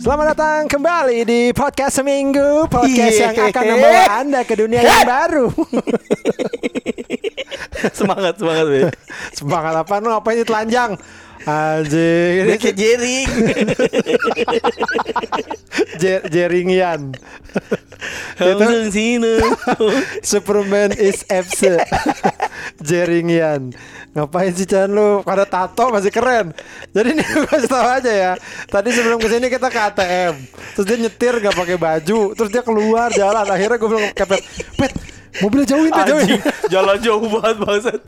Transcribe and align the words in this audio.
Selamat 0.00 0.32
datang 0.32 0.64
kembali 0.64 1.28
di 1.28 1.40
podcast 1.52 2.00
seminggu 2.00 2.64
Podcast 2.72 3.12
Iya. 3.12 3.36
yang 3.36 3.52
akan 3.52 3.64
membawa 3.68 4.02
anda 4.16 4.40
ke 4.48 4.56
dunia 4.56 4.80
yang 4.80 5.04
baru 5.04 5.46
semangat 7.98 8.40
semangat 8.40 8.64
be. 8.64 8.80
Semangat 9.36 9.74
apa 9.76 9.92
lu 10.00 10.08
ngapain 10.08 10.40
ini 10.40 10.44
telanjang 10.44 10.96
Anjing. 11.48 12.44
Ini 12.44 12.54
Kayak 12.60 12.76
jering. 12.76 13.28
jer- 16.02 16.26
Jeringian. 16.28 17.00
Itu 18.36 18.64
sini. 18.92 19.40
Superman 20.30 20.92
is 20.96 21.24
absent 21.28 21.80
Jeringian. 22.88 23.72
Ngapain 24.10 24.50
sih 24.50 24.66
Chan? 24.66 24.90
Lu 24.90 25.22
Pada 25.22 25.46
tato 25.46 25.94
masih 25.94 26.10
keren. 26.10 26.50
Jadi 26.90 27.14
nih 27.14 27.24
gue 27.24 27.46
kasih 27.46 27.70
tau 27.70 27.86
aja 27.86 28.10
ya. 28.10 28.32
Tadi 28.66 28.90
sebelum 28.90 29.22
ke 29.22 29.30
sini 29.30 29.46
kita 29.46 29.70
ke 29.70 29.78
ATM 29.78 30.34
Terus 30.74 30.86
dia 30.86 30.98
nyetir 30.98 31.34
gak 31.38 31.54
pakai 31.54 31.78
baju. 31.78 32.34
Terus 32.34 32.50
dia 32.50 32.62
keluar 32.66 33.14
jalan. 33.14 33.46
Akhirnya 33.46 33.78
gue 33.78 33.88
bilang 33.88 34.10
ke 34.10 34.24
Pet 34.26 34.42
Pet 34.76 34.92
mobilnya 35.38 35.66
jauhin 35.68 35.90
tuh 35.90 36.04
jauhin 36.04 36.26
Anjing, 36.26 36.42
jalan 36.68 36.96
jauh 36.98 37.26
banget 37.30 37.56
bangsat. 37.58 38.00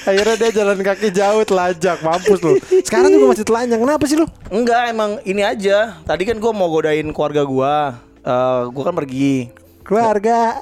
Akhirnya 0.00 0.36
dia 0.36 0.50
jalan 0.54 0.78
kaki 0.78 1.08
jauh 1.10 1.42
telajak 1.42 1.98
Mampus 2.00 2.40
lu 2.40 2.54
Sekarang 2.80 3.10
juga 3.10 3.26
masih 3.28 3.44
telanjang 3.44 3.80
Kenapa 3.80 4.04
sih 4.04 4.14
lu? 4.14 4.26
Enggak, 4.48 4.82
emang 4.88 5.18
ini 5.22 5.40
aja. 5.40 5.98
Tadi 6.02 6.22
kan 6.22 6.36
gua 6.36 6.52
mau 6.52 6.68
godain 6.68 7.10
keluarga 7.10 7.42
gua. 7.42 7.74
Eh, 8.20 8.62
gua 8.68 8.82
kan 8.84 8.94
pergi. 8.94 9.50
Keluarga. 9.82 10.60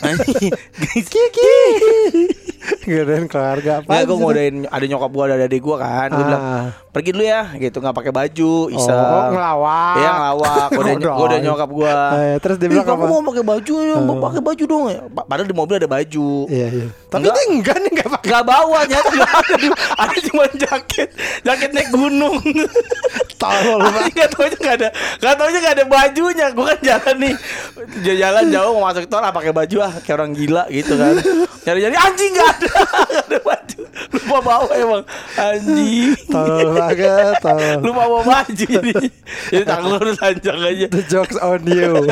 Kiki 0.96 1.56
Gadain 2.80 3.26
keluarga 3.26 3.80
apa 3.80 3.88
Enggak, 3.90 4.04
gua 4.06 4.16
mau 4.16 4.28
godain 4.30 4.56
ada 4.64 4.84
nyokap 4.84 5.10
gua, 5.10 5.24
ada 5.26 5.44
adik 5.44 5.60
gua 5.60 5.76
kan. 5.78 6.08
Gua 6.08 6.16
Ah. 6.16 6.24
bilang, 6.24 6.42
"Pergi 6.90 7.10
dulu 7.10 7.22
ya." 7.22 7.42
Gitu, 7.52 7.76
nggak 7.76 7.92
pakai 7.92 8.10
baju, 8.10 8.52
iseng. 8.68 8.94
Oh, 8.94 9.30
ngelawak. 9.30 9.94
Iya, 9.96 10.10
ngelawak. 10.12 10.66
Gua 11.00 11.24
udah 11.24 11.38
nyokap 11.40 11.70
gua. 11.70 11.94
Eh, 12.20 12.36
terus 12.38 12.56
dia 12.56 12.66
"Ih, 12.66 12.70
bilang 12.72 12.86
kamu 12.86 13.04
mau 13.06 13.22
pakai 13.24 13.44
baju 13.44 13.74
ya, 13.80 13.96
mau 13.98 14.16
pakai 14.20 14.40
baju 14.40 14.64
dong. 14.64 14.84
ya." 14.86 15.00
Pa- 15.08 15.24
Padahal 15.24 15.46
di 15.46 15.54
mobil 15.54 15.74
ada 15.76 15.86
baju. 15.86 16.28
Iya 16.46 16.66
iya 16.68 16.86
Tapi 17.06 17.22
Enggak. 17.22 17.32
dia 17.32 17.44
enggak 17.48 17.76
nih 17.76 17.90
enggak 17.90 18.08
pakai 18.10 18.28
Gak 18.30 18.44
bawa 18.44 18.78
nyata 18.84 19.10
nggak 19.10 19.32
ada 19.98 20.16
cuma 20.22 20.44
jaket 20.52 21.08
jaket 21.40 21.70
naik 21.72 21.90
gunung 21.90 22.38
Tolol 23.34 23.78
banget 23.82 24.12
Gak 24.14 24.28
taunya 24.30 24.56
gak 24.56 24.74
ada 24.76 24.88
Gak 25.16 25.34
taunya 25.34 25.58
gak 25.60 25.74
ada 25.74 25.84
bajunya 25.84 26.46
Gue 26.50 26.64
kan 26.68 26.78
jalan 26.80 27.16
nih 27.18 27.34
J- 28.00 28.18
Jalan 28.20 28.44
jauh 28.48 28.72
mau 28.72 28.86
masuk 28.86 29.04
tol 29.06 29.18
ah 29.18 29.30
pakai 29.30 29.50
baju 29.50 29.76
ah 29.80 29.92
Kayak 29.98 30.16
orang 30.16 30.32
gila 30.32 30.64
gitu 30.68 30.94
kan 30.94 31.14
Nyari-nyari 31.66 31.96
anjing 31.98 32.30
gak 32.32 32.48
ada 32.52 32.70
Gak 33.08 33.24
ada 33.26 33.38
baju 33.42 33.78
Lupa 34.10 34.38
bawa 34.40 34.72
emang 34.72 35.02
Anjing 35.34 36.14
Tolol 36.28 36.78
banget 36.80 37.34
Tolol 37.44 37.78
Lupa 37.84 38.02
bawa 38.08 38.20
baju 38.24 38.64
jadi 38.64 38.92
Jadi 39.50 39.64
tangan 39.68 39.84
lu 39.86 39.96
udah 39.98 40.16
lanjang 40.16 40.58
aja. 40.58 40.86
The 40.90 41.02
jokes 41.06 41.36
on 41.38 41.62
you. 41.66 42.06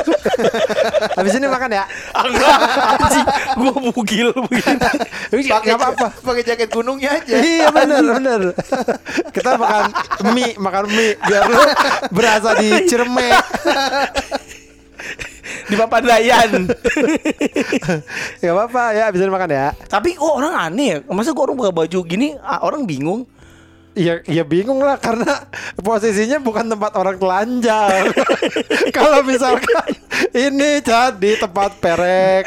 Habis 1.18 1.32
ini 1.38 1.46
makan 1.50 1.70
ya? 1.72 1.84
Enggak 2.14 2.56
Anjing. 2.98 3.26
Gue 3.58 3.72
bugil 3.90 4.28
begini. 4.34 5.48
Pakai 5.50 5.72
apa-apa. 5.74 6.06
pakai 6.22 6.42
jaket 6.46 6.68
gunungnya 6.70 7.18
aja. 7.18 7.34
Iya 7.38 7.66
bener 7.74 8.02
bener. 8.18 8.40
Kita 9.34 9.58
makan 9.58 9.84
mie 10.34 10.54
Makan 10.58 10.84
mie 10.90 11.14
Biar 11.26 11.42
lu 11.46 11.62
berasa 12.14 12.58
di 12.58 12.68
Cireme 12.86 13.28
Di 15.68 15.74
Papandayan 15.76 16.68
Gak 18.40 18.52
apa-apa 18.52 18.82
ya 18.94 19.02
Habis 19.10 19.20
ini 19.24 19.32
makan 19.32 19.50
ya. 19.50 19.66
Tapi 19.86 20.16
kok 20.16 20.34
orang 20.38 20.54
aneh 20.54 20.86
ya? 20.86 20.98
Masa 21.12 21.32
kok 21.32 21.44
orang 21.44 21.56
pakai 21.58 21.74
baju 21.74 21.98
gini 22.04 22.34
ah, 22.40 22.62
Orang 22.64 22.84
bingung 22.84 23.26
Iya, 23.98 24.22
ya 24.30 24.46
bingung 24.46 24.78
lah 24.78 24.94
karena 24.94 25.50
posisinya 25.74 26.38
bukan 26.38 26.70
tempat 26.70 26.94
orang 26.94 27.18
telanjang. 27.18 28.14
Kalau 28.96 29.26
misalkan 29.26 29.97
ini 30.34 30.82
Chan 30.82 31.16
di 31.16 31.34
tempat 31.36 31.78
perek, 31.78 32.44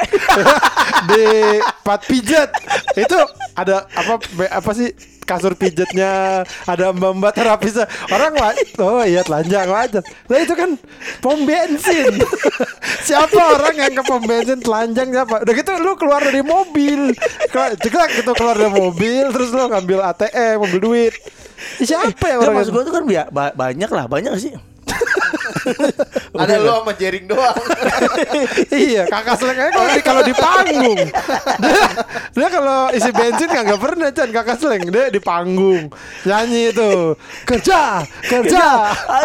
di 1.10 1.26
tempat 1.60 2.02
pijat, 2.06 2.50
itu 2.96 3.18
ada 3.56 3.88
apa 3.92 4.20
apa 4.50 4.72
sih 4.74 4.92
kasur 5.22 5.56
pijatnya, 5.56 6.44
ada 6.68 6.92
mbak-mbak 6.92 7.32
terapisnya. 7.32 7.88
Orang 8.12 8.36
wa- 8.36 8.58
oh 8.84 9.04
iya 9.06 9.24
telanjang 9.24 9.70
wajar. 9.72 10.04
Nah 10.28 10.38
itu 10.44 10.54
kan 10.58 10.76
pom 11.24 11.48
bensin. 11.48 12.20
siapa 13.08 13.40
orang 13.56 13.76
yang 13.80 13.94
ke 13.96 14.04
pom 14.04 14.20
bensin 14.20 14.60
telanjang 14.60 15.08
siapa? 15.08 15.40
Udah 15.48 15.54
gitu 15.56 15.72
lu 15.80 15.96
keluar 15.96 16.20
dari 16.20 16.44
mobil, 16.44 17.16
jeglak 17.80 18.10
gitu 18.12 18.32
keluar 18.36 18.60
dari 18.60 18.76
mobil, 18.76 19.32
terus 19.32 19.56
lu 19.56 19.72
ngambil 19.72 20.00
ATM, 20.12 20.56
mobil 20.60 20.80
duit. 20.84 21.14
Siapa 21.80 22.26
ya 22.28 22.36
Nggak, 22.36 22.44
orang 22.44 22.54
maksud 22.58 22.72
gue 22.74 22.84
tuh 22.84 22.94
kan 22.94 23.04
banyak 23.54 23.90
lah, 23.94 24.06
banyak 24.10 24.34
sih. 24.36 24.52
Ada 26.42 26.56
lo 26.60 26.84
sama 26.84 26.94
jaring 26.96 27.26
doang. 27.28 27.58
iya, 28.90 29.04
kakak 29.08 29.36
seleng 29.40 29.60
aja 29.60 29.72
kalau 29.72 29.92
di, 29.92 30.02
kalau 30.02 30.22
di 30.26 30.34
panggung. 30.36 31.00
Dia, 31.62 31.84
dia 32.38 32.48
kalau 32.48 32.80
isi 32.96 33.12
bensin 33.12 33.50
nggak 33.52 33.80
pernah 33.82 34.10
Chan. 34.12 34.30
Kakak 34.32 34.58
seleng 34.58 34.84
dia 34.90 35.12
di 35.12 35.22
panggung. 35.22 35.92
Nyanyi 36.26 36.72
itu. 36.74 37.16
Kerja 37.46 38.04
kerja. 38.26 38.66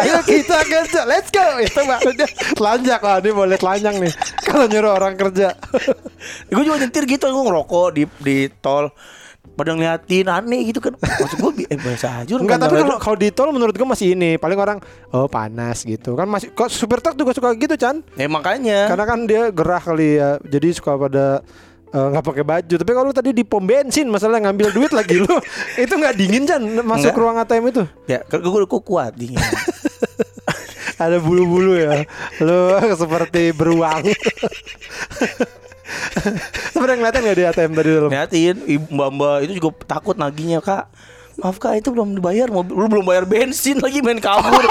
Ayo 0.03 0.19
kita 0.23 0.57
kerja. 0.67 1.01
Let's 1.07 1.31
go. 1.31 1.45
Itu 1.63 1.81
dia 2.15 2.27
telanjang 2.53 3.01
lah 3.01 3.17
dia 3.23 3.33
boleh 3.33 3.57
telanjang 3.57 3.95
nih. 4.03 4.13
Kalau 4.43 4.65
nyuruh 4.67 4.91
orang 4.97 5.15
kerja. 5.15 5.55
gue 6.49 6.63
juga 6.65 6.81
nyetir 6.81 7.05
gitu, 7.05 7.29
gue 7.29 7.43
ngerokok 7.45 7.87
di 7.93 8.03
di 8.19 8.37
tol. 8.59 8.89
Pada 9.57 9.73
ngeliatin 9.73 10.29
aneh 10.29 10.61
gitu 10.63 10.77
kan. 10.77 10.93
Maksud 10.95 11.37
gue 11.41 11.65
eh 11.65 11.75
biasa 11.75 12.21
aja 12.21 12.31
Enggak 12.37 12.61
tapi 12.61 12.77
bandara 12.77 12.87
kalau 12.87 12.99
kalau 13.01 13.17
di 13.17 13.33
tol 13.33 13.49
menurut 13.49 13.73
gue 13.73 13.83
masih 13.83 14.13
ini 14.13 14.37
paling 14.37 14.53
orang 14.55 14.77
oh 15.09 15.25
panas 15.25 15.81
gitu 15.81 16.13
kan 16.13 16.29
masih 16.29 16.53
kok 16.53 16.69
supir 16.69 17.01
truk 17.01 17.17
juga 17.17 17.33
suka 17.33 17.51
gitu 17.53 17.73
Chan. 17.73 18.05
Ya 18.13 18.29
makanya. 18.29 18.85
karena 18.87 19.03
kan 19.03 19.19
dia 19.25 19.49
gerah 19.49 19.81
kali 19.81 20.15
ya 20.15 20.37
jadi 20.39 20.67
suka 20.71 20.93
pada 20.95 21.41
eh, 21.89 22.07
nggak 22.07 22.21
pakai 22.21 22.43
baju 22.45 22.75
tapi 22.77 22.91
kalau 22.93 23.09
tadi 23.09 23.33
di 23.33 23.41
pom 23.41 23.65
bensin 23.65 24.05
masalah 24.05 24.37
ngambil 24.37 24.69
duit 24.69 24.93
lagi 24.93 25.17
lu 25.17 25.33
itu 25.83 25.89
nggak 25.89 26.13
dingin 26.13 26.45
Chan 26.45 26.61
masuk 26.85 27.09
Nggak. 27.09 27.17
ruang 27.17 27.37
ATM 27.41 27.65
itu 27.67 27.83
Ya, 28.05 28.21
gue 28.23 28.39
gue 28.45 28.81
kuat 28.85 29.17
dingin. 29.17 29.41
ada 30.97 31.17
bulu-bulu 31.17 31.77
ya 31.77 32.05
lu 32.41 32.57
seperti 33.01 33.53
beruang 33.53 34.01
sebenarnya 36.73 36.97
ngeliatin 36.99 37.21
nggak 37.23 37.37
di 37.37 37.45
ATM 37.45 37.71
tadi 37.75 37.89
dalam 37.89 38.09
Ngeliatin, 38.11 38.55
mbak-mbak 38.91 39.37
itu 39.47 39.51
juga 39.59 39.69
takut 39.87 40.15
naginya 40.19 40.59
kak. 40.59 40.85
Maaf 41.37 41.61
kak 41.61 41.77
itu 41.77 41.93
belum 41.93 42.17
dibayar 42.17 42.49
mobil. 42.49 42.73
Lu 42.73 42.89
belum 42.89 43.05
bayar 43.05 43.29
bensin 43.29 43.77
lagi 43.77 44.01
main 44.01 44.17
kabur. 44.17 44.57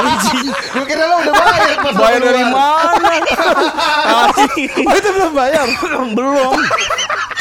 Anjing. 0.00 0.48
Gue 0.48 0.84
kira 0.88 1.04
lo 1.04 1.20
udah 1.20 1.34
bayar. 1.36 1.76
pas 1.84 1.94
bayar 2.00 2.20
dari 2.24 2.44
mana? 2.48 3.12
Anjing. 4.32 4.70
Oh 4.80 4.94
itu 4.96 5.08
belum 5.12 5.32
bayar? 5.36 5.64
Belum 6.16 6.56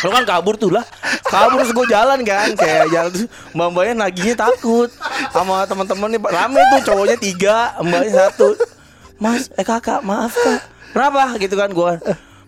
Lo 0.04 0.10
kan 0.12 0.24
kabur 0.28 0.60
tuh 0.60 0.76
lah. 0.76 0.84
Kabur 1.24 1.64
terus 1.64 1.72
gue 1.72 1.88
jalan 1.88 2.20
kan 2.28 2.52
Kayak 2.60 2.92
jalan 2.92 3.10
terus 3.16 3.26
Mbak 3.56 3.68
mbaknya 3.72 3.94
naginya 3.96 4.36
takut 4.46 4.92
Sama 5.32 5.64
teman-teman 5.64 6.12
nih 6.12 6.20
Rame 6.20 6.62
tuh 6.76 6.80
cowoknya 6.92 7.18
tiga 7.18 7.58
Mbaknya 7.80 8.12
satu. 8.28 8.60
Mas 9.24 9.48
eh 9.56 9.64
kakak 9.64 10.04
maaf 10.04 10.36
kak. 10.36 10.68
Kenapa? 10.92 11.40
Gitu 11.40 11.56
kan 11.56 11.72
gue 11.72 11.92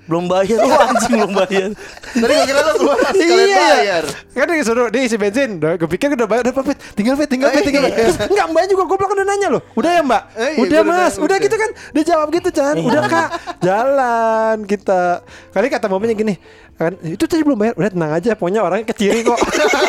Belum 0.05 0.25
bayar. 0.29 0.61
Oh 0.61 0.85
anjing 0.93 1.13
belum 1.17 1.33
bayar. 1.33 1.69
Tadi 2.13 2.33
gue 2.37 2.45
kira 2.45 2.61
lo 2.61 2.71
keluar 2.77 2.97
sekalian 3.09 3.47
iya. 3.49 3.67
bayar. 3.73 4.03
kan 4.35 4.45
dia 4.51 4.65
suruh 4.65 4.87
dia 4.93 5.01
isi 5.01 5.17
bensin. 5.17 5.49
Udah 5.57 5.73
gue 5.81 5.89
pikir 5.89 6.13
udah 6.13 6.27
bayar 6.29 6.41
udah 6.45 6.53
pet 6.53 6.77
tinggal 6.93 7.15
pet 7.17 7.29
tinggal 7.29 7.49
pet 7.49 7.63
tinggal 7.65 7.83
pet 7.89 7.93
Terus, 7.97 8.17
enggak 8.29 8.45
mbaknya 8.53 8.69
juga 8.77 8.83
goblok 8.85 9.11
udah 9.17 9.25
nanya 9.25 9.47
loh 9.57 9.61
udah 9.73 9.91
ya 9.91 10.01
mbak? 10.05 10.23
Eh, 10.37 10.49
iya, 10.53 10.61
udah 10.61 10.81
mas. 10.85 11.13
udah 11.17 11.25
udah. 11.25 11.37
gitu 11.41 11.55
kan? 11.57 11.69
Dia 11.97 12.03
jawab 12.05 12.27
gitu 12.29 12.49
Chan. 12.53 12.75
Udah 12.77 13.01
kak. 13.09 13.29
Jalan 13.65 14.57
kita. 14.69 15.25
Kali 15.49 15.67
kata 15.73 15.85
mamanya 15.89 16.13
gini 16.13 16.35
kan 16.75 16.91
itu 17.01 17.23
tadi 17.25 17.41
belum 17.41 17.57
bayar. 17.57 17.73
Udah 17.73 17.89
tenang 17.89 18.11
aja. 18.13 18.31
Pokoknya 18.37 18.61
orangnya 18.61 18.85
keciri 18.93 19.25
kok. 19.25 19.39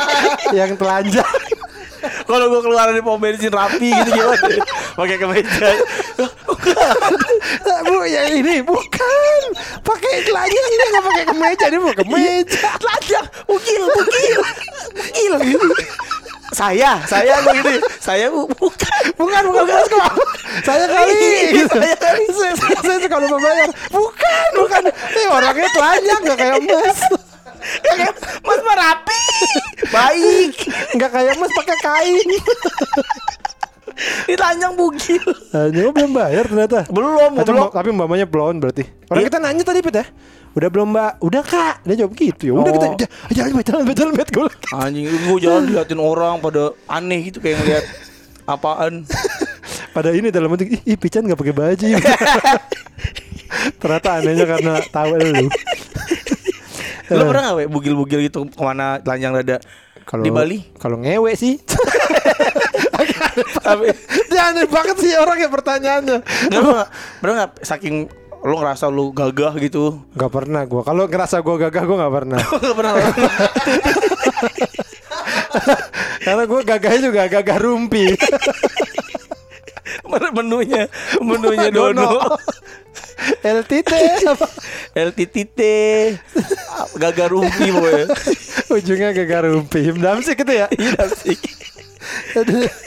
Yang 0.56 0.81
telanjang 0.81 1.56
Kalau 2.26 2.46
gue 2.50 2.61
keluar 2.67 2.90
dari 2.90 3.02
pom 3.02 3.23
bensin 3.23 3.55
rapi 3.55 3.88
gitu 3.94 4.11
gimana? 4.11 4.50
Pakai 4.99 5.17
kemeja. 5.17 5.69
Bu 7.87 8.02
yang 8.02 8.31
ini 8.34 8.67
bukan. 8.67 9.40
Pakai 9.87 10.26
telanjang 10.26 10.64
dia 10.67 10.87
nggak 10.90 11.05
pakai 11.06 11.25
kemeja. 11.31 11.64
Dia 11.70 11.78
mau 11.78 11.94
kemeja. 11.94 12.69
Telanjang 12.82 13.26
Bukil 13.46 13.82
Bukil. 13.94 14.40
Bukil. 14.99 15.62
Saya 16.55 17.02
Saya 17.11 17.43
gue 17.43 17.52
gini 17.62 17.76
Saya 18.02 18.26
bu 18.31 18.50
bukan. 18.58 19.02
Bukan 19.14 19.43
bukan 19.50 19.64
mas 19.67 19.87
kok 19.87 20.14
saya 20.64 20.84
kali. 20.88 21.14
Gitu. 21.52 21.76
Saya 21.78 21.96
kali. 21.99 22.25
saya, 22.32 22.55
saya, 22.56 22.78
saya 22.81 22.99
suka 23.02 23.17
lupa 23.20 23.37
bayar. 23.38 23.70
Bukan 23.93 24.49
bukan. 24.56 24.82
Eh 25.14 25.26
orangnya 25.28 25.69
telanjang 25.75 26.20
nggak 26.25 26.38
kayak 26.38 26.58
mas. 26.64 26.99
Mas 28.43 28.61
mah 28.62 28.76
rapi. 28.78 29.23
Baik 29.90 30.25
nggak 30.96 31.10
kayak 31.10 31.34
mas 31.37 31.52
pakai 31.52 31.76
kain. 31.78 32.28
Ditelanjang 34.26 34.76
bugil. 34.76 35.25
Hanya 35.52 35.82
oh, 35.82 35.93
belum 35.93 36.12
bayar 36.12 36.44
ternyata. 36.44 36.84
Belum 36.87 37.32
Atau 37.32 37.48
belum. 37.48 37.62
mbak- 37.64 37.75
tapi 37.75 37.88
mbaknya 37.90 38.26
blonde 38.28 38.60
berarti. 38.60 38.84
Orang 39.08 39.22
Iya. 39.22 39.28
kita 39.31 39.38
nanya 39.40 39.62
tadi 39.64 39.81
Pit 39.81 39.96
ya. 39.96 40.04
Udah 40.52 40.69
belum 40.69 40.88
mbak? 40.90 41.12
Udah 41.22 41.43
kak. 41.43 41.75
Dia 41.84 42.04
jawab 42.04 42.12
gitu. 42.12 42.43
Ya 42.44 42.52
Udah 42.52 42.64
Oh. 42.66 42.75
kita 42.75 42.87
udah, 42.93 43.08
Jalan 43.32 43.52
bet 43.54 43.66
jalan 43.66 43.82
bet 43.84 43.96
jalan 43.96 44.12
bet 44.12 44.28
Gue 44.28 44.48
Anjing 44.75 45.04
gue 45.08 45.38
jalan 45.40 45.62
diliatin 45.64 45.96
orang 45.96 46.34
pada 46.40 46.62
aneh 46.87 47.20
gitu 47.25 47.40
kayak 47.40 47.56
ngeliat 47.60 47.84
apaan. 48.44 48.92
Pada 49.96 50.12
ini 50.12 50.28
dalam 50.28 50.52
hati 50.52 50.76
ih, 50.84 50.96
Pican 51.00 51.25
nggak 51.25 51.40
pakai 51.40 51.56
baju. 51.56 51.87
Ternyata 53.81 54.08
anehnya 54.14 54.44
karena 54.44 54.72
tahu 54.87 55.16
lu. 55.16 55.49
Lu 57.08 57.22
pernah 57.25 57.42
gak 57.46 57.56
we 57.56 57.64
bugil-bugil 57.64 58.20
gitu 58.20 58.44
ke 58.44 58.60
mana 58.60 59.00
telanjang 59.00 59.40
dada? 59.40 59.56
Kalau 60.06 60.23
Di 60.23 60.31
Bali? 60.31 60.58
kalau 60.79 60.97
ngewe 60.97 61.35
sih. 61.35 61.58
Tapi 63.61 63.91
dia 64.31 64.43
aneh 64.49 64.64
banget 64.64 64.97
sih 64.97 65.12
orang 65.12 65.37
yang 65.37 65.50
pertanyaannya. 65.50 66.19
Nggak, 66.49 66.87
lu 67.20 67.31
nggak- 67.35 67.58
saking 67.61 68.06
lu 68.41 68.55
ngerasa 68.56 68.87
lu 68.87 69.11
gagah 69.11 69.58
gitu? 69.58 69.99
nggak 70.14 70.31
pernah 70.31 70.62
gua. 70.64 70.87
Kalau 70.87 71.05
ngerasa 71.05 71.43
gua 71.43 71.58
gagah 71.58 71.82
gua 71.82 71.97
nggak 72.00 72.14
pernah. 72.14 72.41
Nggak 72.62 72.76
pernah. 72.79 72.93
karena 76.23 76.43
gua 76.44 76.61
gagahnya 76.62 77.00
juga 77.02 77.26
gagah 77.26 77.59
rumpi 77.59 78.12
menunya? 80.32 80.88
Menunya 81.19 81.69
Dono. 81.70 82.20
LTT 83.40 83.90
apa? 84.32 84.46
LTTT 84.93 85.60
Gagal 86.94 87.28
rumpi 87.31 87.69
boy. 87.70 88.04
Ujungnya 88.70 89.12
gagah 89.12 89.48
rumpi. 89.48 89.84
Himdamsik 89.84 90.37
itu 90.38 90.52
ya? 90.52 90.66
Iya 90.76 91.04
sih. 91.10 91.37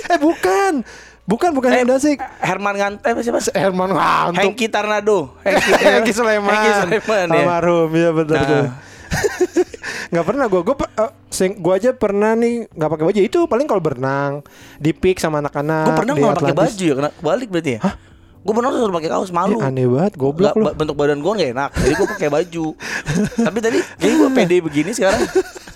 Eh 0.06 0.17
bukan. 0.17 0.85
Bukan 1.25 1.53
bukan 1.53 1.69
Eh, 1.69 1.85
himdamsik 1.85 2.17
Herman 2.39 2.73
Ngant 2.73 3.06
eh 3.06 3.13
siapa? 3.19 3.38
Herman 3.53 3.94
Ngantuk 3.94 4.41
Hengki 4.41 4.65
Tarnado. 4.65 5.38
Hengki, 5.41 5.71
Hengki 5.85 6.12
Sulaiman. 6.12 6.50
Hengki 6.50 6.71
Sulaiman 6.75 7.27
ya 7.29 7.38
almarhum 7.38 7.89
ya. 7.94 8.09
betul 8.09 8.33
Nah. 8.33 8.45
tuh 8.45 8.65
nggak 10.11 10.25
pernah 10.25 10.45
gue 10.50 10.61
gue 10.61 10.75
gue 11.59 11.73
aja 11.73 11.89
pernah 11.94 12.31
nih 12.33 12.69
nggak 12.71 12.89
pakai 12.89 13.06
baju. 13.06 13.19
Itu 13.19 13.39
paling 13.45 13.67
kalau 13.69 13.81
berenang 13.81 14.31
di 14.77 14.91
pik 14.91 15.21
sama 15.21 15.41
anak-anak 15.41 15.85
Gue 15.85 16.00
pernah 16.06 16.13
nggak 16.17 16.38
pakai 16.41 16.57
baju 16.57 16.83
ya 16.83 16.94
kena 16.97 17.09
balik 17.21 17.50
berarti 17.50 17.71
ya? 17.77 17.81
Gue 18.39 18.53
pernah 18.56 18.71
tuh 18.71 18.88
pakai 18.88 19.09
kaos 19.11 19.31
malu. 19.35 19.59
Ih, 19.59 19.67
aneh 19.67 19.85
banget 19.85 20.13
goblok 20.15 20.56
lu. 20.56 20.71
bentuk 20.71 20.95
badan 20.95 21.19
gue 21.19 21.31
gak 21.44 21.51
enak 21.51 21.69
Jadi 21.75 21.94
gue 21.94 22.07
pakai 22.07 22.29
baju. 22.31 22.65
Tapi 23.47 23.57
tadi 23.59 23.79
Jadi 24.00 24.13
gue 24.15 24.29
pede 24.31 24.57
begini 24.63 24.91
sekarang 24.95 25.21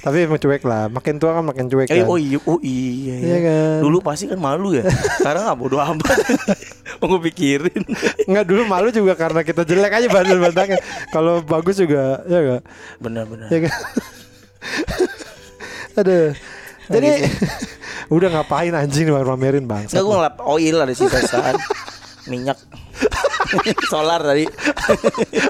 tapi 0.00 0.24
emang 0.24 0.36
cuek 0.36 0.62
lah 0.62 0.86
makin 0.86 1.16
tua 1.16 1.34
kan 1.34 1.44
makin 1.44 1.66
cuek 1.66 1.88
Eh, 1.88 2.00
kan 2.00 2.06
oh 2.06 2.16
iya, 2.16 2.38
oh 2.44 2.58
iya, 2.60 3.14
Iya 3.16 3.38
kan? 3.40 3.76
Dulu 3.80 3.98
pasti 4.00 4.24
kan 4.26 4.36
malu 4.36 4.72
ya. 4.72 4.84
Sekarang 5.18 5.44
nggak 5.44 5.58
bodo 5.58 5.76
amat. 5.78 6.16
Mau 7.00 7.16
gue 7.16 7.20
pikirin. 7.28 7.82
Nggak 8.24 8.44
dulu 8.44 8.62
malu 8.64 8.88
juga 8.88 9.12
karena 9.14 9.40
kita 9.40 9.62
jelek 9.62 9.92
aja 9.92 10.08
bandel 10.08 10.38
bandangnya 10.38 10.78
kalau 11.08 11.40
bagus 11.40 11.76
juga 11.76 12.20
ya 12.24 12.38
gak 12.40 12.62
Bener-bener. 12.98 13.48
ya 13.48 13.58
kan 13.64 13.74
aduh 16.00 16.32
jadi 16.84 17.06
gitu. 17.20 17.46
udah 18.16 18.28
ngapain 18.30 18.72
anjing 18.72 19.08
pamerin 19.08 19.64
bang 19.64 19.84
Enggak 19.86 20.02
gue 20.02 20.14
ngelap 20.16 20.36
oil 20.42 20.76
ada 20.80 20.92
sisa-sisaan 20.92 21.54
minyak 22.26 22.56
solar 23.92 24.20
tadi. 24.20 24.44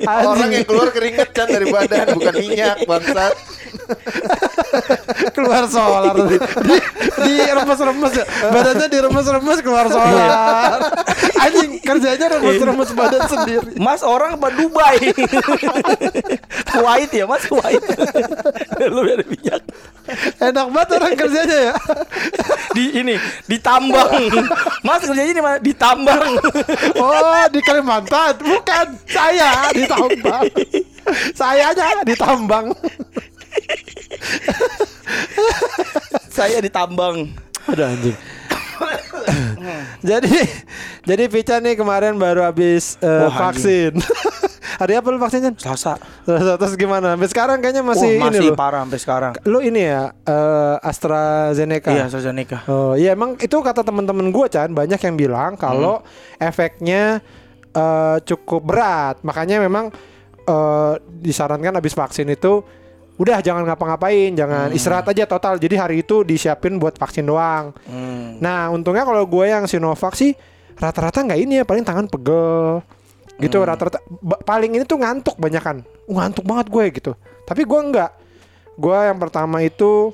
Orang 0.07 0.51
yang 0.51 0.67
keluar 0.67 0.91
keringet 0.91 1.31
kan 1.35 1.47
dari 1.49 1.69
badan 1.69 2.15
bukan 2.17 2.35
minyak 2.39 2.85
bangsat. 2.85 3.35
keluar 5.37 5.65
solar 5.69 6.15
di, 6.31 6.37
di, 6.39 6.77
di 7.25 7.35
remes-remes 7.43 8.13
ya 8.15 8.25
badannya 8.51 8.87
diremes-remes 8.91 9.59
keluar 9.61 9.87
solar 9.91 10.79
anjing 11.45 11.79
kerjanya 11.83 12.27
remes-remes 12.39 12.91
badan 12.95 13.23
sendiri 13.29 13.71
Mas 13.79 14.01
orang 14.01 14.39
apa 14.39 14.49
Dubai? 14.55 15.13
Kuwait 16.73 17.11
ya 17.13 17.27
Mas 17.29 17.45
Kuwait. 17.45 17.83
Lu 18.81 19.03
ada 19.03 19.25
minyak 19.27 19.63
enak 20.41 20.67
banget 20.69 20.89
orang 21.01 21.15
kerjanya 21.17 21.59
ya 21.71 21.75
di 22.73 22.85
ini 23.03 23.15
ditambang. 23.49 24.31
Mas 24.85 25.03
kerjanya 25.05 25.33
di 25.33 25.43
mana? 25.43 25.59
Ditambang. 25.61 26.29
oh 27.01 27.45
di 27.51 27.61
Kalimantan 27.61 28.35
bukan 28.41 28.87
saya 29.09 29.69
ditambang 29.73 30.49
sayanya 31.37 32.03
ditambang 32.07 32.73
Saya 36.35 36.59
ditambang. 36.59 37.31
ada 37.65 37.89
anjing 37.89 38.13
jadi 40.05 40.35
jadi 41.07 41.25
Pica 41.31 41.57
nih 41.57 41.75
kemarin 41.75 42.19
baru 42.19 42.45
habis 42.45 42.99
Wah, 43.01 43.31
anjing. 43.31 43.41
vaksin 43.41 43.93
hari 44.83 44.99
apa 44.99 45.07
lu 45.09 45.17
vaksinnya 45.17 45.55
Selasa. 45.55 45.97
terus, 46.27 46.43
terus 46.59 46.75
gimana 46.75 47.15
sampai 47.15 47.29
sekarang 47.31 47.57
kayaknya 47.63 47.87
masih, 47.87 48.11
ini 48.11 48.21
masih 48.21 48.49
loh 48.51 48.59
parah 48.59 48.83
sampai 48.83 48.99
sekarang. 48.99 49.33
lu 49.47 49.63
ini 49.63 49.87
ya 49.87 50.11
eh, 50.27 50.77
AstraZeneca 50.83 51.89
Iya, 51.89 52.05
AstraZeneca. 52.11 52.59
Oh 52.67 52.93
iya 52.93 53.15
emang 53.15 53.39
itu 53.39 53.55
kata 53.55 53.81
teman-teman 53.81 54.29
gue 54.29 54.47
Chan 54.51 54.75
banyak 54.75 54.99
yang 54.99 55.15
bilang 55.15 55.55
kalau 55.55 56.03
efeknya 56.37 57.23
eh, 57.71 58.17
cukup 58.27 58.61
berat 58.67 59.23
makanya 59.23 59.63
memang 59.63 59.95
eh, 60.45 60.95
disarankan 61.23 61.79
habis 61.79 61.95
vaksin 61.95 62.27
itu 62.29 62.61
udah 63.15 63.39
jangan 63.39 63.63
ngapa-ngapain 63.63 64.35
jangan 64.35 64.75
istirahat 64.75 65.07
aja 65.07 65.23
total. 65.31 65.55
Jadi 65.59 65.75
hari 65.79 65.97
itu 66.03 66.27
disiapin 66.27 66.83
buat 66.83 66.99
vaksin 66.99 67.23
doang. 67.23 67.71
Hmm. 67.87 68.43
Nah 68.43 68.75
untungnya 68.75 69.07
kalau 69.07 69.23
gue 69.23 69.47
yang 69.47 69.71
Sinovac 69.71 70.19
sih 70.19 70.35
rata-rata 70.75 71.23
nggak 71.23 71.39
ini 71.39 71.63
ya 71.63 71.65
paling 71.65 71.87
tangan 71.87 72.11
pegel. 72.11 72.83
Gitu 73.39 73.59
rata-rata 73.63 74.03
ba- 74.23 74.43
paling 74.43 74.79
ini 74.79 74.85
tuh 74.87 74.99
ngantuk 74.99 75.39
banyak 75.39 75.63
kan 75.63 75.77
ngantuk 76.11 76.43
banget 76.43 76.67
gue 76.71 76.85
gitu. 77.03 77.13
Tapi 77.47 77.63
gue 77.63 77.81
nggak. 77.95 78.11
Gue 78.75 78.99
yang 78.99 79.19
pertama 79.23 79.63
itu 79.63 80.11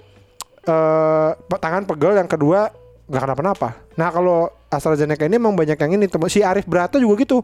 eh 0.69 1.31
tangan 1.57 1.89
pegel 1.89 2.21
yang 2.21 2.29
kedua 2.29 2.69
nggak 3.09 3.23
kenapa-napa. 3.25 3.81
Nah 3.97 4.13
kalau 4.13 4.53
AstraZeneca 4.69 5.25
ini 5.25 5.41
emang 5.41 5.57
banyak 5.57 5.81
yang 5.81 5.97
ini. 5.97 6.05
Si 6.29 6.45
Arif 6.45 6.69
Brata 6.69 7.01
juga 7.01 7.17
gitu. 7.25 7.41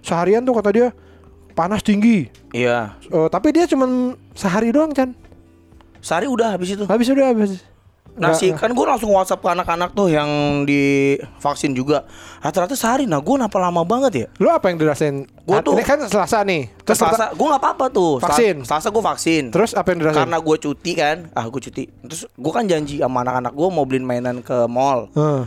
Seharian 0.00 0.40
tuh 0.40 0.56
kata 0.56 0.70
dia 0.72 0.88
panas 1.56 1.80
tinggi 1.80 2.28
Iya. 2.52 2.94
Eh, 3.02 3.28
tapi 3.28 3.50
dia 3.50 3.64
cuman 3.64 4.12
sehari 4.32 4.68
doang 4.68 4.92
Chan 4.92 5.16
Sehari 5.98 6.24
udah 6.26 6.54
habis 6.54 6.70
itu. 6.70 6.84
habis 6.84 7.08
udah 7.08 7.26
habis 7.26 7.50
Nasi 8.14 8.48
Nggak- 8.48 8.60
kan 8.62 8.70
gue 8.72 8.86
langsung 8.86 9.12
WhatsApp 9.12 9.44
ke 9.44 9.48
anak-anak 9.50 9.92
tuh 9.92 10.08
yang 10.08 10.24
di 10.64 11.12
vaksin 11.36 11.76
juga. 11.76 12.08
Rata-rata 12.38 12.72
sehari. 12.72 13.04
Nah 13.04 13.20
gue 13.20 13.28
kenapa 13.30 13.60
lama 13.60 13.84
banget 13.84 14.12
ya? 14.14 14.26
lu 14.38 14.48
apa 14.48 14.68
yang 14.68 14.78
dirasain 14.78 15.28
Gua 15.42 15.60
Ah, 15.60 15.60
tuh- 15.60 15.76
ini 15.76 15.84
kan 15.84 16.00
Selasa 16.02 16.40
nih 16.40 16.72
Terus 16.80 16.96
Selasa 16.96 17.28
gue 17.30 17.44
nggak 17.46 17.60
apa-apa 17.60 17.86
tuh. 17.90 18.16
Vaksin. 18.18 18.64
Selasa 18.64 18.88
gue 18.88 19.04
vaksin. 19.04 19.42
terus 19.50 19.72
apa 19.72 19.88
yang 19.90 20.00
dirasain 20.00 20.20
karena 20.22 20.38
gue 20.38 20.56
cuti 20.58 20.92
kan, 20.94 21.16
ah 21.30 21.44
gue 21.44 21.60
cuti. 21.60 21.84
Terus 22.02 22.24
gue 22.26 22.52
kan 22.54 22.64
janji 22.64 22.96
sama 22.96 23.20
anak-anak 23.20 23.52
gue 23.52 23.68
mau 23.68 23.84
beliin 23.84 24.00
mainan 24.02 24.40
ke 24.40 24.64
mall. 24.66 25.12
Heeh. 25.12 25.44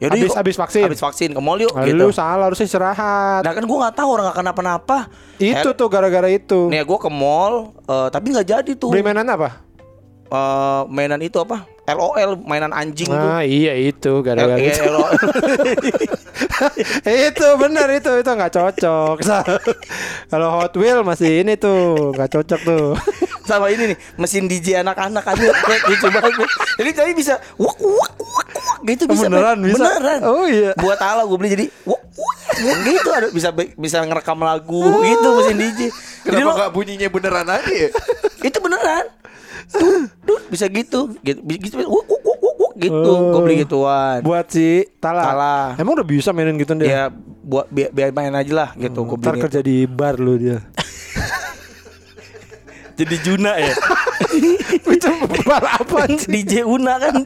Yaudah 0.00 0.16
Habis- 0.16 0.32
yuk. 0.32 0.38
habis 0.40 0.56
vaksin? 0.56 0.82
Habis 0.82 1.02
vaksin 1.02 1.28
ke 1.30 1.40
mall 1.40 1.60
yuk. 1.60 1.70
Ah, 1.70 1.84
gitu. 1.84 2.08
Salah 2.10 2.48
harusnya 2.48 2.64
istirahat. 2.64 3.44
Nah 3.44 3.52
kan 3.52 3.60
gue 3.60 3.78
nggak 3.78 3.94
tahu 3.94 4.08
orang 4.10 4.24
nggak 4.26 4.38
kenapa-napa. 4.40 4.98
itu 5.36 5.68
Eh, 5.68 5.76
tuh 5.76 5.88
gara-gara 5.88 6.24
itu. 6.26 6.66
Nih 6.66 6.80
gue 6.80 6.98
ke 6.98 7.10
mall, 7.10 7.76
eh, 7.84 8.08
tapi 8.08 8.32
nggak 8.32 8.46
jadi 8.46 8.72
tuh. 8.74 8.88
Beli 8.88 9.04
mainan 9.04 9.28
apa? 9.28 9.60
Eh, 10.26 10.82
mainan 10.86 11.20
itu 11.20 11.36
apa? 11.36 11.68
LOL, 11.96 12.30
mainan 12.46 12.72
anjing 12.74 13.08
tuh. 13.08 13.16
Ah 13.16 13.42
iya 13.42 13.74
itu 13.76 14.20
gara-gara 14.20 14.58
iya, 14.58 14.74
itu. 14.74 14.84
LOL. 14.86 15.12
itu 17.30 17.46
benar 17.56 17.88
itu 17.90 18.10
itu 18.20 18.30
nggak 18.30 18.52
cocok. 18.52 19.16
Kalau 20.32 20.48
Hot 20.60 20.74
Wheel 20.76 21.02
masih 21.02 21.42
ini 21.42 21.56
tuh 21.56 22.12
nggak 22.14 22.30
cocok 22.30 22.60
tuh. 22.62 22.86
sama 23.50 23.66
ini 23.74 23.90
nih 23.90 23.98
mesin 24.14 24.46
DJ 24.46 24.86
anak-anak 24.86 25.26
aja 25.26 25.50
kayak 25.50 25.82
lucu 25.90 26.06
banget 26.06 26.32
jadi 26.78 26.90
tadi 26.94 27.10
bisa 27.18 27.34
wak 27.58 27.78
wak 27.82 28.14
wak 28.22 28.46
wak 28.54 28.78
gitu 28.86 29.04
bisa 29.10 29.26
beneran, 29.26 29.58
Be. 29.58 29.74
bisa? 29.74 29.82
beneran 29.82 30.20
Oh, 30.22 30.46
iya. 30.46 30.70
buat 30.78 31.00
ala 31.02 31.26
gue 31.26 31.34
beli 31.34 31.50
jadi 31.58 31.66
wak 31.82 32.02
wak 32.14 32.36
wak 32.62 32.78
gitu 32.86 33.08
ada 33.10 33.26
bisa 33.34 33.48
bisa 33.74 34.06
ngerekam 34.06 34.38
lagu 34.38 35.02
itu 35.02 35.28
mesin 35.34 35.56
DJ 35.58 35.80
jadi 36.22 36.40
Kenapa 36.46 36.52
nggak 36.62 36.70
bunyinya 36.70 37.08
beneran 37.10 37.48
aja 37.50 37.72
ya? 37.74 37.90
itu 38.46 38.58
beneran 38.62 39.04
Dut, 39.68 40.08
dut, 40.22 40.42
bisa 40.48 40.64
gitu 40.66 41.12
gitu 41.20 41.40
gitu 41.44 41.74
wak 41.78 42.04
wak 42.06 42.22
wak, 42.22 42.54
wak, 42.56 42.72
gitu 42.76 43.10
gue 43.28 43.40
beli 43.40 43.54
gituan 43.60 44.18
Buat 44.20 44.46
si 44.48 44.84
Tala. 44.96 45.22
Tala. 45.22 45.56
Emang 45.76 45.92
udah 45.94 46.06
bisa 46.06 46.30
mainin 46.30 46.56
gitu 46.56 46.72
dia. 46.74 46.88
ya 46.88 47.02
buat 47.40 47.66
biar, 47.66 47.88
biar 47.90 48.08
main 48.10 48.32
aja 48.32 48.52
lah 48.52 48.68
gitu 48.74 49.04
gue 49.04 49.16
Ntar 49.16 49.32
beli 49.32 49.40
kerja 49.42 49.60
di 49.60 49.76
bar 49.84 50.16
lu 50.16 50.36
dia. 50.36 50.58
jadi 52.98 53.16
Juna 53.20 53.56
ya 53.56 53.72
itu 54.76 55.10
bar 55.48 55.64
apa 55.64 56.04
sih? 56.20 56.28
DJ 56.28 56.62
Una 56.62 57.00
kan 57.00 57.24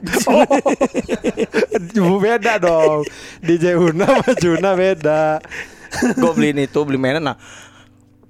Oh, 1.98 2.18
beda 2.22 2.58
dong. 2.58 3.02
DJ 3.42 3.74
Una 3.74 4.06
sama 4.06 4.30
Juna 4.38 4.70
beda. 4.74 5.22
gue 5.94 6.30
beliin 6.34 6.58
itu 6.60 6.78
beli 6.82 6.98
mainan 6.98 7.22
nah 7.22 7.36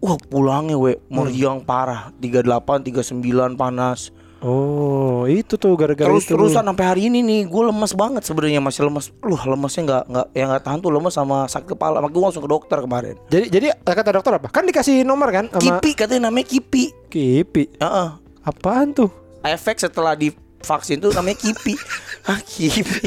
wah 0.05 0.21
pulangnya 0.21 0.77
we. 0.77 1.01
Meriang 1.09 1.65
parah. 1.65 2.13
38 2.21 2.45
39 2.85 3.57
panas. 3.57 4.13
Oh, 4.45 5.25
itu 5.25 5.57
tuh 5.57 5.73
gara-gara 5.73 6.05
terus 6.05 6.29
itu. 6.29 6.37
terusan 6.37 6.61
sampai 6.69 6.85
hari 6.85 7.09
ini 7.09 7.25
nih 7.25 7.49
gue 7.49 7.63
lemes 7.65 7.97
banget 7.97 8.29
sebenarnya 8.29 8.61
masih 8.61 8.85
lemes. 8.85 9.09
Lu 9.25 9.41
lemesnya 9.41 9.83
nggak 9.89 10.05
nggak 10.05 10.27
yang 10.37 10.49
nggak 10.53 10.63
tahan 10.69 10.79
tuh 10.85 10.93
lemes 10.93 11.17
sama 11.17 11.49
sakit 11.49 11.73
kepala. 11.73 12.05
Makanya 12.05 12.13
gue 12.13 12.23
langsung 12.29 12.45
ke 12.45 12.51
dokter 12.53 12.77
kemarin. 12.85 13.17
Jadi 13.33 13.47
jadi 13.49 13.67
kata 13.81 14.21
dokter 14.21 14.37
apa? 14.37 14.53
Kan 14.53 14.69
dikasih 14.69 15.01
nomor 15.09 15.33
kan 15.33 15.49
sama 15.49 15.81
kipi 15.81 15.97
katanya 15.97 16.29
namanya 16.29 16.45
kipi. 16.53 16.93
Kipi. 17.09 17.73
Heeh. 17.81 18.09
Apaan 18.45 18.93
tuh? 18.93 19.09
efek 19.45 19.77
setelah 19.81 20.13
divaksin 20.17 21.01
tuh 21.01 21.13
namanya 21.17 21.41
kipi. 21.41 21.77
Ah 22.29 22.41
kipi. 22.41 23.05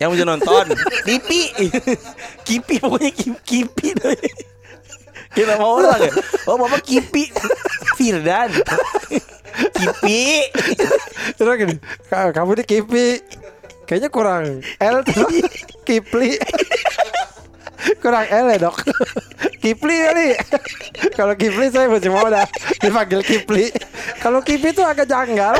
Yang 0.00 0.08
bisa 0.16 0.24
nonton 0.24 0.64
Kipi. 1.04 1.42
Kipi 2.48 2.74
pokoknya 2.80 3.12
Kipi, 3.12 3.68
Kipi 3.68 3.88
Ya 5.36 5.44
nama 5.46 5.64
orang 5.64 6.00
ya? 6.00 6.12
Oh 6.48 6.56
bapak 6.56 6.80
Kipi. 6.82 7.28
Firdan. 7.94 8.50
Kipi. 9.72 10.48
Terus 11.36 11.54
gini, 11.56 11.74
"Ka- 12.08 12.32
kamu 12.32 12.56
di 12.56 12.64
Kipi. 12.64 13.06
Kayaknya 13.84 14.10
kurang 14.10 14.44
L 14.76 14.96
tuh. 15.04 15.28
Kipli. 15.86 16.34
Kurang 18.02 18.26
L 18.26 18.50
ya 18.50 18.58
dok? 18.58 18.82
Kipli 19.62 19.96
kali. 20.02 20.28
Kalau 21.14 21.38
Kipli 21.38 21.70
saya 21.70 21.86
masih 21.86 22.10
mau 22.10 22.26
dah 22.26 22.42
Dipanggil 22.82 23.22
Kipli. 23.22 23.70
Kalau 24.18 24.42
Kipi 24.42 24.74
itu 24.74 24.82
agak 24.82 25.06
janggal. 25.06 25.54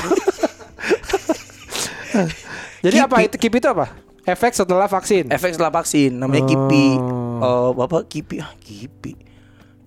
Jadi 2.83 2.97
apa 2.99 3.17
Kipi. 3.17 3.27
itu? 3.29 3.37
Kipi 3.39 3.57
itu 3.59 3.69
apa? 3.71 3.95
Efek 4.27 4.59
setelah 4.59 4.91
vaksin? 4.91 5.31
Efek 5.31 5.55
setelah 5.55 5.71
vaksin 5.71 6.11
Namanya 6.11 6.51
Kipi. 6.51 6.99
Oh 7.39 7.71
bapak 7.73 8.11
Kipi. 8.11 8.43
Ah 8.43 8.51
Kipi 8.59 9.15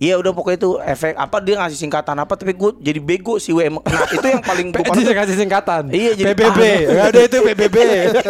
Iya 0.00 0.16
udah 0.16 0.32
pokoknya 0.32 0.58
itu 0.58 0.70
efek 0.80 1.12
apa 1.12 1.36
dia 1.38 1.60
ngasih 1.60 1.76
singkatan 1.78 2.16
apa 2.16 2.32
tapi 2.32 2.56
gue 2.56 2.72
jadi 2.80 2.96
bego 2.98 3.36
sih 3.36 3.52
we 3.52 3.68
Nah 3.68 3.80
itu 4.08 4.24
yang 4.24 4.40
paling 4.40 4.72
gue 4.72 4.80
Dia 4.96 5.12
kasih 5.14 5.36
singkatan? 5.36 5.92
Iya, 5.92 6.16
jadi- 6.16 6.32
PBB 6.32 6.60
Nggak 6.88 7.06
ada 7.06 7.20
itu 7.20 7.36
PBB 7.42 7.76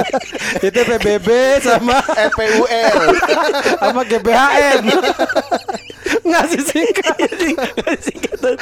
Itu 0.66 0.80
PBB 0.82 1.28
sama 1.62 2.02
FPUL. 2.30 2.98
Sama 3.78 4.00
GBHN 4.02 4.82
Ngasih 6.20 6.62
singkat 6.64 7.16
singkatan. 8.02 8.54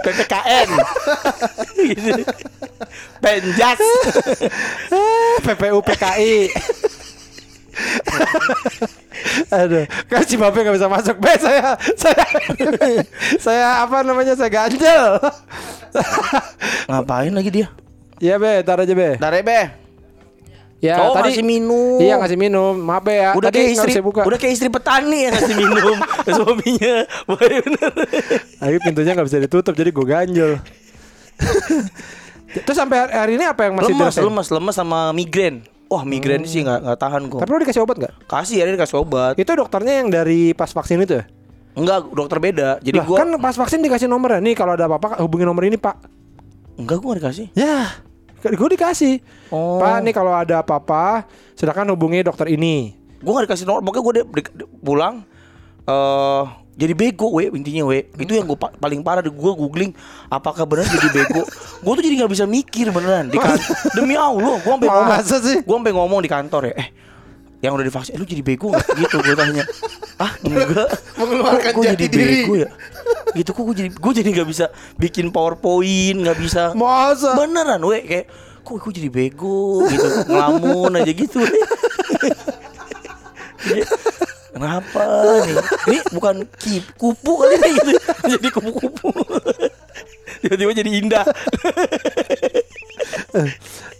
PPKN 0.00 0.68
Gitu. 1.80 2.22
Penjas. 3.18 3.80
PPU 5.42 5.78
PKI 5.80 6.34
Aduh, 9.60 9.84
kan 10.08 10.22
si 10.24 10.34
Bape 10.40 10.64
gak 10.64 10.74
bisa 10.74 10.88
masuk. 10.88 11.16
Be, 11.20 11.32
saya, 11.36 11.76
saya, 11.94 12.24
saya 13.36 13.66
apa 13.84 14.00
namanya? 14.00 14.32
Saya 14.32 14.48
ganjel. 14.48 15.18
Ngapain 16.90 17.32
lagi 17.34 17.50
dia? 17.50 17.68
Iya 18.20 18.36
be, 18.36 18.60
tar 18.62 18.80
aja 18.80 18.92
be. 18.92 19.16
Dari 19.16 19.40
be 19.40 19.60
Ya 20.80 20.96
oh 21.04 21.12
tadi 21.12 21.36
ngasih 21.36 21.44
minum 21.44 22.00
Iya 22.00 22.16
ngasih 22.16 22.38
minum. 22.40 22.72
Maaf 22.72 23.04
be 23.04 23.20
ya. 23.20 23.36
Udah 23.36 23.52
tadi 23.52 23.58
kayak 23.60 23.76
nggak 23.76 23.88
istri 23.92 24.00
buka. 24.00 24.20
Udah 24.24 24.38
kayak 24.40 24.54
istri 24.56 24.68
petani 24.72 25.28
yang 25.28 25.32
ngasih 25.36 25.56
minum 25.56 25.96
ke 26.24 26.30
suaminya 26.32 26.94
bener 27.28 27.92
Tapi 28.56 28.76
pintunya 28.80 29.12
nggak 29.12 29.28
bisa 29.28 29.38
ditutup, 29.44 29.76
jadi 29.76 29.90
gue 29.92 30.06
ganjel. 30.08 30.52
Terus 32.64 32.76
sampai 32.76 32.96
hari- 33.12 33.36
ini 33.36 33.44
apa 33.44 33.68
yang 33.68 33.76
masih 33.76 33.92
Lemas, 33.92 34.16
dirasain? 34.16 34.24
lemas, 34.24 34.46
lemas 34.48 34.74
sama 34.74 35.12
migrain 35.12 35.60
Wah 35.90 36.06
migrain 36.06 36.46
sih 36.46 36.62
nggak 36.62 36.86
nggak 36.86 36.98
tahan 37.02 37.22
gue 37.26 37.40
Tapi 37.42 37.50
lo 37.50 37.58
dikasih 37.66 37.82
obat 37.82 37.96
nggak? 37.98 38.14
Kasih 38.30 38.62
ya 38.62 38.64
dikasih 38.70 38.96
obat 39.02 39.34
Itu 39.34 39.50
dokternya 39.58 39.94
yang 39.98 40.08
dari 40.14 40.54
pas 40.54 40.70
vaksin 40.70 41.02
itu 41.02 41.18
ya? 41.18 41.24
Enggak 41.74 42.06
dokter 42.14 42.38
beda 42.38 42.78
Jadi 42.78 43.02
Lah, 43.02 43.06
gue 43.10 43.16
kan 43.18 43.28
pas 43.42 43.54
vaksin 43.58 43.82
dikasih 43.82 44.06
nomor 44.06 44.38
ya. 44.38 44.40
Nih 44.40 44.54
kalau 44.54 44.78
ada 44.78 44.86
apa-apa 44.86 45.18
hubungi 45.26 45.42
nomor 45.42 45.66
ini 45.66 45.74
pak. 45.74 45.98
Enggak 46.78 47.02
gue 47.02 47.06
nggak 47.10 47.20
dikasih 47.26 47.46
Ya, 47.58 47.90
gue 48.40 48.68
dikasih. 48.72 49.14
Oh. 49.52 49.76
Pak, 49.76 50.00
nih 50.00 50.14
kalau 50.16 50.32
ada 50.32 50.64
apa-apa, 50.64 51.28
silakan 51.52 51.92
hubungi 51.92 52.24
dokter 52.24 52.48
ini. 52.48 52.96
Gue 53.20 53.36
gak 53.36 53.52
dikasih 53.52 53.68
nomor 53.68 53.84
Pokoknya 53.84 54.24
gue 54.24 54.42
pulang 54.80 55.20
eh 55.84 56.42
jadi 56.80 56.96
bego 56.96 57.28
we 57.36 57.52
intinya 57.52 57.92
we. 57.92 58.08
Itu 58.16 58.32
yang 58.32 58.48
gue 58.48 58.56
paling 58.56 59.04
parah. 59.04 59.20
Gue 59.20 59.52
googling 59.52 59.92
apakah 60.32 60.64
benar 60.64 60.88
jadi 60.88 61.12
bego? 61.12 61.44
Gue 61.84 61.92
tuh 61.96 62.04
jadi 62.04 62.24
nggak 62.24 62.32
bisa 62.32 62.44
mikir 62.48 62.88
beneran. 62.88 63.28
Di 63.28 63.36
kan 63.36 63.60
demi 63.92 64.16
allah 64.16 64.56
gue 64.60 64.68
sampai 64.68 64.88
ngomong 64.88 65.16
gue 65.64 65.76
sampai 65.76 65.92
ngomong 65.92 66.20
di 66.24 66.28
kantor 66.28 66.72
ya 66.72 66.74
eh 66.76 66.88
yang 67.60 67.76
udah 67.76 67.84
divaksin 67.84 68.16
eh, 68.16 68.20
lu 68.20 68.24
jadi 68.24 68.40
bego 68.40 68.72
gak? 68.72 68.88
gitu 68.96 69.20
gue 69.20 69.36
tanya. 69.36 69.64
Ah 70.16 70.32
enggak. 70.40 70.88
Mengeluarkan 71.20 71.72
jati 71.76 71.88
jadi 71.92 72.06
diri. 72.08 72.24
bego 72.44 72.54
ya? 72.56 72.68
Gitu 73.36 73.50
kok 73.52 73.62
gue 73.68 73.76
jadi 73.76 73.88
gue 73.92 74.12
jadi 74.16 74.28
nggak 74.40 74.48
bisa 74.48 74.64
bikin 74.96 75.28
powerpoint 75.28 76.24
nggak 76.24 76.38
bisa 76.40 76.72
Masa? 76.72 77.36
beneran 77.36 77.84
we 77.84 78.00
kayak 78.08 78.32
kok 78.64 78.80
gue 78.80 78.92
jadi 78.96 79.12
bego? 79.12 79.84
Gitu 79.84 80.08
ngelamun 80.32 80.96
aja 80.96 81.12
gitu 81.12 81.44
we. 81.44 81.52
Kenapa 84.50 85.02
nih? 85.46 85.56
Ini 85.88 85.98
bukan 86.14 86.34
kip, 86.58 86.84
kupu 86.98 87.32
kali 87.38 87.54
ini 87.56 87.70
gitu. 87.78 87.92
Jadi 88.36 88.48
kupu-kupu. 88.50 89.10
Tiba-tiba 90.40 90.72
jadi 90.72 90.90
indah. 90.90 91.26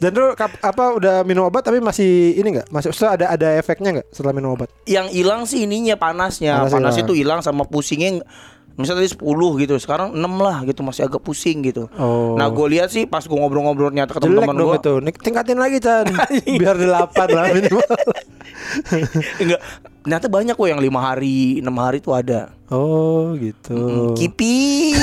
Dan 0.01 0.11
lu 0.17 0.33
apa 0.41 0.85
udah 0.97 1.17
minum 1.29 1.45
obat 1.47 1.61
tapi 1.61 1.79
masih 1.79 2.35
ini 2.41 2.57
nggak? 2.57 2.73
Masih 2.73 2.91
setelah 2.91 3.13
ada 3.21 3.27
ada 3.37 3.49
efeknya 3.61 4.01
nggak 4.01 4.09
setelah 4.11 4.33
minum 4.33 4.57
obat? 4.57 4.73
Yang 4.89 5.07
hilang 5.13 5.45
sih 5.45 5.69
ininya 5.69 6.01
panasnya. 6.01 6.65
Panas 6.65 6.73
Panas 6.73 6.97
itu 6.99 7.13
hilang 7.13 7.45
sama 7.45 7.69
pusingnya 7.69 8.25
Misalnya 8.81 9.05
tadi 9.05 9.13
10 9.13 9.61
gitu, 9.67 9.75
sekarang 9.77 10.17
6 10.17 10.25
lah 10.41 10.65
gitu 10.65 10.81
masih 10.81 11.05
agak 11.05 11.21
pusing 11.21 11.61
gitu. 11.61 11.93
Oh. 12.01 12.33
Nah 12.41 12.49
gue 12.49 12.67
lihat 12.73 12.89
sih 12.89 13.05
pas 13.05 13.21
gue 13.21 13.37
ngobrol-ngobrol 13.37 13.93
nyata 13.93 14.17
ke 14.17 14.21
teman-teman 14.25 14.57
gue, 14.57 14.77
itu. 14.81 14.95
Tingkatin 15.21 15.61
lagi 15.61 15.85
Chan. 15.85 16.09
Biar 16.61 16.81
delapan 16.81 17.29
lah 17.29 17.45
minimal. 17.53 17.85
enggak, 19.37 19.61
ternyata 20.01 20.27
banyak 20.33 20.55
kok 20.57 20.69
yang 20.69 20.81
lima 20.81 21.01
hari, 21.01 21.61
enam 21.61 21.77
hari 21.77 22.01
tuh 22.01 22.17
ada. 22.17 22.53
Oh 22.71 23.35
gitu. 23.35 24.15
Kipi. 24.15 24.95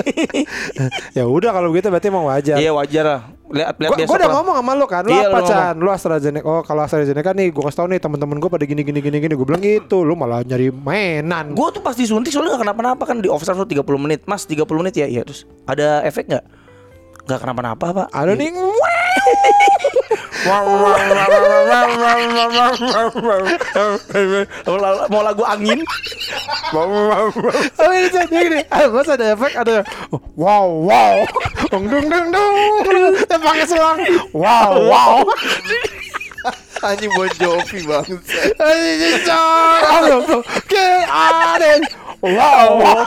ya 1.16 1.28
udah 1.28 1.52
kalau 1.52 1.68
gitu 1.76 1.92
berarti 1.92 2.08
emang 2.08 2.24
wajar. 2.24 2.56
Iya 2.56 2.72
wajar 2.72 3.04
lah. 3.04 3.20
Lihat 3.46 3.78
lihat 3.78 3.90
Gua, 3.94 4.06
gua 4.08 4.16
udah 4.18 4.30
ngomong 4.32 4.54
sama 4.58 4.72
lu 4.74 4.86
kan, 4.90 5.02
lu 5.06 5.14
Iya, 5.14 5.30
apa 5.30 5.38
lu 5.38 5.46
Chan? 5.46 5.74
Lu 5.78 5.90
AstraZeneca. 5.92 6.44
Oh, 6.48 6.60
kalau 6.66 6.82
AstraZeneca 6.82 7.30
nih 7.36 7.52
gua 7.54 7.70
kasih 7.70 7.78
tau 7.84 7.88
nih 7.92 8.00
teman-teman 8.00 8.36
gua 8.42 8.50
pada 8.50 8.64
gini 8.66 8.82
gini 8.82 8.98
gini 8.98 9.18
gini. 9.22 9.34
Gua 9.36 9.46
bilang 9.46 9.62
gitu, 9.62 10.02
lu 10.02 10.16
malah 10.18 10.42
nyari 10.42 10.72
mainan. 10.72 11.54
Gue 11.54 11.68
tuh 11.70 11.84
pas 11.84 11.94
disuntik 11.94 12.32
soalnya 12.34 12.58
gak 12.58 12.66
kenapa-napa 12.66 13.04
kan 13.06 13.22
di 13.22 13.28
observe 13.30 13.62
tuh 13.62 13.84
30 13.84 14.02
menit 14.02 14.20
Mas 14.26 14.48
30 14.48 14.66
menit 14.80 14.94
ya 14.98 15.06
Iya 15.06 15.22
terus 15.22 15.46
ada 15.68 16.02
efek 16.02 16.26
gak? 16.26 16.44
Gak 17.28 17.38
kenapa-napa 17.44 17.86
pak 17.92 18.08
ada 18.10 18.32
nih. 18.34 18.50
Mau 25.10 25.22
lagu 25.22 25.42
angin 25.42 25.82
Oh 26.74 27.90
ini 27.90 28.08
Chan, 28.10 28.26
gini. 28.30 28.62
Mas 28.70 29.08
ada 29.10 29.34
efek 29.34 29.52
ada 29.58 29.82
wow 30.38 30.66
wow. 30.66 31.16
Dung 31.70 31.86
dung 31.90 32.06
dung. 32.06 32.54
Yang 33.26 33.42
pakai 33.42 33.66
selang. 33.66 33.98
Wow 34.30 34.72
wow. 34.86 35.26
Anjing 36.86 37.10
Bon 37.18 37.26
Jovi 37.40 37.82
banget. 37.82 38.22
Aduh, 38.62 40.22
bro. 40.22 40.38
Kill 40.70 41.02
Aden. 41.10 41.82
Wow. 42.24 42.80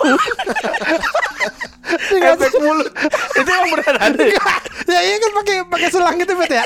Efek 1.89 2.53
mulut 2.61 2.93
Itu 3.33 3.49
yang 3.49 3.65
beneran 3.73 3.97
ada 3.97 4.21
ya? 4.21 4.37
ya 4.85 4.99
iya 5.01 5.15
kan 5.17 5.31
pakai 5.41 5.55
pakai 5.65 5.89
selang 5.89 6.15
gitu 6.21 6.37
bet 6.37 6.53
ya. 6.53 6.65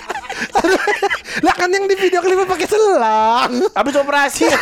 Lah 1.47 1.55
kan 1.55 1.71
yang 1.71 1.87
di 1.87 1.95
video 1.95 2.19
klipnya 2.19 2.47
pakai 2.47 2.67
selang. 2.67 3.51
Habis 3.71 3.95
operasi 3.99 4.47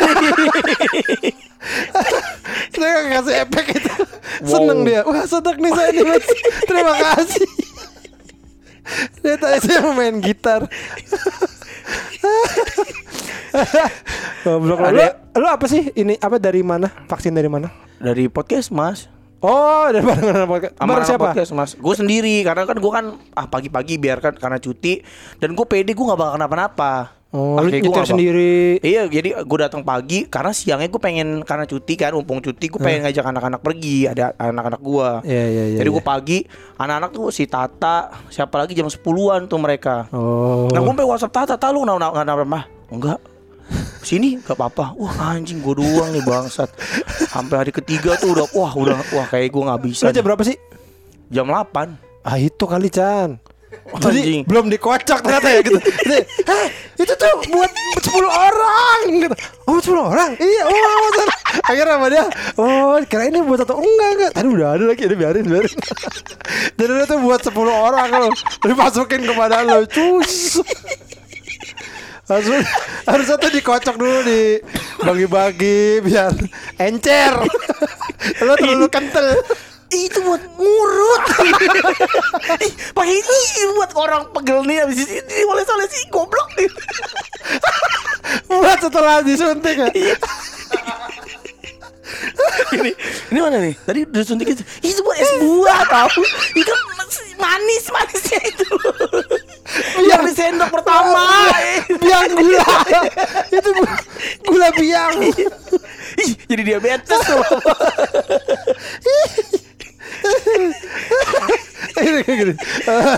Saya 2.74 3.06
kasih 3.06 3.34
efek 3.46 3.66
itu. 3.78 3.94
Seneng 4.42 4.82
dia. 4.82 5.06
Wah 5.06 5.22
sedek 5.26 5.62
nih 5.62 5.70
saya 5.74 5.90
nih 5.94 6.04
mas. 6.06 6.26
Terima 6.66 6.94
kasih. 6.98 7.46
Dia 9.22 9.34
tadi 9.38 9.58
saya 9.62 9.86
main 9.94 10.18
gitar. 10.18 10.66
Goblok 14.42 14.78
lu, 14.88 15.02
lu 15.36 15.46
apa 15.46 15.66
sih 15.66 15.92
ini 15.94 16.16
apa 16.16 16.36
dari 16.36 16.60
mana? 16.60 16.88
Vaksin 17.06 17.30
dari 17.30 17.46
mana? 17.46 17.68
Dari 17.96 18.26
podcast 18.26 18.68
mas 18.68 19.06
Oh, 19.38 19.90
dari 19.90 20.02
mana 20.02 20.46
podcast? 20.46 20.74
Bareng 20.76 21.02
siapa? 21.04 21.24
podcast 21.28 21.50
mas 21.50 21.70
Gue 21.74 21.94
sendiri 21.94 22.42
Karena 22.42 22.62
kan 22.62 22.78
gue 22.78 22.92
kan 22.92 23.04
Ah 23.32 23.46
pagi-pagi 23.46 23.94
biarkan 23.96 24.34
Karena 24.34 24.58
cuti 24.58 25.02
Dan 25.36 25.52
gue 25.52 25.66
pede 25.66 25.92
gue 25.92 26.02
gak 26.02 26.14
bakal 26.14 26.34
kenapa-napa 26.36 26.94
Oh, 27.32 27.56
Ah, 27.56 27.64
lu 27.64 27.72
nyetir 27.72 27.88
nggak 27.88 28.06
sendiri. 28.06 28.76
Iya 28.84 29.08
jadi 29.08 29.40
gue 29.40 29.58
datang 29.58 29.80
pagi 29.80 30.28
Karena 30.28 30.52
siangnya 30.52 30.86
gue 30.86 31.00
pengen 31.00 31.40
Karena 31.42 31.64
cuti 31.64 31.96
kan 31.96 32.12
Mumpung 32.12 32.38
cuti 32.38 32.68
Gue 32.68 32.76
pengen 32.76 33.02
ngajak 33.02 33.24
anak-anak 33.24 33.60
pergi 33.62 34.04
Ada 34.04 34.36
anak-anak 34.36 34.78
gue 34.78 35.08
Iya, 35.24 35.44
iya, 35.48 35.62
iya. 35.64 35.78
Jadi 35.80 35.88
iya. 35.88 35.96
gue 35.96 36.04
pagi 36.04 36.38
Anak-anak 36.76 37.10
tuh 37.10 37.32
si 37.32 37.48
Tata 37.48 38.12
Siapa 38.28 38.60
lagi 38.60 38.76
jam 38.76 38.84
10-an 38.84 39.48
tuh 39.48 39.56
mereka 39.56 40.12
Oh. 40.12 40.68
Nah 40.68 40.78
gue 40.78 40.90
sampai 40.92 41.06
WhatsApp 41.08 41.32
Tata 41.32 41.56
Tata 41.56 41.72
lu 41.72 41.82
nggak 41.82 41.98
nggak 42.04 42.24
nggak 42.26 42.46
mah 42.46 42.64
Enggak 42.92 43.18
Sini 44.02 44.36
gak 44.38 44.58
apa-apa 44.58 44.98
Wah 44.98 45.32
anjing 45.32 45.58
gue 45.58 45.74
doang 45.74 46.10
nih 46.10 46.22
bangsat 46.22 46.68
Sampai 47.28 47.62
hari 47.62 47.72
ketiga 47.72 48.18
tuh 48.18 48.34
udah 48.34 48.46
Wah 48.52 48.72
udah 48.74 48.98
Wah 49.12 49.26
kayak 49.26 49.50
gue 49.50 49.62
gak 49.62 49.82
bisa 49.82 50.04
Lu 50.04 50.10
jam 50.10 50.20
nih. 50.20 50.26
berapa 50.26 50.42
sih? 50.42 50.56
Jam 51.28 51.46
8 51.46 52.22
Ah 52.22 52.38
itu 52.38 52.62
kali 52.62 52.86
Chan. 52.86 53.34
Jadi 53.98 54.20
Anjing. 54.20 54.42
belum 54.44 54.68
dikocok 54.68 55.18
ternyata 55.24 55.48
ya 55.48 55.58
gitu. 55.64 55.80
Hah, 56.44 56.66
itu 56.94 57.08
tuh 57.08 57.34
buat 57.50 57.72
10 57.98 58.20
orang 58.28 59.00
gitu. 59.16 59.34
Oh 59.64 59.80
10 59.80 59.96
orang? 59.96 60.30
Iya, 60.36 60.62
oh 60.68 61.08
Chan. 61.16 61.28
Akhirnya 61.66 61.96
sama 61.96 62.06
dia, 62.06 62.24
oh 62.60 63.00
kira 63.08 63.26
ini 63.26 63.40
buat 63.40 63.58
satu 63.58 63.80
enggak 63.80 64.08
enggak. 64.12 64.30
Tadi 64.36 64.46
udah 64.46 64.68
ada 64.76 64.84
lagi, 64.86 65.02
ini 65.02 65.16
biarin 65.16 65.44
biarin. 65.48 65.72
Jadi 66.78 66.92
itu 67.00 67.16
buat 67.18 67.40
10 67.42 67.52
orang 67.64 68.08
lo. 68.12 68.28
Dimasukin 68.60 69.20
kepada 69.24 69.56
lo, 69.64 69.82
cus. 69.88 70.60
Harus 72.32 72.64
harusnya 73.04 73.36
tuh 73.36 73.50
dikocok 73.52 73.96
dulu 74.00 74.18
di 74.24 74.60
bagi-bagi 75.02 76.00
biar 76.00 76.32
encer. 76.80 77.34
Lo 78.46 78.54
terlalu 78.56 78.88
kental. 78.88 79.36
itu 79.92 80.24
buat 80.24 80.40
ngurut. 80.56 81.22
Pakai 82.96 83.12
ini 83.12 83.40
buat 83.76 83.92
orang 83.92 84.24
pegel 84.32 84.64
nih 84.64 84.88
habis 84.88 85.04
ini 85.04 85.44
boleh 85.44 85.64
salah 85.68 85.84
sih 85.84 86.08
goblok. 86.08 86.48
Buat 88.48 88.80
setelah 88.80 89.20
disuntik 89.20 89.76
ya. 89.76 90.16
ini 92.78 92.92
ini 93.30 93.38
mana 93.38 93.56
nih? 93.58 93.74
Tadi 93.82 94.00
udah 94.04 94.22
suntik 94.22 94.48
itu. 94.48 94.62
Itu 94.80 95.00
buat 95.02 95.16
es 95.16 95.30
buah 95.38 95.80
tahu. 95.94 96.22
Itu 96.54 96.70
kan 96.70 96.80
manis 97.38 97.84
manisnya 97.88 98.40
itu. 98.44 98.66
Yang 100.04 100.22
di 100.28 100.32
sendok 100.32 100.70
pertama. 100.70 101.50
Biang 102.02 102.30
gula. 102.32 102.66
Itu 103.48 103.68
gu- 103.72 104.02
gula 104.46 104.68
biang. 104.72 105.16
Ih, 106.16 106.30
jadi 106.46 106.62
diabetes 106.62 107.20
tuh. 107.20 107.42
Ini 111.92 112.20
kayak 112.24 112.38
gini. 112.38 112.54
Eh, 112.86 113.16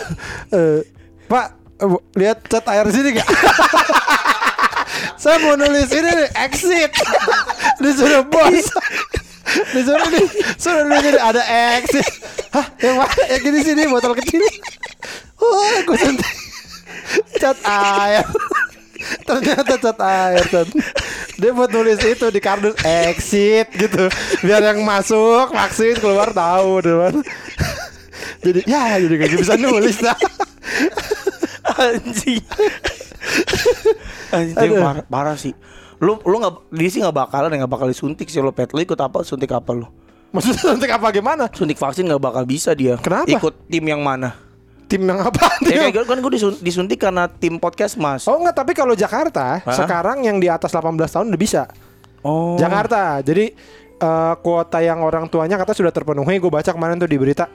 eh, 0.52 0.78
Pak, 1.26 1.46
eh, 1.80 1.88
lihat 2.16 2.38
cat 2.46 2.64
air 2.68 2.86
sini 2.90 3.16
gak? 3.16 3.28
Saya 5.24 5.40
mau 5.40 5.56
nulis 5.56 5.88
ini 5.88 6.04
nih, 6.04 6.28
exit. 6.36 6.92
Disuruh 7.82 8.28
bos. 8.28 8.68
Disuruh 9.72 10.08
nih, 10.12 10.26
suruh 10.60 10.84
nulis 10.84 11.00
ini 11.00 11.16
ada 11.16 11.40
exit. 11.80 12.04
Hah, 12.52 12.68
yang 12.84 13.00
mana? 13.00 13.22
Yang 13.32 13.40
gini 13.48 13.58
sini 13.64 13.82
botol 13.88 14.12
kecil. 14.20 14.44
Oh, 15.40 15.80
gue 15.88 15.96
suntik. 15.96 16.34
Cat 17.40 17.56
air. 17.64 18.28
Ternyata 19.24 19.74
cat 19.80 19.98
air 20.04 20.44
Cat. 20.52 20.68
Dia 21.40 21.56
buat 21.56 21.72
nulis 21.72 22.04
itu 22.04 22.28
di 22.30 22.40
kardus 22.40 22.78
exit 22.86 23.66
gitu 23.74 24.06
Biar 24.46 24.62
yang 24.62 24.80
masuk 24.86 25.56
vaksin 25.56 26.04
keluar 26.04 26.36
tahu 26.36 26.84
depan. 26.84 27.24
Jadi 28.44 28.60
ya 28.68 29.00
jadi 29.00 29.24
gak 29.24 29.40
bisa 29.40 29.56
nulis 29.56 30.04
dah. 30.04 30.16
Anjing. 31.80 32.44
Aduh. 34.34 34.82
parah, 34.82 35.04
parah 35.06 35.36
sih. 35.38 35.54
Lu 36.02 36.18
lu 36.26 36.36
nggak 36.42 36.74
dia 36.74 36.88
sih 36.90 37.00
nggak 37.00 37.14
bakalan 37.14 37.48
nggak 37.54 37.70
bakal 37.70 37.86
disuntik 37.86 38.26
sih 38.28 38.42
lo 38.42 38.50
pet. 38.50 38.74
Lu 38.74 38.82
ikut 38.82 38.98
apa? 38.98 39.22
Suntik 39.22 39.50
apa 39.54 39.70
lu? 39.72 39.86
Maksudnya 40.34 40.74
suntik 40.74 40.90
apa 40.90 41.06
gimana? 41.14 41.46
Suntik 41.54 41.78
vaksin 41.78 42.10
nggak 42.10 42.22
bakal 42.22 42.42
bisa 42.42 42.74
dia. 42.74 42.98
Kenapa? 42.98 43.30
Ikut 43.30 43.70
tim 43.70 43.84
yang 43.86 44.02
mana? 44.02 44.34
Tim 44.90 45.06
yang 45.06 45.22
apa? 45.22 45.46
Ya 45.70 45.88
gitu 45.88 46.04
kan 46.04 46.18
gue 46.18 46.32
disun- 46.34 46.60
disuntik 46.60 46.98
karena 46.98 47.30
tim 47.30 47.56
podcast 47.56 47.94
mas. 47.96 48.26
Oh 48.26 48.36
enggak, 48.42 48.58
tapi 48.58 48.72
kalau 48.74 48.92
Jakarta 48.98 49.62
Hah? 49.62 49.74
sekarang 49.74 50.26
yang 50.26 50.42
di 50.42 50.50
atas 50.50 50.74
18 50.74 50.90
tahun 50.98 51.26
udah 51.30 51.40
bisa. 51.40 51.70
Oh. 52.26 52.58
Jakarta. 52.58 53.22
Jadi 53.22 53.54
eh, 53.98 54.34
kuota 54.42 54.82
yang 54.82 55.00
orang 55.06 55.30
tuanya 55.30 55.54
kata 55.54 55.72
sudah 55.72 55.94
terpenuhi. 55.94 56.36
Gue 56.42 56.50
baca 56.50 56.68
kemarin 56.74 56.98
tuh 56.98 57.08
di 57.08 57.16
berita. 57.16 57.46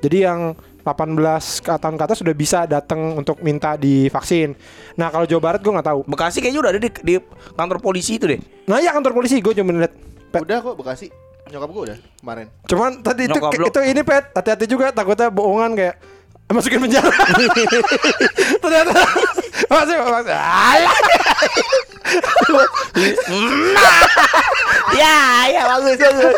Jadi 0.00 0.24
yang 0.24 0.56
18 0.82 1.64
ke 1.64 1.72
tahun 1.76 1.94
ke 1.96 2.02
atas 2.04 2.18
sudah 2.20 2.34
bisa 2.34 2.58
datang 2.64 3.16
untuk 3.18 3.40
minta 3.44 3.76
divaksin. 3.76 4.56
Nah 4.96 5.12
kalau 5.12 5.28
Jawa 5.28 5.42
Barat 5.52 5.60
gue 5.60 5.72
nggak 5.72 5.88
tahu. 5.88 6.00
Bekasi 6.08 6.38
kayaknya 6.40 6.60
udah 6.60 6.70
ada 6.72 6.80
di, 6.80 6.90
di 7.04 7.14
kantor 7.56 7.78
polisi 7.78 8.16
itu 8.16 8.26
deh. 8.28 8.40
Nah 8.68 8.80
ya 8.80 8.92
kantor 8.96 9.12
polisi 9.12 9.40
gue 9.40 9.52
cuma 9.52 9.72
lihat. 9.76 9.92
Udah 10.36 10.58
kok 10.62 10.74
Bekasi. 10.78 11.06
Nyokap 11.50 11.68
gue 11.74 11.82
udah 11.90 11.98
kemarin. 12.22 12.46
Cuman 12.70 12.90
tadi 13.02 13.22
itu 13.26 13.38
Nyokap 13.38 13.52
itu 13.66 13.80
ini 13.82 14.00
pet 14.06 14.24
hati-hati 14.32 14.64
juga 14.70 14.94
takutnya 14.94 15.28
bohongan 15.28 15.74
kayak 15.74 15.96
masukin 16.50 16.82
penjara. 16.82 17.10
Ternyata 18.62 18.92
masih 19.72 19.96
masih 19.98 20.34
alah. 20.34 20.94
Ya 25.00 25.16
ya 25.48 25.62
bagus 25.76 25.96
bagus. 25.96 26.34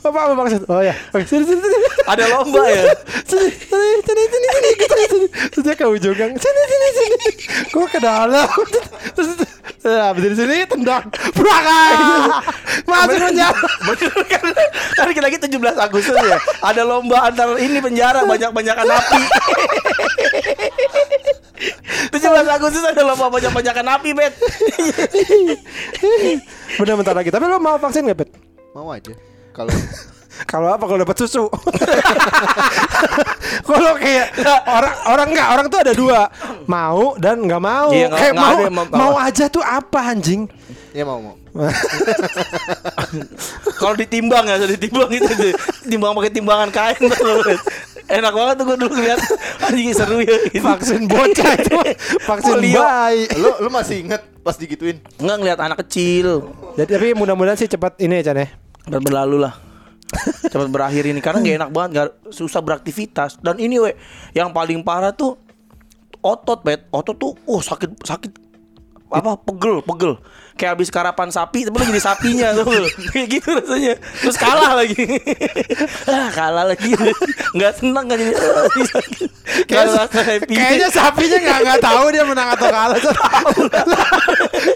Apa 0.00 0.18
apa 0.26 0.34
maksud? 0.36 0.62
Oh 0.68 0.80
ya. 0.82 0.94
Oke, 1.12 1.24
sini 1.28 1.44
sini 1.44 1.60
sini. 1.60 1.88
ada 2.08 2.24
lomba 2.28 2.62
ya. 2.68 2.92
Sini 3.24 3.50
sini 3.52 3.88
sini 4.04 4.22
sini 4.26 4.48
sini 4.48 4.68
gitu 4.76 4.94
sini. 4.94 5.26
Terus 5.52 5.62
dia 5.64 5.74
ke 5.76 5.84
ujung 5.86 6.14
gang. 6.16 6.32
Sini 6.36 6.62
sini 6.68 6.88
sini. 6.96 7.28
Gua 7.72 7.86
ke 7.88 7.98
dalam. 8.00 8.48
Ya, 9.80 10.12
dari 10.12 10.36
sini 10.36 10.68
tendang. 10.68 11.08
Belakang. 11.32 11.96
Masuk 12.84 13.16
penjara. 13.16 13.56
Bener 13.88 14.12
kan? 14.28 14.44
Kan 14.96 15.08
kita 15.16 15.24
lagi 15.24 15.38
17 15.40 15.56
Agustus 15.80 16.16
ya. 16.20 16.38
Ada 16.60 16.82
lomba 16.84 17.24
antar 17.24 17.56
ini 17.56 17.80
penjara 17.80 18.28
banyak-banyakan 18.28 18.86
api. 18.86 19.22
17 22.12 22.56
Agustus 22.56 22.84
ada 22.84 23.02
lomba 23.04 23.32
banyak-banyakan 23.32 23.86
api, 24.00 24.10
Bet. 24.12 24.32
Bener 26.76 26.94
bentar 27.00 27.14
lagi. 27.16 27.32
Tapi 27.32 27.44
lo 27.48 27.56
mau 27.56 27.80
vaksin 27.80 28.04
gak, 28.04 28.18
Pet? 28.20 28.30
Mau 28.76 28.92
aja. 28.92 29.16
Kalau 29.56 29.72
Kalau 30.46 30.70
apa 30.70 30.84
kalau 30.84 31.00
dapat 31.00 31.16
susu? 31.16 31.44
kalau 33.68 33.92
kayak 33.98 34.30
orang 34.66 34.94
orang 35.06 35.26
enggak 35.30 35.48
orang 35.48 35.66
tuh 35.66 35.80
ada 35.82 35.92
dua 35.92 36.20
mau 36.64 37.14
dan 37.16 37.42
nggak 37.42 37.58
mau. 37.58 37.90
Iya, 37.90 38.06
nggak- 38.08 38.18
kayak 38.18 38.32
nggak 38.34 38.72
mau 38.72 38.86
mau- 38.86 38.88
mau 38.94 39.14
aja 39.18 39.44
tuh 39.46 39.60
apa 39.60 40.14
anjing? 40.14 40.46
ya 40.90 41.06
mau 41.06 41.22
mau. 41.22 41.34
Kalau 43.78 43.94
ditimbang 43.94 44.44
ya, 44.46 44.58
jadi 44.58 44.74
ditimbang 44.74 45.10
itu. 45.10 45.54
Timbang 45.86 46.12
pakai 46.14 46.30
timbangan 46.30 46.70
kain 46.70 46.98
tuh. 47.00 47.42
Enak 48.10 48.32
banget 48.34 48.54
tuh 48.58 48.64
gue 48.66 48.76
dulu 48.76 48.94
lihat. 48.98 49.22
Anjing 49.62 49.94
seru 49.94 50.18
ya. 50.18 50.34
gitu. 50.50 50.66
Vaksin 50.66 51.06
bocah 51.06 51.50
itu 51.54 51.74
vaksin 52.26 52.54
Polio. 52.58 52.82
bayi. 52.82 53.30
Lu 53.38 53.50
lu 53.62 53.70
masih 53.70 54.02
inget 54.02 54.22
pas 54.42 54.58
digituin? 54.58 54.98
Enggak 55.18 55.36
ngeliat 55.38 55.58
anak 55.62 55.78
kecil. 55.86 56.50
Jadi 56.74 56.90
tapi 56.90 57.08
mudah-mudahan 57.14 57.54
sih 57.54 57.70
cepat 57.70 57.94
ini 58.02 58.18
ya 58.18 58.30
Chan 58.30 58.38
ya. 58.38 58.48
Dan 58.90 59.00
berlalu 59.00 59.46
lah. 59.46 59.54
Cepat 60.50 60.68
berakhir 60.68 61.06
ini 61.06 61.22
karena 61.22 61.38
gak 61.40 61.56
enak 61.62 61.70
banget, 61.70 61.90
gak 61.94 62.08
susah 62.34 62.60
beraktivitas. 62.60 63.38
Dan 63.38 63.62
ini 63.62 63.78
we, 63.78 63.94
yang 64.34 64.50
paling 64.50 64.82
parah 64.82 65.14
tuh 65.14 65.38
otot, 66.20 66.60
bet. 66.66 66.90
Otot 66.90 67.16
tuh, 67.16 67.32
oh 67.46 67.62
sakit 67.62 68.02
sakit 68.02 68.32
apa 69.10 69.34
pegel 69.42 69.82
pegel 69.82 70.22
kayak 70.60 70.76
habis 70.76 70.92
karapan 70.92 71.32
sapi 71.32 71.64
tapi 71.64 71.72
lu 71.80 71.88
jadi 71.88 72.02
sapinya 72.04 72.52
tuh 72.52 72.68
kayak 73.16 73.28
gitu 73.32 73.48
rasanya 73.56 73.94
terus 74.20 74.36
kalah 74.36 74.76
lagi 74.76 74.92
ah 76.12 76.28
kalah 76.36 76.64
lagi 76.68 76.92
nggak 77.56 77.72
senang 77.80 78.04
kan 78.04 78.20
jadi 78.20 78.32
Kayak- 79.66 80.12
happy 80.12 80.52
Kayaknya 80.52 80.88
sapinya 80.92 81.38
nggak 81.40 81.58
nggak 81.64 81.80
tahu 81.82 82.04
dia 82.14 82.22
menang 82.22 82.48
atau 82.54 82.70
kalah. 82.70 82.98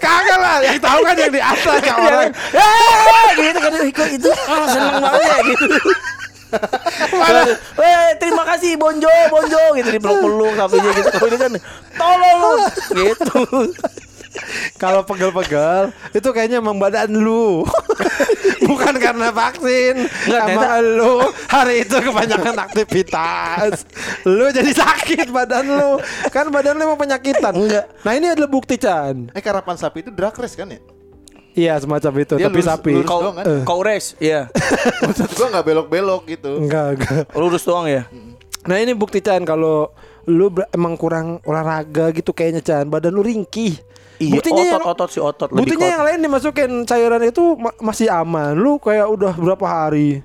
Kagak 0.03 0.39
lah, 0.43 0.57
yang 0.67 0.83
tahu 0.83 0.99
kan 1.07 1.15
yang 1.15 1.31
di 1.31 1.39
atas 1.39 1.79
yang 1.79 1.99
orang. 2.03 2.31
Eh, 2.35 3.29
gitu 3.39 3.59
kan 3.63 3.73
ikut 3.87 4.09
itu 4.19 4.31
ah, 4.35 4.67
seneng 4.67 4.97
banget 4.99 5.23
ya 5.23 5.37
gitu. 5.47 5.67
Mana? 7.15 7.41
Eh, 7.79 8.09
terima 8.19 8.43
kasih 8.51 8.75
Bonjo, 8.75 9.11
Bonjo 9.31 9.63
gitu 9.79 9.89
dipeluk-peluk 9.95 10.53
sapinya 10.59 10.91
gitu. 10.91 11.09
Kan 11.39 11.53
tolong 11.95 12.59
gitu. 12.91 13.39
Kalau 14.75 15.03
pegel-pegel 15.03 15.91
itu 16.11 16.29
kayaknya 16.29 16.59
emang 16.59 16.77
badan 16.77 17.11
lu. 17.11 17.63
Bukan 18.65 18.97
karena 18.97 19.29
vaksin. 19.29 20.09
Nggak, 20.25 20.41
Emang 20.41 20.57
ternyata- 20.57 20.81
lu 20.83 21.13
hari 21.47 21.75
itu 21.81 21.97
kebanyakan 22.01 22.57
aktivitas. 22.61 23.85
Lu 24.25 24.47
jadi 24.49 24.73
sakit 24.73 25.29
badan 25.29 25.65
lu. 25.67 25.91
Kan 26.29 26.49
badan 26.49 26.75
lu 26.75 26.83
emang 26.85 26.99
penyakitan. 26.99 27.53
Enggak. 27.53 27.85
Nah, 28.01 28.13
ini 28.13 28.27
adalah 28.29 28.49
bukti 28.49 28.75
Chan. 28.75 29.31
Eh 29.31 29.41
karapan 29.41 29.77
sapi 29.77 30.01
itu 30.01 30.11
drag 30.11 30.35
race 30.35 30.55
kan 30.55 30.69
ya? 30.69 30.81
Iya, 31.55 31.79
semacam 31.79 32.13
itu, 32.19 32.35
Dia 32.35 32.51
tapi 32.51 32.59
lurus- 32.59 32.67
sapi. 32.67 32.93
lurus. 32.93 33.07
Kau 33.07 33.21
doang 33.23 33.37
kan? 33.39 33.47
kau 33.63 33.79
res, 33.79 34.19
iya. 34.19 34.51
Maksud 35.07 35.31
gua 35.33 35.47
nggak 35.55 35.65
belok-belok 35.65 36.23
gitu. 36.27 36.51
Enggak, 36.59 36.99
enggak. 36.99 37.25
Lurus 37.31 37.63
doang 37.63 37.87
ya. 37.87 38.11
Nah, 38.67 38.77
ini 38.77 38.91
bukti 38.91 39.23
Chan 39.23 39.47
kalau 39.47 39.95
lu 40.27 40.51
emang 40.73 40.97
kurang 40.97 41.39
olahraga 41.45 42.11
gitu 42.11 42.35
kayaknya 42.35 42.59
Chan, 42.59 42.91
badan 42.91 43.15
lu 43.15 43.23
ringkih. 43.23 43.79
Iya, 44.17 44.33
Buktinya 44.33 44.63
yang- 44.63 44.79
otot-otot 44.79 45.09
si 45.09 45.19
otot 45.19 45.49
lebih 45.49 45.59
Buktinya 45.61 45.89
yang 45.91 46.03
lain 46.05 46.19
dimasukin 46.21 46.71
cairan 46.85 47.19
itu 47.21 47.43
ma- 47.55 47.79
masih 47.81 48.07
aman. 48.07 48.55
Lu 48.55 48.79
kayak 48.79 49.07
udah 49.07 49.35
berapa 49.35 49.67
hari? 49.67 50.23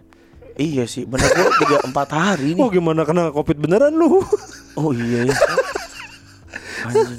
Iya 0.53 0.83
sih, 0.85 1.03
bener 1.03 1.25
gua 1.25 1.49
tiga 1.57 1.77
empat 1.87 2.09
hari 2.09 2.53
nih. 2.53 2.59
Oh 2.59 2.67
gimana 2.67 3.01
kena 3.01 3.29
covid 3.29 3.57
beneran 3.57 3.91
lu? 3.91 4.21
Oh 4.77 4.91
iya 4.91 5.25
ya. 5.25 5.35
Anjing. 6.81 7.17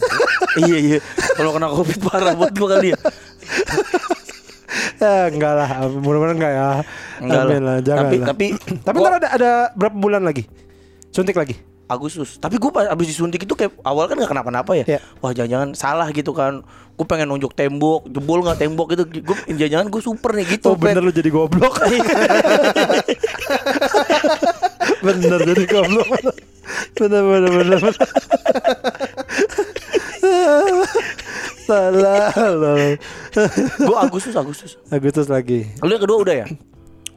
iya 0.62 0.76
iya. 0.80 0.98
Kalau 1.35 1.52
kena 1.52 1.68
covid 1.68 1.98
parah 2.00 2.33
buat 2.33 2.52
gua 2.52 2.68
kali 2.74 2.92
ya. 2.92 2.98
ya 5.00 5.12
enggak 5.26 5.52
lah, 5.54 5.68
mudah-mudahan 5.90 6.37
enggak 6.37 6.52
ya. 6.52 6.68
Enggak 7.18 7.42
Amin 7.42 7.61
lah. 7.61 7.76
jangan 7.80 8.00
Tapi 8.02 8.16
lah. 8.16 8.26
tapi 8.26 8.46
Tapi 8.80 8.96
gua- 8.96 9.04
ntar 9.04 9.18
ada 9.18 9.28
ada 9.30 9.50
berapa 9.74 9.92
bulan 9.92 10.22
lagi? 10.22 10.46
Suntik 11.11 11.35
lagi. 11.35 11.59
Agustus. 11.90 12.38
Tapi 12.38 12.62
gue 12.62 12.70
pas 12.70 12.87
abis 12.87 13.11
disuntik 13.11 13.42
itu 13.42 13.55
kayak 13.59 13.74
awal 13.83 14.07
kan 14.07 14.14
nggak 14.14 14.31
kenapa-napa 14.31 14.79
ya. 14.79 14.85
Iya. 14.87 15.00
Wah 15.18 15.35
jangan-jangan 15.35 15.74
salah 15.74 16.07
gitu 16.14 16.31
kan. 16.31 16.62
Gue 16.94 17.07
pengen 17.09 17.35
nunjuk 17.35 17.50
tembok, 17.59 18.07
jebol 18.07 18.46
nggak 18.46 18.62
tembok 18.62 18.94
gitu. 18.94 19.03
Gue 19.26 19.37
jangan-jangan 19.50 19.90
gue 19.90 20.00
super 20.00 20.31
nih 20.38 20.46
gitu. 20.57 20.70
Oh 20.70 20.79
bener 20.79 21.03
lu 21.03 21.11
jadi 21.11 21.31
goblok. 21.35 21.74
bener 25.05 25.40
jadi 25.42 25.64
goblok. 25.66 26.07
Bener 26.94 27.22
bener 27.26 27.50
bener. 27.50 27.79
bener. 27.83 27.98
Selalu. 31.66 32.98
Gue 33.79 33.96
Agustus 33.98 34.35
Agustus. 34.35 34.70
Agustus 34.90 35.26
lagi. 35.31 35.66
Lu 35.83 35.90
yang 35.90 36.03
kedua 36.03 36.18
udah 36.22 36.35
ya? 36.35 36.46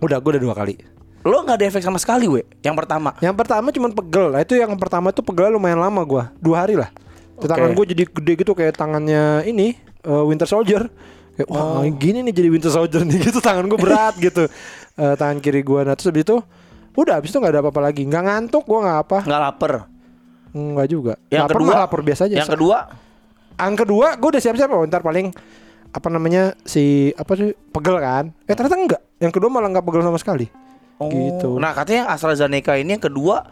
Udah, 0.04 0.20
gue 0.20 0.32
udah 0.36 0.44
dua 0.44 0.56
kali. 0.56 0.76
Lo 1.24 1.40
nggak 1.42 1.56
ada 1.56 1.66
efek 1.72 1.84
sama 1.84 1.96
sekali, 1.98 2.28
we. 2.28 2.44
Yang 2.60 2.76
pertama. 2.84 3.16
Yang 3.24 3.36
pertama 3.40 3.68
cuma 3.72 3.88
pegel. 3.90 4.28
Nah, 4.36 4.42
itu 4.44 4.54
yang 4.60 4.76
pertama 4.76 5.08
tuh 5.16 5.24
pegelnya 5.24 5.56
lumayan 5.56 5.80
lama 5.80 6.04
gua. 6.04 6.24
Dua 6.38 6.68
hari 6.68 6.76
lah. 6.76 6.92
Oke. 7.40 7.48
Tangan 7.48 7.72
gue 7.74 7.86
jadi 7.96 8.04
gede 8.06 8.34
gitu 8.46 8.52
kayak 8.54 8.78
tangannya 8.78 9.48
ini 9.48 9.74
eh, 10.04 10.24
Winter 10.28 10.46
Soldier. 10.46 10.86
Kayak, 11.34 11.48
wah 11.50 11.82
Oh. 11.82 11.88
gini 11.98 12.22
nih 12.22 12.34
jadi 12.36 12.50
Winter 12.54 12.70
Soldier 12.70 13.02
nih 13.02 13.18
gitu 13.32 13.40
tangan 13.42 13.66
gue 13.66 13.80
berat 13.80 14.14
gitu. 14.20 14.46
Eh, 14.94 15.16
tangan 15.18 15.42
kiri 15.42 15.66
gua 15.66 15.82
nah 15.82 15.98
terus 15.98 16.14
habis 16.14 16.22
itu 16.28 16.38
udah 16.94 17.18
habis 17.18 17.34
itu 17.34 17.42
nggak 17.42 17.54
ada 17.58 17.62
apa-apa 17.66 17.82
lagi. 17.82 18.06
Nggak 18.06 18.24
ngantuk 18.28 18.64
gua 18.68 18.80
nggak 18.86 19.00
apa. 19.08 19.18
Nggak 19.26 19.42
lapar. 19.42 19.74
Nggak 20.54 20.88
juga. 20.92 21.14
Yang 21.34 21.42
lapar 21.42 21.56
kedua 21.58 21.74
lapar 21.82 22.00
biasa 22.06 22.22
aja. 22.30 22.36
Yang 22.44 22.52
kedua, 22.54 22.78
Yang 23.54 23.76
kedua 23.86 24.08
gue 24.18 24.30
udah 24.34 24.42
siap-siap 24.42 24.70
oh, 24.70 24.84
ntar 24.86 25.02
paling 25.02 25.28
apa 25.94 26.08
namanya 26.10 26.58
si 26.66 27.14
apa 27.14 27.34
sih 27.34 27.54
pegel 27.70 27.98
kan? 27.98 28.34
Eh 28.46 28.54
ternyata 28.54 28.78
enggak. 28.78 29.02
Yang 29.18 29.34
kedua 29.40 29.50
malah 29.50 29.70
nggak 29.74 29.86
pegel 29.86 30.02
sama 30.06 30.18
sekali. 30.18 30.46
Oh, 30.99 31.10
Gitu. 31.10 31.49
Nah, 31.58 31.71
katanya 31.71 32.10
AstraZeneca 32.12 32.77
ini 32.77 32.97
yang 32.97 33.03
kedua 33.03 33.47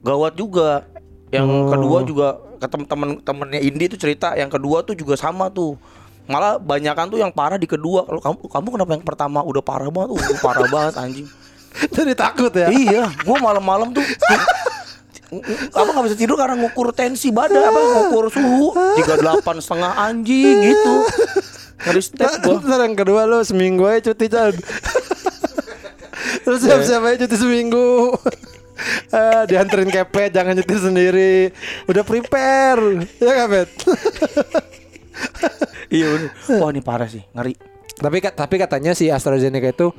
gawat 0.00 0.34
juga. 0.34 0.86
Yang 1.34 1.46
Oh. 1.50 1.70
kedua 1.70 1.98
juga 2.06 2.28
ketemu 2.62 2.84
temen-temennya 2.86 3.60
Indi 3.60 3.84
tuh 3.90 3.98
cerita, 3.98 4.38
yang 4.38 4.48
kedua 4.48 4.86
tuh 4.86 4.94
juga 4.94 5.18
sama 5.18 5.50
tuh. 5.50 5.74
Malah 6.24 6.56
banyakan 6.56 7.10
tuh 7.10 7.18
yang 7.20 7.28
parah 7.34 7.58
di 7.60 7.68
kedua. 7.68 8.06
Kalau 8.06 8.20
kamu 8.22 8.38
kamu 8.48 8.66
kenapa 8.78 8.90
yang 8.96 9.04
pertama 9.04 9.38
udah 9.44 9.60
parah 9.60 9.90
banget? 9.90 10.14
Uh, 10.14 10.38
parah 10.40 10.64
banget 10.70 10.94
anjing. 10.96 11.28
Jadi 11.96 12.14
takut 12.14 12.54
ya. 12.54 12.70
iya, 12.70 13.10
gua 13.26 13.36
malam-malam 13.42 13.90
tuh 13.90 14.04
apa 15.74 15.88
nggak 15.90 16.06
bisa 16.06 16.16
tidur 16.18 16.38
karena 16.38 16.54
ngukur 16.54 16.94
tensi 16.94 17.34
badan 17.34 17.58
apa 17.58 17.74
ngukur 17.74 18.30
suhu 18.30 18.70
38 19.02 19.42
setengah 19.58 19.92
anjing 19.98 20.62
gitu 20.62 20.94
ngeri 21.82 22.02
step 22.04 22.30
gua 22.46 22.62
Ntar 22.62 22.80
yang 22.86 22.94
kedua 22.94 23.26
lo 23.26 23.42
seminggu 23.42 23.82
aja 23.82 24.14
cuti 24.14 24.30
Terus 26.44 26.60
siap-siap 26.60 27.02
aja 27.08 27.16
cuti 27.24 27.36
seminggu 27.36 28.12
Eh, 29.14 29.42
dianterin 29.46 29.86
kepet 29.86 30.34
jangan 30.34 30.58
nyetir 30.58 30.82
sendiri 30.82 31.54
Udah 31.86 32.02
prepare 32.02 33.06
Ya 33.22 33.46
Bet? 33.46 33.70
iya 35.94 36.10
bener 36.10 36.30
wah 36.58 36.74
ini 36.74 36.82
parah 36.82 37.06
sih 37.06 37.22
ngeri 37.30 37.54
tapi 37.94 38.18
tapi 38.18 38.54
katanya 38.58 38.90
si 38.98 39.06
AstraZeneca 39.06 39.70
itu 39.70 39.94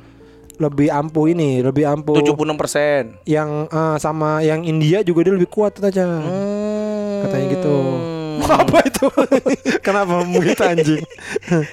lebih 0.56 0.88
ampuh 0.88 1.28
ini, 1.28 1.60
lebih 1.60 1.84
ampuh 1.84 2.16
76 2.20 2.60
persen 2.60 3.02
yang 3.28 3.68
eh, 3.68 3.96
sama 4.00 4.40
yang 4.40 4.64
India 4.64 5.04
juga 5.04 5.24
dia 5.24 5.34
lebih 5.36 5.48
kuat 5.48 5.80
aja. 5.80 6.04
Katanya 7.24 7.46
gitu. 7.56 7.76
Apa 8.64 8.78
itu? 8.84 9.06
Kenapa 9.80 10.24
begitu 10.28 10.62
anjing? 10.64 11.02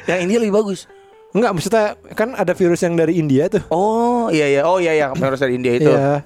yang 0.08 0.20
ini 0.28 0.40
lebih 0.40 0.56
bagus 0.56 0.88
Enggak, 1.34 1.52
maksudnya 1.58 1.86
kan 2.14 2.38
ada 2.38 2.54
virus 2.54 2.86
yang 2.86 2.94
dari 2.94 3.18
India 3.18 3.50
tuh. 3.50 3.66
oh 3.70 4.30
iya 4.30 4.46
iya 4.46 4.62
oh 4.64 4.78
iya 4.78 4.94
iya 4.94 5.08
virus 5.12 5.42
dari 5.42 5.58
India 5.58 5.74
itu 5.74 5.90
Iya, 5.90 6.22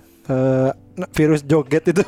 nah, 0.99 1.07
virus 1.15 1.41
joget 1.47 1.87
itu. 1.87 2.03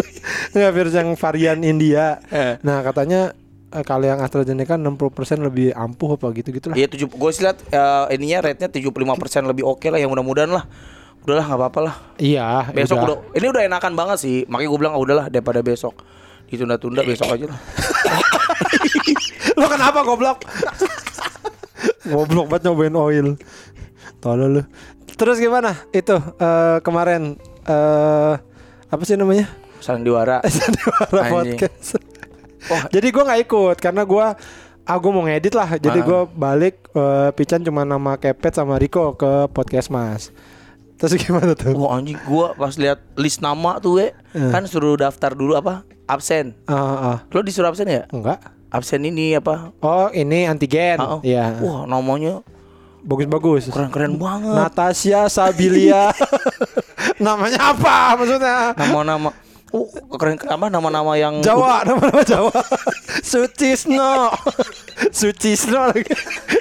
Enggak 0.54 0.72
virus 0.76 0.92
yang 0.92 1.16
varian 1.16 1.64
India. 1.64 2.20
Eh. 2.28 2.60
Nah, 2.60 2.84
katanya 2.84 3.32
eh, 3.72 3.80
kalau 3.80 4.04
yang 4.04 4.20
AstraZeneca 4.20 4.76
60% 4.76 5.40
lebih 5.40 5.72
ampuh 5.72 6.20
apa 6.20 6.28
gitu-gitu 6.36 6.68
lah. 6.68 6.76
Iya 6.76 6.92
tujuh, 6.92 7.08
gue 7.08 7.30
sih 7.32 7.42
lihat 7.48 7.64
eh, 7.72 8.04
ininya 8.12 8.44
rate-nya 8.44 8.68
75% 8.68 8.92
lebih 9.48 9.64
oke 9.64 9.88
lah 9.88 9.96
yang 9.96 10.12
mudah-mudahan 10.12 10.52
lah. 10.52 10.68
Udahlah 11.24 11.48
nggak 11.48 11.60
apa-apa 11.64 11.80
lah. 11.80 11.94
Iya, 12.20 12.68
Besok 12.76 13.00
udah. 13.00 13.06
udah. 13.08 13.18
ini 13.40 13.46
udah 13.48 13.62
enakan 13.64 13.92
banget 13.96 14.18
sih. 14.20 14.36
Makanya 14.44 14.68
gue 14.68 14.78
bilang 14.84 14.92
"Ah, 14.92 15.00
udahlah 15.00 15.26
daripada 15.32 15.64
besok 15.64 16.04
ditunda-tunda 16.44 17.00
besok 17.00 17.32
aja 17.32 17.48
lah. 17.48 17.60
Lo 19.58 19.66
kenapa 19.66 20.04
goblok? 20.04 20.44
goblok 22.06 22.46
banget 22.48 22.62
nyobain 22.66 22.94
oil. 22.94 23.26
Tolol 24.18 24.50
lu. 24.50 24.62
Terus 25.14 25.38
gimana? 25.38 25.76
Itu 25.90 26.16
eh, 26.18 26.78
kemarin 26.80 27.36
eh 27.64 28.34
apa 28.88 29.02
sih 29.02 29.14
namanya? 29.14 29.46
Sandiwara. 29.78 30.40
Sandiwara 30.48 31.20
Anjing. 31.20 31.58
podcast. 31.60 32.00
Wah. 32.66 32.84
Jadi 32.88 33.06
gua 33.10 33.22
nggak 33.24 33.40
ikut 33.44 33.76
karena 33.78 34.02
gua 34.02 34.34
ah 34.82 34.96
gua 34.96 35.10
mau 35.12 35.24
ngedit 35.24 35.52
lah. 35.52 35.68
Jadi 35.76 36.00
gua 36.00 36.24
balik 36.24 36.88
eh, 36.90 37.30
Pican 37.32 37.60
cuma 37.60 37.84
nama 37.84 38.16
Kepet 38.16 38.54
sama 38.54 38.76
Riko 38.76 39.12
ke 39.14 39.48
podcast 39.48 39.88
Mas. 39.88 40.32
Terus 40.94 41.18
gimana 41.18 41.52
tuh? 41.52 41.74
Wah 41.74 41.98
anjing 41.98 42.16
gua 42.24 42.54
pas 42.54 42.72
lihat 42.74 43.02
list 43.14 43.38
nama 43.38 43.76
tuh 43.76 43.98
we, 43.98 44.06
Eh. 44.32 44.50
kan 44.50 44.64
suruh 44.64 44.94
daftar 44.94 45.34
dulu 45.34 45.54
apa? 45.54 45.82
Absen. 46.04 46.52
Ah, 46.64 46.76
ah. 47.12 47.18
Lo 47.28 47.40
disuruh 47.40 47.68
absen 47.68 47.88
ya? 47.88 48.04
enggak. 48.08 48.40
Absen 48.74 49.06
ini 49.06 49.38
apa? 49.38 49.70
Oh, 49.78 50.10
ini 50.10 50.50
antigen. 50.50 50.98
Ah, 50.98 51.16
oh. 51.16 51.20
Iya. 51.22 51.62
Wah, 51.62 51.86
namanya 51.86 52.42
Bagus-bagus. 53.06 53.70
keren-keren 53.70 54.18
banget. 54.18 54.50
Natasha 54.50 55.30
Sabilia. 55.30 56.10
Namanya 57.22 57.70
apa 57.70 58.18
maksudnya? 58.18 58.74
Nama-nama 58.74 59.30
Oh, 59.74 59.90
keren 60.22 60.38
apa 60.38 60.70
nama-nama 60.70 61.18
yang 61.18 61.42
Jawa, 61.42 61.82
nama-nama 61.86 62.22
Jawa. 62.22 62.54
Sucisno. 63.26 64.30
Sucisno 65.10 65.90
lagi. 65.90 66.14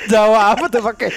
Jawa 0.10 0.58
apa 0.58 0.65
tuh 0.65 0.82
pakai 0.82 1.13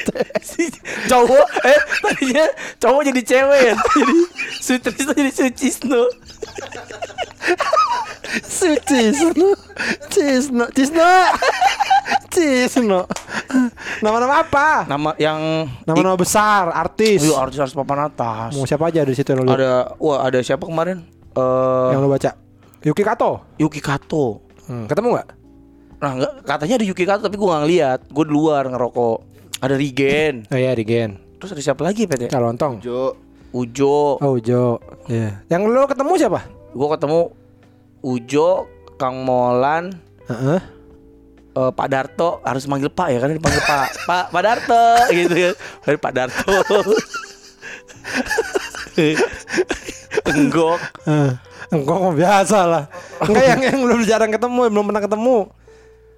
cowok 1.09 1.47
eh 1.65 1.81
tadinya 2.05 2.47
cowok 2.77 3.01
jadi 3.13 3.23
cewek 3.25 3.61
ya 3.73 3.75
jadi 3.97 4.17
Sutrisno 4.61 5.13
jadi 5.17 5.33
Sucisno 5.33 6.03
Sucisno. 8.43 9.55
Cisno, 10.09 10.65
Cisno. 10.71 11.09
Cisno. 12.29 13.01
Nama-nama 13.99 14.45
apa? 14.45 14.85
nama 14.85 15.17
yang 15.17 15.65
Nama-nama 15.83 16.15
besar, 16.15 16.69
artis. 16.71 17.23
Iya 17.23 17.33
artis 17.39 17.57
artis 17.59 17.73
papan 17.73 18.07
atas 18.07 18.53
Mau 18.53 18.65
siapa 18.65 18.87
aja 18.87 19.01
di 19.01 19.17
situ 19.17 19.25
yang 19.27 19.41
lo 19.41 19.47
lihat? 19.47 19.57
ada 19.57 19.73
wah 19.97 20.19
ada 20.21 20.39
siapa 20.39 20.63
kemarin 20.63 21.01
eh 21.33 21.89
Yang 21.91 22.01
lo 22.01 22.09
baca? 22.09 22.31
Yuki 22.83 23.03
Kato. 23.03 23.31
Yuki 23.57 23.81
Kato 23.81 24.45
Hmm, 24.67 24.85
ketemu 24.85 25.15
nggak? 25.15 25.29
nah 25.97 26.11
nggak 26.13 26.33
katanya 26.45 26.75
ada 26.77 26.85
Yuki 26.85 27.05
Kato 27.05 27.21
tapi 27.23 27.37
gua 27.37 27.49
nggak 27.49 27.63
ngeliat 27.63 28.01
gue 28.05 28.25
di 28.27 28.33
luar 28.35 28.63
ngerokok 28.67 29.19
ada 29.59 29.75
Rigen 29.75 30.45
Oh 30.47 30.59
iya, 30.59 30.75
Rigen. 30.75 31.17
terus 31.37 31.51
ada 31.51 31.63
siapa 31.63 31.81
lagi 31.81 32.05
Pet 32.05 32.21
ya 32.21 32.29
Kalontong. 32.29 32.83
Jo 32.83 33.15
Ujo 33.57 34.19
Oh, 34.19 34.37
Ujo. 34.37 34.77
Iya. 35.07 35.41
Yang 35.49 35.63
lo 35.67 35.83
ketemu 35.87 36.13
siapa? 36.17 36.41
gue 36.71 36.89
ketemu 36.93 37.21
Ujo 38.03 38.49
Kang 38.95 39.17
Molan 39.19 39.97
Heeh. 40.27 40.61
eh, 41.55 41.71
Pak 41.73 41.89
Darto 41.89 42.39
harus 42.43 42.65
manggil 42.67 42.89
Pak 42.89 43.09
ya 43.09 43.19
kan 43.19 43.31
dipanggil 43.31 43.63
Pak 43.63 43.89
Pak 44.09 44.25
Pak 44.29 44.43
Darto 44.43 44.85
gitu 45.09 45.33
kan 45.33 45.55
Panggil 45.81 45.99
Pak 45.99 46.13
Darto 46.13 46.57
Enggok 50.27 50.79
Enggak 51.67 51.97
kok 51.99 52.15
biasa 52.15 52.59
lah. 52.63 52.85
Enggak 53.21 53.45
yang 53.45 53.61
yang 53.65 53.79
belum 53.81 54.01
jarang 54.05 54.31
ketemu, 54.31 54.61
yang 54.63 54.73
belum 54.73 54.87
pernah 54.87 55.03
ketemu. 55.03 55.37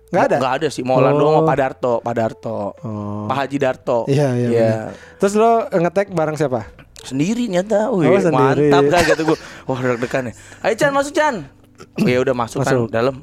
Enggak 0.08 0.24
ada. 0.24 0.36
Enggak 0.36 0.54
ada 0.54 0.68
sih 0.68 0.82
Molan 0.82 1.08
Oh. 1.08 1.18
doang 1.18 1.34
sama 1.34 1.46
Pak 1.46 1.56
Darto 1.56 1.92
Pak 2.00 2.14
Darto 2.14 2.58
Oh. 2.76 3.24
Pak 3.24 3.36
Haji 3.38 3.56
Darto 3.56 3.98
Iya, 4.04 4.28
iya. 4.34 4.48
benar. 4.48 4.92
Terus 5.16 5.32
lo 5.34 5.50
ngetek 5.70 6.06
bareng 6.10 6.36
siapa? 6.36 6.68
Sendiri 7.08 7.44
nyata 7.46 7.88
Wih, 7.88 8.04
Oh, 8.06 8.20
sendiri. 8.20 8.68
Mantap 8.68 8.84
kan 8.88 9.02
kata 9.06 9.22
gue 9.24 9.36
Wah 9.64 9.78
deg-degan 9.78 10.22
ya 10.28 10.34
Ayo 10.60 10.74
Chan 10.74 10.90
masuk 10.90 11.12
Chan 11.12 11.34
Oh, 11.98 12.06
Ya 12.06 12.18
udah 12.18 12.34
masuk, 12.34 12.60
kan 12.60 12.74
Masuk. 12.74 12.88
dalam 12.88 13.14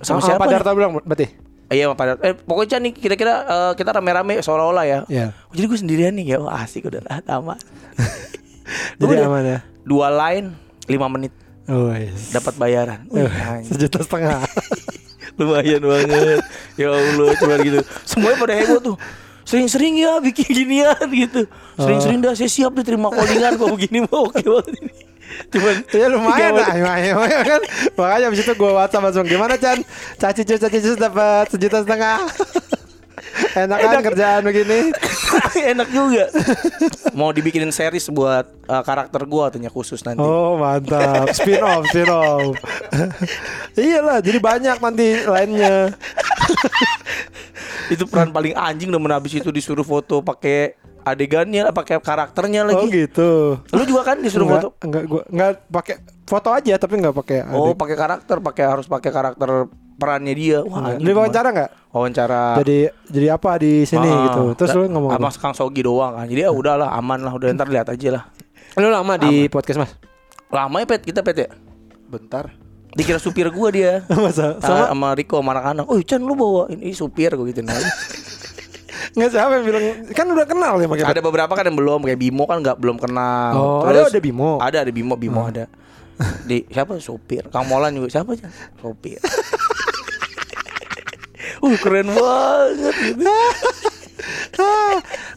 Sama 0.00 0.18
Ah, 0.18 0.24
siapa 0.24 0.40
Pak? 0.40 0.50
Darto 0.50 0.70
bilang 0.72 0.92
berarti. 0.96 1.26
Iya 1.66 1.88
Darto 1.90 2.22
Eh 2.22 2.32
pokoknya 2.34 2.68
Chan 2.70 2.80
nih 2.82 2.92
kira-kira 2.92 3.34
eh, 3.42 3.72
Kita 3.74 3.90
rame-rame 3.92 4.40
seolah-olah 4.40 4.84
ya 4.84 4.98
Iya. 5.06 5.26
Oh, 5.42 5.52
Jadi 5.52 5.66
gue 5.66 5.78
sendirian 5.78 6.12
nih 6.12 6.26
ya 6.26 6.38
Wah 6.38 6.58
asik 6.58 6.86
udah 6.86 7.00
lah 7.02 7.20
aman 7.30 7.60
Jadi 8.98 9.12
Udah. 9.12 9.26
aman 9.26 9.42
ya. 9.44 9.58
Dua 9.82 10.08
line 10.08 10.48
5 10.84 10.96
menit 11.10 11.32
Oh, 11.64 11.88
yes. 11.90 12.28
dapat 12.30 12.56
bayaran 12.56 13.08
Wih, 13.08 13.24
Eh, 13.24 13.32
anjing. 13.32 13.68
sejuta 13.70 14.00
setengah. 14.00 14.44
lumayan 15.34 15.82
banget 15.82 16.46
ya 16.76 16.94
Allah 16.94 17.34
cuma 17.34 17.58
gitu 17.58 17.80
semuanya 18.04 18.38
pada 18.38 18.54
heboh 18.54 18.78
tuh 18.78 18.96
sering-sering 19.44 20.00
ya 20.00 20.18
bikin 20.20 20.48
ginian 20.48 21.08
gitu 21.12 21.48
sering-sering 21.76 22.18
dah 22.24 22.32
saya 22.32 22.50
siap 22.50 22.72
deh 22.76 22.84
terima 22.84 23.12
callingan 23.12 23.60
kalau 23.60 23.76
begini 23.76 24.04
mah 24.04 24.20
oke 24.28 24.40
banget 24.40 24.74
ini 24.80 24.92
cuman 25.50 25.74
Ya 26.00 26.06
lumayan 26.10 26.52
lah, 26.54 26.68
lumayan, 26.74 27.12
lumayan 27.16 27.42
kan. 27.42 27.62
Makanya 27.96 28.26
abis 28.30 28.40
itu 28.44 28.52
gue 28.54 28.70
WhatsApp 28.70 29.02
langsung 29.02 29.26
gimana 29.26 29.54
Chan? 29.58 29.82
Caci 30.20 30.42
cus, 30.46 30.60
caci 30.62 30.78
cus 30.78 30.98
dapat 31.00 31.48
sejuta 31.50 31.82
setengah. 31.82 32.18
Enak 33.54 33.78
kan 33.78 34.00
kerjaan 34.02 34.42
begini? 34.42 34.90
enak 35.74 35.88
juga 35.90 36.30
mau 37.12 37.30
dibikinin 37.30 37.70
series 37.70 38.06
buat 38.08 38.46
uh, 38.66 38.82
karakter 38.82 39.22
gua 39.24 39.50
tanya 39.50 39.70
khusus 39.70 40.02
nanti 40.02 40.22
Oh 40.22 40.54
mantap, 40.54 41.30
spin 41.30 41.62
off, 41.62 41.82
spin 41.90 42.06
off. 42.06 42.54
Iyalah, 43.80 44.18
jadi 44.18 44.38
banyak 44.38 44.76
nanti 44.78 45.06
lainnya. 45.22 45.94
itu 47.92 48.04
peran 48.08 48.32
paling 48.32 48.56
anjing 48.56 48.88
udah 48.88 49.02
menabis 49.02 49.36
itu 49.36 49.52
disuruh 49.52 49.84
foto 49.84 50.24
pakai 50.24 50.72
adegannya 51.04 51.68
pakai 51.68 52.00
karakternya 52.00 52.64
lagi 52.64 52.80
Oh 52.80 52.88
gitu. 52.88 53.30
lu 53.76 53.82
juga 53.84 54.02
kan 54.08 54.16
disuruh 54.24 54.48
enggak, 54.48 54.62
foto 54.64 54.68
enggak 54.80 55.04
gua 55.04 55.22
enggak 55.28 55.50
pakai 55.68 55.94
foto 56.24 56.48
aja 56.48 56.74
tapi 56.80 56.94
enggak 56.96 57.12
pakai 57.12 57.38
Oh, 57.52 57.76
pakai 57.76 57.96
karakter, 57.96 58.36
pakai 58.40 58.64
harus 58.64 58.86
pakai 58.88 59.10
karakter 59.12 59.68
perannya 59.94 60.34
dia. 60.34 60.58
Wah, 60.60 60.94
Di 60.94 61.02
anjing, 61.02 61.14
wawancara 61.14 61.48
nggak? 61.50 61.70
wawancara. 61.94 62.58
Jadi 62.58 62.78
jadi 63.06 63.26
apa 63.32 63.54
di 63.56 63.86
sini 63.86 64.10
Ah, 64.10 64.26
gitu. 64.26 64.42
Terus 64.58 64.70
lu 64.74 64.90
ngomong 64.90 65.14
sama 65.14 65.28
apa? 65.30 65.38
Kang 65.38 65.54
Sogi 65.54 65.80
doang 65.80 66.18
kan. 66.18 66.26
Jadi 66.26 66.42
ya 66.42 66.50
udahlah 66.50 66.90
aman 66.92 67.22
lah 67.22 67.30
udah 67.30 67.54
ntar 67.54 67.70
lihat 67.70 67.86
aja 67.86 68.08
lah. 68.10 68.22
Lu 68.74 68.90
lama 68.90 69.14
di 69.14 69.46
podcast 69.46 69.78
Mas? 69.78 69.94
Lama 70.50 70.82
ya 70.82 70.86
pet 70.86 71.06
kita 71.06 71.22
pet 71.22 71.36
ya. 71.38 71.48
Bentar. 72.10 72.50
Dikira 72.94 73.18
supir 73.18 73.46
gua 73.48 73.70
dia. 73.70 74.02
Masa? 74.06 74.58
Sama, 74.62 74.62
Sama 74.62 74.84
sama 74.90 75.08
Riko 75.14 75.38
sama 75.38 75.50
anak-anak. 75.54 75.84
Oh 75.86 75.98
Chan 75.98 76.18
lu 76.18 76.34
bawa 76.34 76.66
ini 76.70 76.90
supir 76.90 77.30
gue 77.30 77.46
gitu 77.50 77.62
nah. 77.62 77.74
nggak 79.14 79.30
siapa 79.30 79.62
yang 79.62 79.66
bilang 79.66 79.84
kan 80.10 80.26
udah 80.26 80.46
kenal 80.46 80.74
ya 80.78 80.86
makanya. 80.90 81.14
Ada 81.14 81.22
beberapa 81.22 81.52
kan 81.54 81.62
yang 81.62 81.78
belum 81.78 82.02
kayak 82.02 82.18
Bimo 82.18 82.50
kan 82.50 82.58
nggak 82.58 82.78
belum 82.82 82.98
kenal. 82.98 83.52
Oh, 83.54 83.86
ada 83.86 84.10
ada 84.10 84.18
Bimo. 84.18 84.58
Ada 84.58 84.82
ada 84.82 84.90
Bimo 84.90 85.14
Bimo 85.14 85.46
ada. 85.46 85.70
Di 86.46 86.66
siapa 86.66 86.98
supir? 86.98 87.46
Kang 87.50 87.66
Molan 87.66 87.94
juga 87.94 88.10
siapa? 88.10 88.34
Supir. 88.78 89.18
uh 91.64 91.76
keren 91.80 92.08
banget 92.12 92.94
gitu. 93.08 93.24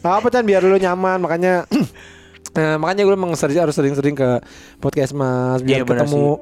Apa 0.04 0.26
Chan 0.30 0.44
biar 0.44 0.62
lu 0.62 0.76
nyaman 0.76 1.18
makanya 1.18 1.64
eh, 2.58 2.76
makanya 2.78 3.02
gue 3.04 3.14
emang 3.14 3.32
sering- 3.34 3.60
harus 3.60 3.74
sering-sering 3.74 4.14
ke 4.14 4.40
podcast 4.78 5.12
Mas 5.12 5.60
biar 5.60 5.82
Iya, 5.82 5.84
benar 5.84 6.06
ketemu 6.06 6.38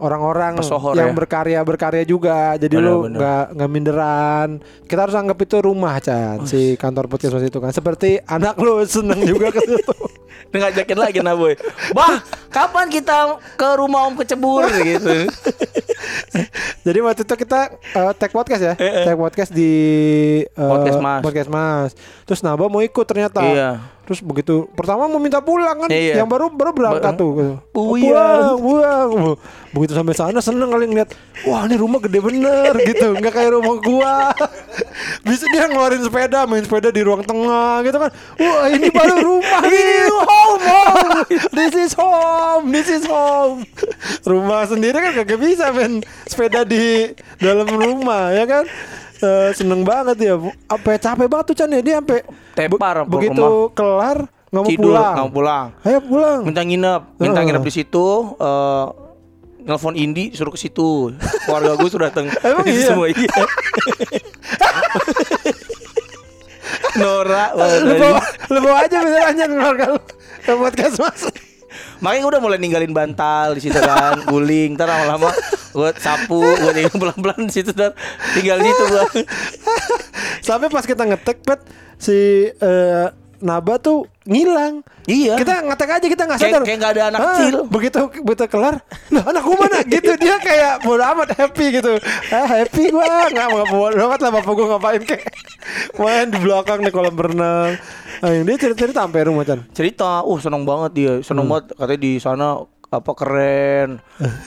orang-orang 0.00 0.52
yang 0.96 1.12
ya. 1.12 1.12
berkarya 1.12 1.60
berkarya 1.60 2.04
juga 2.08 2.56
jadi 2.56 2.72
Benar, 2.72 2.88
lu 2.88 2.96
nggak 3.12 3.44
nggak 3.52 3.70
minderan 3.70 4.48
kita 4.88 5.04
harus 5.04 5.12
anggap 5.12 5.36
itu 5.44 5.60
rumah 5.60 6.00
Chan 6.00 6.48
si 6.48 6.72
kantor 6.80 7.04
podcast 7.04 7.36
Mas 7.36 7.52
itu 7.52 7.60
kan 7.60 7.68
seperti 7.68 8.16
anak 8.24 8.56
lu 8.56 8.80
seneng 8.88 9.20
juga 9.20 9.52
ke 9.52 9.60
situ 9.60 9.96
ngajakin 10.50 10.98
lagi 10.98 11.22
nah 11.22 11.38
boy. 11.38 11.54
Bah, 11.94 12.18
kapan 12.50 12.90
kita 12.90 13.38
ke 13.54 13.68
rumah 13.78 14.10
Om 14.10 14.18
Kecebur 14.18 14.66
gitu. 14.82 15.30
jadi 16.86 16.98
waktu 17.02 17.22
itu 17.26 17.34
kita 17.36 17.60
eh, 17.76 18.12
tag 18.16 18.30
podcast 18.30 18.62
ya 18.62 18.74
tag 18.78 19.18
podcast 19.18 19.50
di 19.50 19.72
eh, 20.46 20.70
Podcast 20.70 20.98
Mas. 21.02 21.20
podcast 21.22 21.48
Mas 21.50 21.90
terus 22.24 22.40
Naba 22.42 22.70
mau 22.70 22.80
ikut 22.80 23.06
ternyata 23.06 23.42
Iya. 23.42 23.70
Terus 24.10 24.26
begitu 24.26 24.66
pertama 24.74 25.06
mau 25.06 25.22
minta 25.22 25.38
pulang 25.38 25.78
kan, 25.78 25.86
Iya. 25.86 26.18
yang 26.18 26.26
baru 26.26 26.50
baru 26.50 26.74
berangkat 26.74 27.14
Ba- 27.14 27.14
tuh. 27.14 27.62
Pulang. 27.70 28.58
pulang. 28.58 29.38
Begitu 29.70 29.94
sampai 29.94 30.18
sana 30.18 30.42
seneng 30.42 30.66
kali 30.66 30.90
ngeliat, 30.90 31.14
wah 31.46 31.62
ini 31.62 31.78
rumah 31.78 32.02
gede 32.02 32.18
bener 32.18 32.74
gitu, 32.90 33.14
nggak 33.14 33.30
kayak 33.30 33.54
rumah 33.54 33.78
gua. 33.78 34.34
Bisa 35.22 35.46
dia 35.46 35.70
ngeluarin 35.70 36.02
sepeda, 36.02 36.42
main 36.42 36.66
sepeda 36.66 36.90
di 36.90 37.06
ruang 37.06 37.22
tengah 37.22 37.86
gitu 37.86 38.02
kan. 38.02 38.10
Wah 38.34 38.66
ini 38.66 38.90
baru 38.90 39.14
rumah 39.14 39.62
nih, 39.62 40.10
home, 40.10 40.58
home. 40.58 41.10
This 41.54 41.74
is 41.78 41.92
home, 41.94 42.64
this 42.68 42.90
is 42.90 43.06
home. 43.06 43.62
Rumah 44.22 44.66
sendiri 44.66 44.98
kan 44.98 45.14
kagak 45.14 45.38
bisa 45.38 45.70
main 45.70 46.02
sepeda 46.26 46.66
di 46.66 47.14
dalam 47.38 47.70
rumah 47.70 48.34
ya 48.34 48.42
kan. 48.42 48.66
Eh, 49.20 49.50
seneng 49.52 49.84
banget 49.84 50.16
ya, 50.18 50.34
apa 50.64 50.96
capek 50.96 51.28
banget 51.28 51.44
tuh 51.48 51.54
Chan 51.54 51.68
ya 51.68 51.80
dia 51.80 51.94
sampai 52.00 52.24
Tepar 52.54 53.04
Be- 53.04 53.08
begitu 53.10 53.46
kelar 53.70 54.24
nggak 54.48 54.56
mau 54.56 54.66
Tidur, 54.66 54.84
pulang. 54.90 55.12
nggak 55.12 55.22
mau 55.22 55.32
pulang. 55.32 55.66
Ayo 55.80 55.98
pulang. 56.00 56.38
Minta 56.42 56.62
nginep, 56.62 57.02
minta 57.16 57.38
Heeh. 57.38 57.46
nginep 57.46 57.62
di 57.62 57.72
situ. 57.72 58.06
eh 58.36 58.86
Nelfon 59.60 59.92
Indi 59.92 60.32
suruh 60.32 60.48
ke 60.48 60.58
situ. 60.58 61.12
Keluarga 61.44 61.76
gue 61.76 61.86
sudah 61.86 62.08
datang. 62.08 62.32
Emang 62.48 62.64
iya? 62.64 62.86
Semua 62.88 63.06
iya. 63.06 63.28
Nora, 66.96 67.44
Lu 67.54 67.92
bawa, 67.94 68.20
lu 68.48 68.58
bawa 68.60 68.76
aja 68.82 68.98
misalnya 69.00 69.44
keluarga 69.46 69.84
lu 69.94 70.00
ke 70.40 70.52
podcast 70.52 70.96
mas. 70.98 71.22
Makanya 72.00 72.20
gue 72.24 72.32
udah 72.36 72.42
mulai 72.42 72.58
ninggalin 72.58 72.92
bantal 72.92 73.56
di 73.56 73.60
situ 73.68 73.76
kan, 73.76 74.24
guling. 74.30 74.76
Ntar 74.76 74.88
lama-lama 74.88 75.30
gue 75.70 75.90
sapu, 76.00 76.40
gue 76.40 76.72
tinggal 76.74 76.96
pelan-pelan 76.96 77.46
di 77.46 77.52
situ 77.54 77.70
dan 77.76 77.94
tinggal 78.34 78.58
di 78.58 78.66
situ 78.66 78.84
gue. 78.88 79.04
Sampai 80.40 80.72
pas 80.72 80.84
kita 80.84 81.04
ngetek 81.06 81.38
pet 81.44 81.60
si 82.00 82.48
eh, 82.48 83.06
Naba 83.40 83.76
tuh 83.76 84.06
ngilang. 84.22 84.80
Iya. 85.04 85.34
Kita 85.34 85.62
ngetek 85.62 85.88
aja 85.90 86.06
kita 86.06 86.22
nggak 86.22 86.38
sadar. 86.38 86.60
kayak 86.60 86.76
nggak 86.78 86.92
ada 86.92 87.02
anak 87.08 87.18
Ah, 87.18 87.24
kecil. 87.34 87.54
Begitu 87.66 87.98
begitu 88.20 88.42
kelar, 88.46 88.74
lah 89.08 89.22
anak 89.24 89.40
gua 89.40 89.56
mana? 89.58 89.76
gitu 89.82 90.12
dia 90.14 90.34
kayak 90.38 90.72
bodo 90.80 91.02
amat 91.02 91.28
happy 91.34 91.64
gitu. 91.74 91.92
Ah 92.28 92.46
happy 92.46 92.88
gua 92.88 93.26
nggak 93.26 93.46
mau 93.48 93.64
bodo 93.66 93.94
amat 93.98 94.18
lah 94.20 94.30
bapak 94.30 94.50
gua 94.50 94.66
ngapain 94.70 95.00
kayak 95.02 95.24
main 95.96 96.26
di 96.28 96.38
belakang 96.38 96.78
di 96.80 96.90
kolam 96.90 97.12
berenang. 97.12 97.74
Ah, 98.18 98.30
yang 98.30 98.44
dia 98.44 98.54
cerita-cerita 98.58 99.02
sampai 99.02 99.20
rumah 99.24 99.42
Chan. 99.42 99.58
cerita, 99.70 100.20
uh 100.20 100.38
seneng 100.38 100.62
banget 100.62 100.90
dia, 100.92 101.12
seneng 101.20 101.44
Hmm. 101.44 101.52
banget 101.56 101.64
katanya 101.74 101.98
di 101.98 102.12
sana 102.16 102.46
apa 102.86 103.10
keren, 103.14 103.88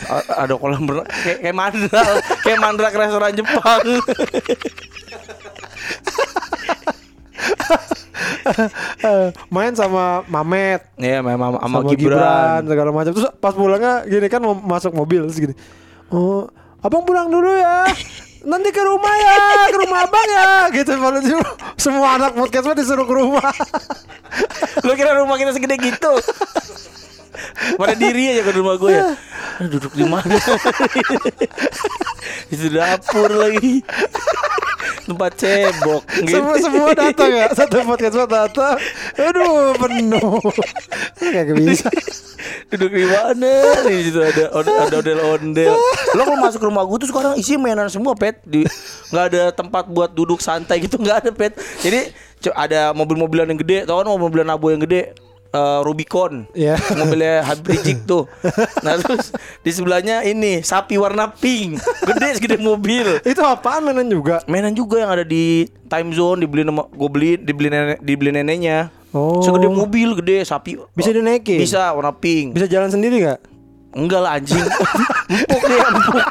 A- 0.06 0.28
ada 0.40 0.54
kolam 0.54 0.84
berenang, 0.84 1.08
kayak, 1.08 1.38
kayak 1.42 1.56
mandra, 1.56 2.02
kayak 2.42 2.60
mandra 2.60 2.88
ke 2.88 2.98
restoran 3.00 3.32
Jepang. 3.34 3.82
Main 9.52 9.74
sama 9.76 10.24
Mamet. 10.28 10.84
Iya, 11.00 11.24
memang 11.24 11.60
sama, 11.60 11.82
sama 11.82 11.90
Gibran. 11.92 11.98
Gibran 11.98 12.62
segala 12.68 12.90
macam. 12.92 13.12
Terus 13.16 13.28
pas 13.40 13.54
pulangnya 13.56 14.04
gini 14.08 14.28
kan 14.28 14.42
mau 14.44 14.56
masuk 14.56 14.92
mobil 14.96 15.28
terus 15.28 15.40
gini. 15.40 15.56
Oh, 16.14 16.48
abang 16.84 17.04
pulang 17.08 17.32
dulu 17.32 17.50
ya. 17.50 17.88
Nanti 18.44 18.76
ke 18.76 18.84
rumah 18.84 19.16
ya, 19.16 19.72
ke 19.72 19.78
rumah 19.80 20.04
abang 20.04 20.28
ya, 20.28 20.68
gitu. 20.76 20.92
Malu 21.00 21.24
semua 21.80 22.20
anak 22.20 22.36
podcast 22.36 22.76
disuruh 22.76 23.08
ke 23.08 23.16
rumah. 23.16 23.52
Lu 24.84 24.92
kira 25.00 25.16
rumah 25.16 25.40
kita 25.40 25.56
segede 25.56 25.80
gitu? 25.80 26.12
Pada 27.80 27.96
diri 27.98 28.34
aja 28.34 28.42
ke 28.46 28.52
rumah 28.54 28.76
gue 28.78 28.92
ya. 28.94 29.04
Duduk 29.66 29.94
di 29.94 30.06
mana? 30.06 30.34
Itu 32.54 32.70
dapur 32.70 33.30
lagi. 33.34 33.82
Tempat 35.04 35.36
cebok 35.36 36.04
gitu. 36.24 36.40
semua 36.40 36.56
semua 36.64 36.88
datang 36.96 37.28
ya, 37.28 37.52
satu 37.52 37.84
podcast 37.84 38.16
mah 38.16 38.30
datang. 38.30 38.80
Aduh, 39.20 39.76
penuh. 39.76 40.40
Kayak 41.20 41.60
bisa. 41.60 41.92
Duduk 42.72 42.96
di 42.96 43.04
mana? 43.04 43.84
Di 43.84 44.08
situ 44.08 44.24
ada 44.24 44.48
ada 44.56 44.96
ondel-ondel. 45.04 45.76
Lo 46.16 46.22
kalau 46.24 46.40
masuk 46.40 46.64
rumah 46.64 46.88
gue 46.88 47.04
tuh 47.04 47.10
sekarang 47.12 47.36
isi 47.36 47.60
mainan 47.60 47.92
semua, 47.92 48.16
Pet. 48.16 48.40
Di 48.48 48.64
nggak 49.12 49.26
ada 49.34 49.44
tempat 49.52 49.92
buat 49.92 50.16
duduk 50.16 50.40
santai 50.40 50.80
gitu, 50.80 50.96
nggak 50.96 51.28
ada, 51.28 51.30
Pet. 51.36 51.52
Jadi 51.84 52.16
ada 52.56 52.96
mobil-mobilan 52.96 53.52
yang 53.52 53.60
gede, 53.60 53.84
tau 53.84 54.00
kan 54.00 54.08
mobil-mobilan 54.08 54.56
abo 54.56 54.72
yang 54.72 54.84
gede? 54.84 55.12
Eh, 55.54 55.80
Rubicon, 55.86 56.50
Iya. 56.58 56.82
mobilnya 56.98 57.46
Habib 57.46 57.70
Rizik 57.70 58.10
tuh. 58.10 58.26
Nah 58.82 58.98
terus 58.98 59.30
di 59.62 59.70
sebelahnya 59.70 60.26
ini 60.26 60.66
sapi 60.66 60.98
warna 60.98 61.30
pink, 61.30 61.78
gede 61.78 62.42
segede 62.42 62.58
mobil. 62.58 63.22
Itu 63.22 63.46
apaan 63.46 63.86
mainan 63.86 64.10
juga? 64.10 64.42
Mainan 64.50 64.74
juga 64.74 65.06
yang 65.06 65.14
ada 65.14 65.22
di 65.22 65.70
time 65.86 66.10
zone 66.10 66.42
dibeli 66.42 66.66
sama 66.66 66.90
gue 66.90 67.06
beli 67.06 67.32
dibeli 67.38 67.70
nenek 67.70 68.02
dibeli 68.02 68.34
neneknya. 68.34 68.90
Oh. 69.14 69.46
Segede 69.46 69.70
mobil 69.70 70.18
gede 70.18 70.42
sapi. 70.42 70.74
Bisa 70.90 71.14
dinaikin? 71.14 71.62
Bisa 71.62 71.94
warna 71.94 72.10
pink. 72.10 72.58
Bisa 72.58 72.66
jalan 72.66 72.90
sendiri 72.90 73.22
nggak? 73.22 73.40
Enggak 73.94 74.26
lah 74.26 74.42
anjing. 74.42 74.58
empuk 75.30 75.64
dia 75.70 75.86
empuk. 75.86 76.26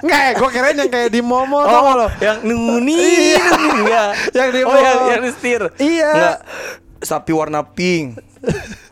Nggak, 0.00 0.26
gue 0.36 0.48
kirain 0.52 0.76
yang 0.76 0.90
kayak 0.92 1.08
di 1.08 1.24
Momo 1.24 1.64
tau 1.64 1.80
nggak 1.82 1.96
lo? 1.96 2.06
yang 2.20 2.38
nuni 2.44 3.00
Iya. 3.32 3.48
enggak. 3.80 4.08
Yang 4.36 4.48
di 4.52 4.60
oh, 4.60 4.76
yang, 4.76 4.98
yang 5.08 5.22
di 5.24 5.30
setir. 5.32 5.62
Iya. 5.80 6.12
Enggak. 6.12 6.38
Sapi 7.00 7.32
warna 7.32 7.64
pink. 7.64 8.20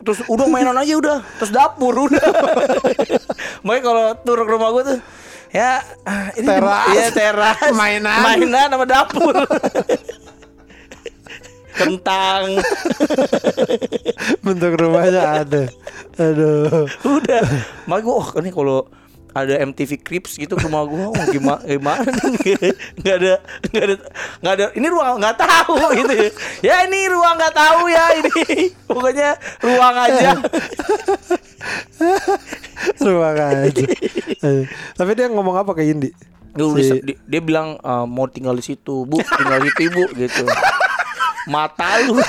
Terus 0.01 0.25
udah 0.25 0.45
mainan 0.49 0.77
aja 0.77 0.93
udah. 0.97 1.17
Terus 1.41 1.51
dapur 1.53 1.93
udah. 1.93 2.21
Makanya 3.65 3.81
kalau 3.85 4.05
turun 4.25 4.45
ke 4.45 4.53
rumah 4.53 4.69
gue 4.73 4.83
tuh 4.85 4.99
ya 5.49 5.81
ah, 6.05 6.29
ini 6.37 6.45
Teras. 6.45 6.87
Iya 6.93 7.07
teras. 7.13 7.73
Mainan. 7.79 8.21
Mainan 8.21 8.69
sama 8.69 8.85
dapur. 8.85 9.35
Kentang. 11.79 12.59
Bentuk 14.43 14.73
rumahnya 14.77 15.45
ada. 15.45 15.63
Aduh. 16.19 16.83
udah 17.07 17.43
makanya 17.87 18.03
gue 18.03 18.15
oh 18.19 18.29
ini 18.43 18.49
kalau 18.51 18.79
ada 19.33 19.53
MTV 19.61 20.01
Crips 20.01 20.35
gitu 20.35 20.57
ke 20.57 20.65
rumah 20.65 20.83
gue 20.89 21.05
oh, 21.09 21.25
gimana 21.29 21.61
gimana 21.69 22.05
nih? 22.05 22.73
Nggak 22.99 23.15
ada 23.21 23.33
nggak 23.69 23.83
ada 23.83 23.95
nggak 24.41 24.53
ada 24.57 24.65
ini 24.73 24.87
ruang 24.89 25.15
nggak 25.21 25.37
tahu 25.37 25.75
gitu 26.01 26.13
ya. 26.13 26.29
Ya 26.65 26.75
ini 26.89 26.99
ruang 27.07 27.35
nggak 27.37 27.55
tahu 27.55 27.81
ya 27.87 28.05
ini 28.17 28.41
pokoknya 28.85 29.29
ruang 29.61 29.95
aja. 29.95 30.29
Ruang 32.99 33.37
aja. 33.37 33.85
Tapi 34.95 35.11
dia 35.13 35.27
ngomong 35.29 35.55
apa 35.57 35.71
ke 35.73 35.83
Indi? 35.83 36.09
Si- 36.81 37.03
dia, 37.05 37.15
dia 37.23 37.41
bilang 37.41 37.77
"Eh, 37.77 38.05
mau 38.09 38.25
tinggal 38.25 38.57
di 38.57 38.65
situ 38.65 39.05
bu 39.05 39.21
tinggal 39.21 39.61
di 39.61 39.69
situ 39.71 39.81
ibu 39.87 40.03
gitu. 40.17 40.43
Mata 41.47 42.01
lu 42.03 42.19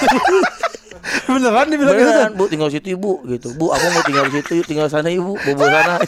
Beneran 1.30 1.66
dibilang 1.70 1.94
gitu? 1.96 2.06
beneran 2.06 2.32
bu 2.36 2.44
tinggal 2.46 2.68
situ 2.70 2.94
ibu 2.94 3.22
gitu. 3.26 3.54
Bu 3.56 3.72
aku 3.74 3.86
mau 3.90 4.02
tinggal 4.06 4.24
di 4.30 4.32
situ 4.40 4.52
yuk 4.62 4.66
tinggal 4.66 4.88
sana 4.90 5.08
ibu 5.10 5.34
bobo 5.36 5.64
sana. 5.66 5.98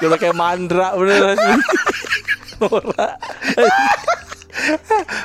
Dia 0.00 0.06
udah 0.08 0.18
kayak 0.18 0.36
mandra 0.36 0.96
beneran. 0.96 1.36
Nora. 2.62 3.18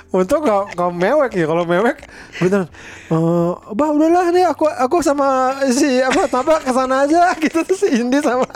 Untung 0.09 0.41
gak, 0.41 0.73
gak 0.73 0.91
mewek 0.97 1.35
ya 1.37 1.45
Kalau 1.45 1.67
mewek 1.67 2.09
beneran 2.41 2.65
eh 3.11 3.51
Bah 3.75 3.89
udahlah 3.93 4.33
nih 4.33 4.49
aku 4.49 4.65
aku 4.65 5.03
sama 5.05 5.53
si 5.69 6.01
apa 6.01 6.25
Naba 6.31 6.57
ke 6.63 6.71
sana 6.73 7.05
aja 7.05 7.29
gitu 7.43 7.61
Terus 7.61 7.77
si 7.85 8.01
Indi 8.01 8.17
sama 8.23 8.47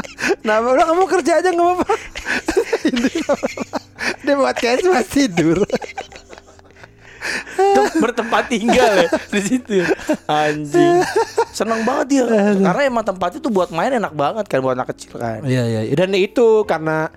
Naba. 0.41 0.74
Udah 0.74 0.86
kamu 0.89 1.04
kerja 1.06 1.44
aja 1.44 1.50
gak 1.54 1.62
apa-apa. 1.62 1.96
Dia 4.26 4.34
buat 4.34 4.58
kayak 4.58 4.82
pas 4.88 5.06
tidur. 5.06 5.62
Bertempat 7.94 8.48
tinggal 8.48 8.92
ya 8.98 9.10
di 9.28 9.42
situ. 9.42 9.86
Anjing. 10.26 11.06
Seneng 11.52 11.82
banget 11.82 12.06
dia. 12.12 12.26
Karena 12.56 12.82
emang 12.84 13.04
tempatnya 13.04 13.40
tuh 13.40 13.50
buat 13.50 13.70
main 13.70 13.92
enak 13.92 14.12
banget 14.12 14.46
kan 14.46 14.60
buat 14.60 14.74
anak 14.74 14.92
kecil 14.92 15.16
kan. 15.16 15.44
Iya 15.44 15.64
iya. 15.64 15.82
Dan 15.94 16.12
itu 16.14 16.64
karena 16.64 17.12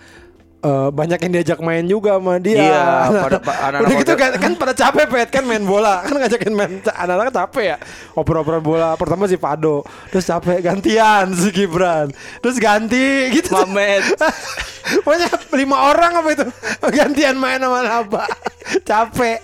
eh, 0.60 0.88
banyak 0.90 1.18
yang 1.18 1.32
diajak 1.34 1.58
main 1.58 1.84
juga 1.84 2.16
sama 2.16 2.36
dia. 2.36 2.56
Iya, 2.58 2.84
pada- 3.18 3.40
pa- 3.40 3.58
anak-anak 3.66 3.80
Udah 3.82 3.96
gitu 4.00 4.12
kan, 4.14 4.30
kan 4.34 4.52
pada 4.54 4.72
capek 4.72 5.04
pet 5.06 5.28
kan 5.30 5.44
main 5.44 5.60
bola 5.60 6.00
kan 6.00 6.14
ngajakin 6.16 6.52
main 6.52 6.72
anak-anak 6.82 7.32
capek 7.32 7.64
ya. 7.64 7.76
Oper-oper 8.12 8.58
bola 8.58 8.96
pertama 8.96 9.24
si 9.24 9.36
Pado, 9.36 9.80
terus 10.08 10.24
capek 10.24 10.60
gantian 10.60 11.32
si 11.32 11.48
Gibran, 11.50 12.12
terus 12.40 12.56
ganti 12.56 13.28
gitu. 13.30 13.52
Mamet. 13.54 14.04
Pokoknya 15.04 15.32
lima 15.54 15.80
orang 15.88 16.12
apa 16.12 16.28
itu 16.30 16.44
gantian 16.92 17.36
main 17.36 17.56
sama 17.56 17.80
Naba. 17.80 18.28
capek. 18.82 19.40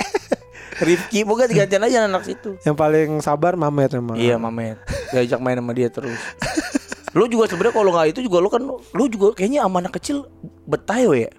Rifki, 0.81 1.23
pokoknya 1.29 1.49
digantian 1.53 1.83
aja 1.85 1.99
anak 2.09 2.25
situ. 2.25 2.57
Yang 2.64 2.77
paling 2.77 3.09
sabar 3.21 3.53
Mamet 3.55 3.95
emang. 4.01 4.16
Iya 4.16 4.40
Mamet 4.40 4.81
Diajak 5.12 5.38
main 5.38 5.61
sama 5.61 5.73
dia 5.77 5.93
terus 5.93 6.16
Lu 7.12 7.27
juga 7.27 7.51
sebenarnya 7.51 7.75
kalau 7.75 7.90
nggak 7.93 8.09
itu 8.14 8.21
juga 8.25 8.38
lu 8.38 8.49
kan 8.49 8.62
Lu 8.71 9.05
juga 9.11 9.35
kayaknya 9.35 9.66
sama 9.66 9.83
anak 9.83 9.95
kecil 9.99 10.25
betah 10.64 10.99
ya 10.99 11.31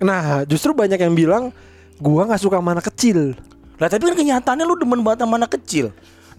Nah, 0.00 0.48
justru 0.48 0.72
banyak 0.72 0.96
yang 0.96 1.12
bilang 1.12 1.52
gua 2.00 2.24
nggak 2.24 2.40
suka 2.40 2.56
sama 2.56 2.72
anak 2.72 2.88
kecil. 2.88 3.36
Lah 3.76 3.92
tapi 3.92 4.08
kan 4.08 4.16
kenyataannya 4.16 4.64
lu 4.64 4.78
demen 4.80 5.04
banget 5.04 5.28
sama 5.28 5.36
anak 5.36 5.52
kecil 5.60 5.92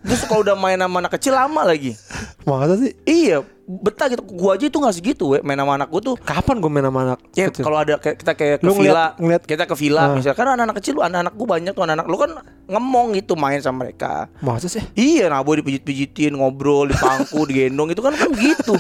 Terus 0.03 0.21
kalau 0.23 0.41
udah 0.41 0.53
main 0.53 0.75
sama 0.75 0.99
anak 0.99 1.15
kecil 1.15 1.31
lama 1.31 1.63
lagi 1.63 1.95
Masa 2.43 2.75
sih? 2.75 2.91
Iya 3.03 3.39
betah 3.63 4.11
gitu 4.11 4.19
Gua 4.27 4.53
aja 4.53 4.67
itu 4.67 4.75
gak 4.75 4.91
segitu 4.91 5.23
we 5.25 5.39
Main 5.39 5.55
sama 5.55 5.73
anak 5.73 5.87
gua 5.87 6.01
tuh 6.03 6.15
Kapan 6.17 6.59
gue 6.59 6.67
main 6.67 6.83
sama 6.83 6.99
anak 7.05 7.19
Ya 7.31 7.47
kalau 7.49 7.77
ada 7.77 7.95
kayak 7.95 8.19
kita 8.19 8.31
kayak 8.33 8.57
ke 8.59 8.65
Lu 8.65 8.73
ngeliat- 8.73 8.91
villa, 8.91 9.05
ngeliat- 9.15 9.45
kita 9.45 9.63
ke 9.63 9.75
villa 9.77 10.01
Ah. 10.03 10.11
misalkan 10.11 10.45
anak-anak 10.45 10.75
kecil, 10.77 10.99
anak-anak 10.99 11.33
gua 11.33 11.47
banyak 11.49 11.71
tuh 11.71 11.81
anak-anak 11.81 12.05
lu 12.05 12.17
kan 12.17 12.31
ngemong 12.65 13.07
gitu 13.15 13.33
main 13.33 13.59
sama 13.59 13.83
mereka. 13.83 14.27
Masa 14.39 14.67
sih? 14.67 14.83
Iya, 14.93 15.27
nah 15.27 15.39
boy 15.39 15.59
dipijit-pijitin, 15.59 16.31
ngobrol, 16.33 16.87
dipangku, 16.87 17.43
digendong 17.49 17.89
itu 17.89 17.99
kan 17.99 18.11
kan 18.11 18.29
gitu. 18.33 18.75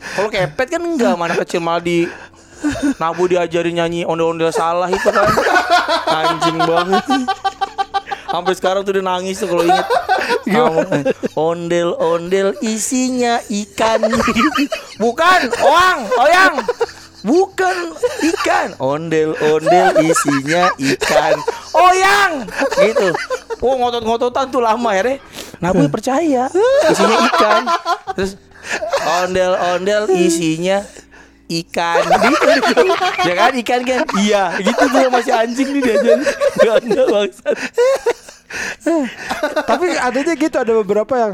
Kalau 0.00 0.28
kepet 0.28 0.66
kan 0.68 0.80
enggak, 0.80 1.12
sama 1.12 1.26
anak 1.26 1.38
kecil 1.42 1.60
malah 1.60 1.78
di 1.78 2.06
Nabu 2.96 3.24
diajarin 3.24 3.72
nyanyi 3.74 4.04
ondel-ondel 4.04 4.48
salah 4.50 4.86
itu 4.86 5.00
kan 5.02 5.24
Anjing 6.20 6.60
banget 6.60 7.04
Sampai 8.30 8.54
sekarang 8.54 8.86
tuh 8.86 8.94
dia 8.94 9.04
nangis 9.04 9.42
tuh 9.42 9.50
kalau 9.50 9.66
inget 9.66 9.86
Ondel-ondel 11.34 12.54
isinya 12.62 13.42
ikan. 13.50 14.06
Bukan, 15.02 15.40
oang, 15.66 16.00
oyang. 16.14 16.54
Bukan 17.20 17.76
ikan. 18.32 18.68
Ondel-ondel 18.80 20.00
isinya 20.06 20.72
ikan. 20.78 21.36
Oyang. 21.76 22.32
Gitu. 22.80 23.08
Oh 23.60 23.76
ngotot-ngototan 23.76 24.48
tuh 24.48 24.64
lama 24.64 24.88
ya 24.96 25.02
deh 25.04 25.18
Nabu 25.60 25.84
percaya. 25.92 26.48
Isinya 26.88 27.18
ikan. 27.28 27.62
Terus 28.16 28.32
Ondel-ondel 29.20 30.08
isinya 30.16 30.80
ikan 31.50 32.02
ya 33.28 33.34
kan 33.34 33.52
ikan 33.58 33.80
kan 33.82 34.00
iya 34.22 34.54
gitu 34.62 34.82
tuh 34.86 35.10
masih 35.10 35.34
anjing 35.34 35.68
nih 35.74 35.82
diajarin 35.82 36.20
gak 36.62 36.74
ada 36.86 37.02
bangsat 37.10 37.56
Tapi 39.66 39.86
adanya 39.94 40.34
gitu 40.34 40.56
ada 40.58 40.72
beberapa 40.82 41.14
yang 41.14 41.32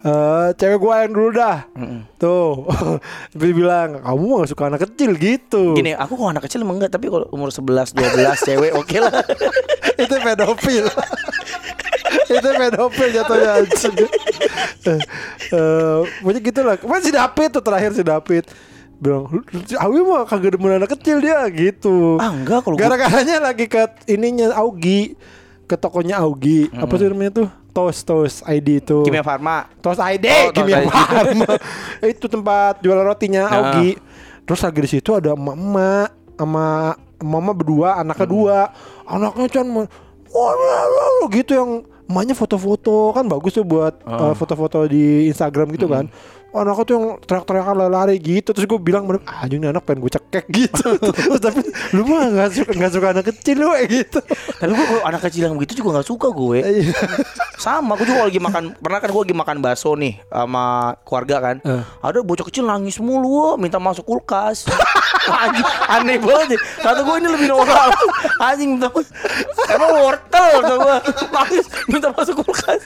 eh 0.00 0.48
cewek 0.56 0.78
gua 0.80 1.04
yang 1.04 1.12
dulu 1.12 1.28
dah. 1.36 1.68
Tuh. 2.16 2.64
Dia 3.36 3.52
bilang, 3.52 4.00
"Kamu 4.00 4.24
mah 4.24 4.36
gak 4.44 4.50
suka 4.56 4.64
anak 4.72 4.80
kecil 4.88 5.12
gitu." 5.16 5.76
gini 5.76 5.92
aku 5.92 6.16
kalau 6.16 6.32
anak 6.32 6.48
kecil 6.48 6.64
emang 6.64 6.80
enggak 6.80 6.92
tapi 6.96 7.12
kalau 7.12 7.28
umur 7.32 7.52
11 7.52 7.92
12 7.96 8.48
cewek 8.48 8.72
oke 8.76 8.96
lah 8.96 9.12
itu 10.04 10.14
pedofil. 10.20 10.84
itu 12.32 12.48
pedofil 12.48 13.08
jatuhnya 13.12 13.50
anjing. 13.60 13.92
Pokoknya 16.20 16.40
gitu 16.44 16.60
lah. 16.64 16.74
Kemarin 16.80 17.02
si 17.04 17.12
David 17.12 17.48
tuh 17.52 17.62
terakhir 17.64 17.90
si 17.92 18.02
David 18.04 18.44
bilang, 19.00 19.24
Awi 19.80 19.98
mah 20.04 20.22
kagak 20.24 20.54
demen 20.54 20.76
anak 20.76 20.92
kecil 20.92 21.18
dia 21.18 21.40
gitu. 21.48 22.20
ah 22.20 22.28
enggak 22.28 22.60
kalau 22.62 22.76
gua 22.76 22.84
Gara-garanya 22.86 23.36
lagi 23.42 23.64
ke 23.64 23.80
ininya 24.06 24.52
Augie 24.54 25.16
ke 25.64 25.74
tokonya 25.74 26.20
Augie. 26.20 26.68
Apa 26.70 26.94
sih 26.94 27.08
namanya 27.08 27.32
tuh? 27.44 27.48
Tos 27.70 28.02
Tos 28.02 28.34
ID 28.42 28.82
itu. 28.82 29.06
Kimia 29.06 29.22
Farma 29.22 29.70
Tos 29.78 29.96
ID, 29.96 30.26
Oh, 30.26 30.52
Kimia. 30.52 30.84
Farma. 30.84 31.46
itu 32.12 32.26
tempat 32.26 32.82
jualan 32.82 33.06
rotinya 33.06 33.46
Nah. 33.46 33.54
Augie. 33.72 33.96
Terus 34.44 34.60
lagi 34.60 34.80
di 34.82 34.90
situ 34.90 35.10
ada 35.14 35.32
emak-emak 35.32 36.08
sama 36.34 36.66
mama 37.20 37.52
berdua, 37.54 37.96
anaknya 37.96 38.26
Hmm. 38.26 38.34
dua. 38.34 38.58
Anaknya 39.06 39.62
wah, 39.62 39.86
wah, 40.54 40.82
wah, 40.86 41.28
gitu 41.30 41.54
yang 41.54 41.70
emaknya 42.10 42.34
foto-foto 42.34 43.14
kan 43.14 43.22
bagus 43.24 43.54
tuh 43.54 43.62
buat 43.62 43.94
eh, 44.02 44.34
foto-foto 44.34 44.82
di 44.90 45.30
Instagram 45.30 45.70
gitu 45.70 45.86
kan. 45.86 46.10
Hmm. 46.50 46.60
Anaknya 46.66 46.82
tuh 46.82 46.94
yang 46.98 47.06
teriak-teriakan 47.22 47.74
lari-lari 47.78 48.16
gitu. 48.18 48.50
Terus 48.50 48.66
gue 48.66 48.80
bilang 48.82 49.06
ah 49.26 49.46
anjing 49.46 49.62
nih 49.62 49.70
anak 49.70 49.86
pengen 49.86 50.02
gue 50.02 50.12
cekek 50.12 50.44
gitu. 50.58 50.88
Terus 50.98 51.40
tapi 51.40 51.62
lu 51.94 52.02
mah 52.06 52.26
gak 52.30 52.50
suka, 52.54 52.72
gak 52.74 52.92
suka 52.92 53.06
anak 53.14 53.24
kecil 53.30 53.56
lu 53.62 53.70
gitu. 53.86 54.18
Tapi 54.58 54.70
gua 54.74 54.86
kalau 54.86 55.02
anak 55.06 55.20
kecil 55.30 55.42
yang 55.46 55.54
begitu 55.54 55.82
juga 55.82 56.00
nggak 56.00 56.08
suka 56.08 56.28
gue. 56.34 56.58
Iya. 56.70 56.94
sama 57.60 57.92
gue 57.98 58.08
juga 58.08 58.24
kalau 58.24 58.28
lagi 58.32 58.40
makan 58.40 58.64
pernah 58.78 58.98
kan 59.04 59.10
gue 59.12 59.20
lagi 59.20 59.36
makan 59.36 59.56
bakso 59.60 59.92
nih 59.92 60.16
sama 60.32 60.96
keluarga 61.04 61.36
kan. 61.44 61.56
Eh. 61.60 61.82
ada 62.00 62.18
bocah 62.24 62.46
kecil 62.48 62.64
nangis 62.64 62.96
mulu 63.02 63.58
minta 63.60 63.76
masuk 63.76 64.06
kulkas. 64.06 64.64
Aneh 65.92 66.16
banget. 66.16 66.56
Deh 66.56 66.60
kata 66.80 67.04
gue 67.04 67.16
ini 67.20 67.28
lebih 67.28 67.48
normal 67.52 67.92
anjing 68.40 68.80
minta 68.80 68.88
masuk 68.88 69.12
emang 69.68 69.90
wortel 70.00 70.46
kata 70.56 70.74
gue 70.80 70.96
nangis 71.28 71.66
minta 71.92 72.08
masuk 72.16 72.34
kulkas. 72.40 72.80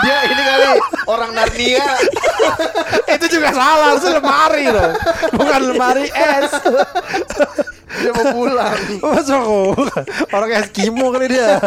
Dia 0.00 0.18
ini 0.24 0.42
kali 0.42 0.66
orang 1.04 1.30
Narnia. 1.36 1.86
Itu 3.16 3.26
juga 3.28 3.52
salah 3.52 3.92
Harusnya 3.92 4.18
lemari 4.18 4.64
loh. 4.72 4.90
Bukan 5.36 5.60
lemari 5.68 6.08
es 6.08 6.50
Dia 7.86 8.10
mau 8.10 8.26
pulang. 8.34 8.78
Masuk 9.14 9.78
Orang 10.28 10.50
Eskimo 10.52 11.06
kali 11.08 11.26
dia. 11.30 11.62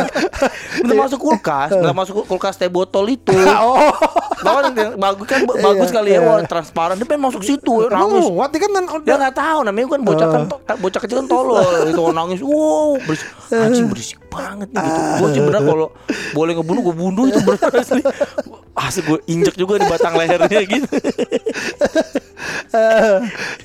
Minta 0.79 0.93
masuk 0.97 1.19
kulkas. 1.21 1.71
Minta 1.71 1.95
masuk 1.95 2.27
kulkas 2.27 2.55
teh 2.55 2.67
botol 2.67 3.07
itu. 3.07 3.31
Oh. 3.59 3.91
Kan 4.39 4.71
yang 4.71 4.95
bagus 4.95 5.27
kan 5.27 5.43
ba- 5.43 5.59
bagus 5.59 5.91
Iya, 5.91 5.95
kali 5.99 6.09
ya. 6.09 6.19
Iya. 6.19 6.27
wah, 6.31 6.39
transparan. 6.41 6.95
Dia 6.95 7.03
pengen 7.03 7.27
masuk 7.27 7.43
situ 7.43 7.83
ya, 7.83 7.91
nangis. 7.91 8.23
muat 8.25 8.47
dia 8.49 8.59
kan 8.61 8.71
dia 8.71 8.83
udah 8.87 9.17
nggak 9.19 9.35
tahu 9.35 9.59
namanya 9.61 9.87
kan 9.89 10.01
bocah 10.01 10.27
kan 10.29 10.41
to- 10.47 10.79
bocah 10.79 10.99
kecil 11.03 11.17
kan 11.19 11.27
tolol. 11.27 11.59
Itu 11.91 12.03
nangis 12.09 12.39
wow 12.39 12.95
berisik. 13.03 13.27
Anjing 13.51 13.87
berisik 13.91 14.19
banget 14.31 14.71
nih 14.71 14.79
gitu. 14.79 14.99
Gue 15.19 15.27
sih 15.29 15.41
bener 15.43 15.59
kalau 15.61 15.87
boleh 16.31 16.51
ngebunuh 16.55 16.81
gue 16.81 16.95
bunuh 16.95 17.23
itu 17.27 17.39
bener 17.41 17.67
asli. 17.73 18.01
Asli 18.73 19.01
gue 19.03 19.19
injek 19.27 19.55
juga 19.55 19.75
di 19.75 19.87
batang 19.89 20.15
lehernya 20.15 20.61
gitu 20.63 20.87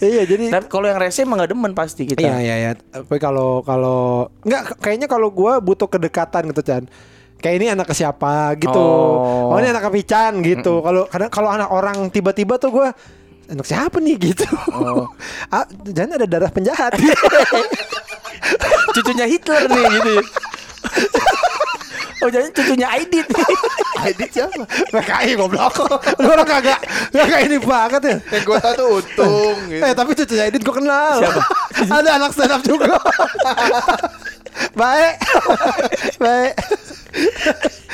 Iya 0.00 0.22
jadi 0.24 0.48
tapi 0.48 0.66
kalau 0.72 0.86
yang 0.88 0.96
rese 0.96 1.28
emang 1.28 1.44
gak 1.44 1.52
demen 1.52 1.72
pasti 1.76 2.08
kita 2.08 2.24
Iya 2.24 2.36
iya 2.40 2.54
iya. 2.56 2.70
Tapi 2.76 3.16
kalau 3.20 3.60
kalau 3.60 4.32
nggak 4.44 4.80
kayaknya 4.80 5.06
kalau 5.10 5.28
gua 5.28 5.60
butuh 5.60 5.88
kedekatan 5.88 6.50
gitu 6.50 6.62
Chan. 6.64 6.84
Kayak 7.40 7.56
ini 7.60 7.66
anak 7.76 7.92
ke 7.92 7.94
siapa 7.94 8.56
gitu. 8.56 8.80
Oh. 8.80 9.52
Oh, 9.52 9.58
ini 9.60 9.68
anak 9.68 9.92
ke 9.92 10.00
Pican 10.00 10.40
gitu. 10.40 10.80
Kalau 10.80 11.04
kadang 11.12 11.28
kalau 11.28 11.52
anak 11.52 11.68
orang 11.68 12.08
tiba-tiba 12.08 12.56
tuh 12.56 12.72
gua 12.72 12.88
anak 13.52 13.66
siapa 13.68 14.00
nih 14.00 14.16
gitu. 14.32 14.48
Oh. 14.72 15.04
ah, 15.54 15.68
jangan 15.84 16.16
ada 16.16 16.24
darah 16.24 16.48
penjahat. 16.48 16.96
cucunya 18.94 19.26
Hitler 19.26 19.62
nih 19.68 19.84
gitu 19.98 20.14
oh 22.24 22.30
jadi 22.32 22.48
cucunya 22.48 22.88
Aidit 22.88 23.28
Edit 24.04 24.30
siapa? 24.32 24.64
PKI 24.92 25.36
goblok. 25.36 25.84
Lu 26.20 26.28
orang 26.28 26.48
kagak 26.48 26.80
kagak 27.12 27.40
ini 27.44 27.56
banget 27.60 28.02
ya. 28.04 28.16
Yang 28.32 28.42
gue 28.48 28.58
tau 28.60 28.74
tuh 28.76 28.88
untung 29.00 29.56
gitu. 29.68 29.84
Eh 29.84 29.92
tapi 29.92 30.10
cucunya 30.16 30.44
Edit 30.48 30.62
gue 30.64 30.74
kenal. 30.74 31.20
Siapa? 31.20 31.40
Ada 31.88 32.10
anak 32.20 32.30
stand 32.32 32.52
up 32.52 32.62
juga. 32.64 32.96
Baik. 34.76 35.14
Baik. 36.20 36.52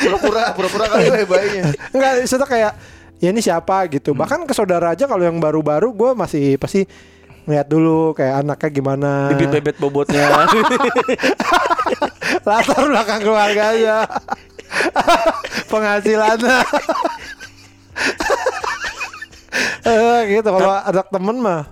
Pura-pura, 0.01 0.45
pura-pura 0.57 0.85
kali 0.89 1.05
ya 1.11 1.27
bayinya. 1.29 1.63
Enggak, 1.93 2.13
itu 2.25 2.47
kayak 2.47 2.73
ya 3.21 3.29
ini 3.31 3.41
siapa 3.45 3.87
gitu. 3.93 4.17
Bahkan 4.17 4.49
ke 4.49 4.55
saudara 4.57 4.97
aja 4.97 5.05
kalau 5.05 5.23
yang 5.23 5.39
baru-baru 5.39 5.93
gue 5.93 6.11
masih 6.17 6.57
pasti 6.57 6.89
ngeliat 7.45 7.67
dulu 7.67 8.13
kayak 8.13 8.41
anaknya 8.41 8.69
gimana. 8.71 9.11
bibit 9.31 9.51
bebet 9.51 9.77
bobotnya 9.77 10.29
Latar 12.47 12.83
belakang 12.83 13.21
keluarganya. 13.21 14.07
Penghasilannya. 15.71 16.59
eh 19.83 20.21
gitu 20.31 20.47
kalau 20.47 20.79
ada 20.79 21.03
temen 21.03 21.37
mah 21.37 21.67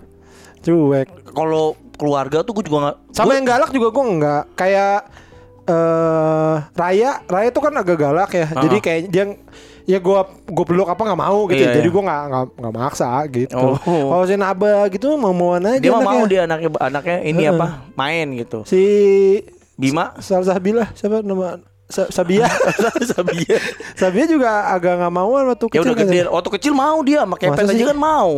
cuek. 0.61 1.09
kalau 1.31 1.79
keluarga 1.95 2.43
tuh 2.43 2.53
gue 2.59 2.65
juga 2.67 2.91
nggak 2.91 2.97
Sama 3.15 3.31
gua- 3.31 3.37
yang 3.39 3.47
galak 3.47 3.71
juga 3.71 3.89
gue 3.91 4.05
enggak 4.05 4.43
kayak 4.55 4.99
eh 5.69 6.57
Raya, 6.75 7.11
Raya 7.25 7.49
tuh 7.53 7.61
kan 7.61 7.75
agak 7.77 8.01
galak 8.01 8.31
ya. 8.33 8.49
Jadi 8.49 8.77
kayak 8.81 9.01
dia 9.13 9.25
ya 9.89 9.99
gue 9.99 10.19
gue 10.45 10.65
peluk 10.65 10.85
apa 10.87 11.01
nggak 11.01 11.17
mau 11.19 11.49
gitu 11.49 11.59
Iya, 11.59 11.73
jadi 11.75 11.81
iya. 11.83 11.91
gue 11.91 12.03
nggak 12.05 12.23
nggak 12.55 12.75
maksa 12.75 13.09
gitu 13.27 13.57
Oh. 13.57 13.81
kalau 13.81 14.25
si 14.25 14.37
Naba 14.37 14.85
gitu 14.87 15.17
mau 15.17 15.33
mauan 15.33 15.65
aja 15.67 15.81
Dia 15.81 15.91
mau 15.91 16.05
anaknya. 16.05 16.27
dia 16.29 16.41
anaknya 16.45 16.69
anaknya 16.79 17.17
ini 17.25 17.43
Heeh. 17.43 17.55
apa? 17.55 17.67
Main 17.95 18.27
gitu. 18.37 18.59
si 18.63 18.83
Bima 19.75 20.13
Salsabila 20.19 20.93
siapa 20.93 21.21
nama 21.21 21.57
Sa- 21.89 22.05
Sabia 22.07 22.45
Sabia. 23.11 23.57
Sabia 23.97 24.29
juga 24.29 24.69
agak 24.69 25.01
nggak 25.01 25.09
mau 25.11 25.33
waktu 25.33 25.57
Ya 25.65 25.73
kecil 25.73 25.81
udah 25.81 25.97
gede. 25.97 26.05
katanya. 26.05 26.25
Waktu 26.29 26.49
kecil 26.53 26.73
mau 26.75 26.99
dia 27.01 27.19
sama 27.19 27.35
Kepet 27.35 27.57
Masa 27.57 27.65
aja 27.65 27.81
sih? 27.81 27.89
kan 27.89 27.97
mau. 27.97 28.33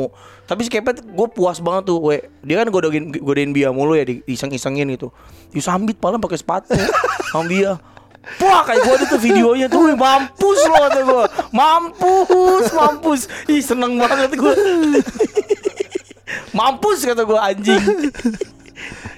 Tapi 0.46 0.60
si 0.62 0.70
Kepet 0.70 0.96
gue 1.02 1.26
puas 1.28 1.58
banget 1.58 1.82
tuh, 1.84 1.98
we. 2.00 2.22
Dia 2.40 2.62
kan 2.62 2.70
godain 2.70 3.10
godain 3.10 3.50
Bia 3.50 3.74
mulu 3.74 3.92
ya 3.92 4.06
di 4.06 4.22
iseng-isengin 4.24 4.86
gitu. 4.88 5.10
Disambit 5.50 5.98
paling 5.98 6.22
pakai 6.22 6.38
sepatu 6.38 6.78
sama 7.34 7.42
Bia. 7.44 7.74
Wah 8.20 8.62
kayak 8.62 8.80
gue 8.80 8.94
ada 8.94 9.06
tuh 9.06 9.18
videonya 9.18 9.66
tuh 9.66 9.96
Mampus 9.96 10.58
lo 10.62 10.76
kata 10.78 11.00
gue 11.00 11.24
Mampus 11.50 12.64
Mampus. 12.70 13.20
Ih 13.46 13.60
seneng 13.60 13.96
banget 13.96 14.36
gue 14.36 14.52
Mampus 16.50 16.98
kata 17.02 17.22
gue 17.24 17.38
anjing. 17.38 17.82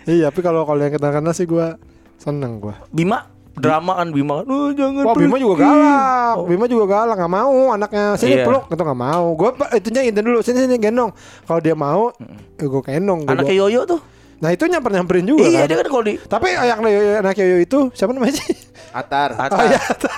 Iya 0.02 0.30
tapi 0.30 0.40
kalau 0.40 0.62
kalau 0.62 0.80
yang 0.80 0.92
kena-kena 0.92 1.30
sih 1.30 1.44
gue 1.44 1.76
seneng 2.16 2.58
gue 2.58 2.74
Bima? 2.90 3.26
Drama 3.52 4.00
kan 4.00 4.08
Bima 4.10 4.40
kan? 4.40 4.46
Oh, 4.48 4.70
jangan 4.72 5.04
Wah 5.04 5.14
Bima 5.14 5.36
pergi." 5.36 5.44
juga 5.44 5.54
galak. 5.60 6.34
Bima 6.48 6.64
juga 6.64 6.84
galak 6.88 7.16
nggak 7.20 7.32
mau 7.32 7.56
anaknya. 7.70 8.04
Sini 8.16 8.40
Iya. 8.40 8.44
peluk. 8.48 8.64
Itu 8.66 8.80
nggak 8.80 8.96
mau. 8.98 9.26
Gue 9.36 9.50
itunya 9.76 10.00
intin 10.08 10.24
dulu. 10.24 10.40
Sini 10.40 10.64
sini 10.64 10.80
gendong. 10.80 11.12
Kalau 11.44 11.60
dia 11.60 11.76
mau 11.76 12.08
ya 12.56 12.64
gue 12.64 12.82
gendong 12.82 13.28
bawa. 13.28 13.44
Yoyo 13.44 13.84
tuh? 13.84 14.00
Nah 14.42 14.50
itu 14.50 14.66
nyamper 14.66 14.90
nyamperin 14.90 15.22
juga 15.22 15.44
Iya 15.44 15.62
kan? 15.62 15.68
dia 15.70 15.76
kan 15.78 15.86
kalau 15.86 16.02
di 16.02 16.14
tapi 16.18 16.46
anak 16.50 16.82
Yoyo, 16.82 17.12
anak 17.20 17.34
Yoyo 17.38 17.56
itu 17.60 17.78
siapa 17.94 18.10
namanya 18.10 18.42
sih 18.42 18.50
Atar. 18.92 19.34
Atar. 19.40 19.58
Oh 19.58 19.64
iya 19.64 19.80
Atar. 19.80 20.12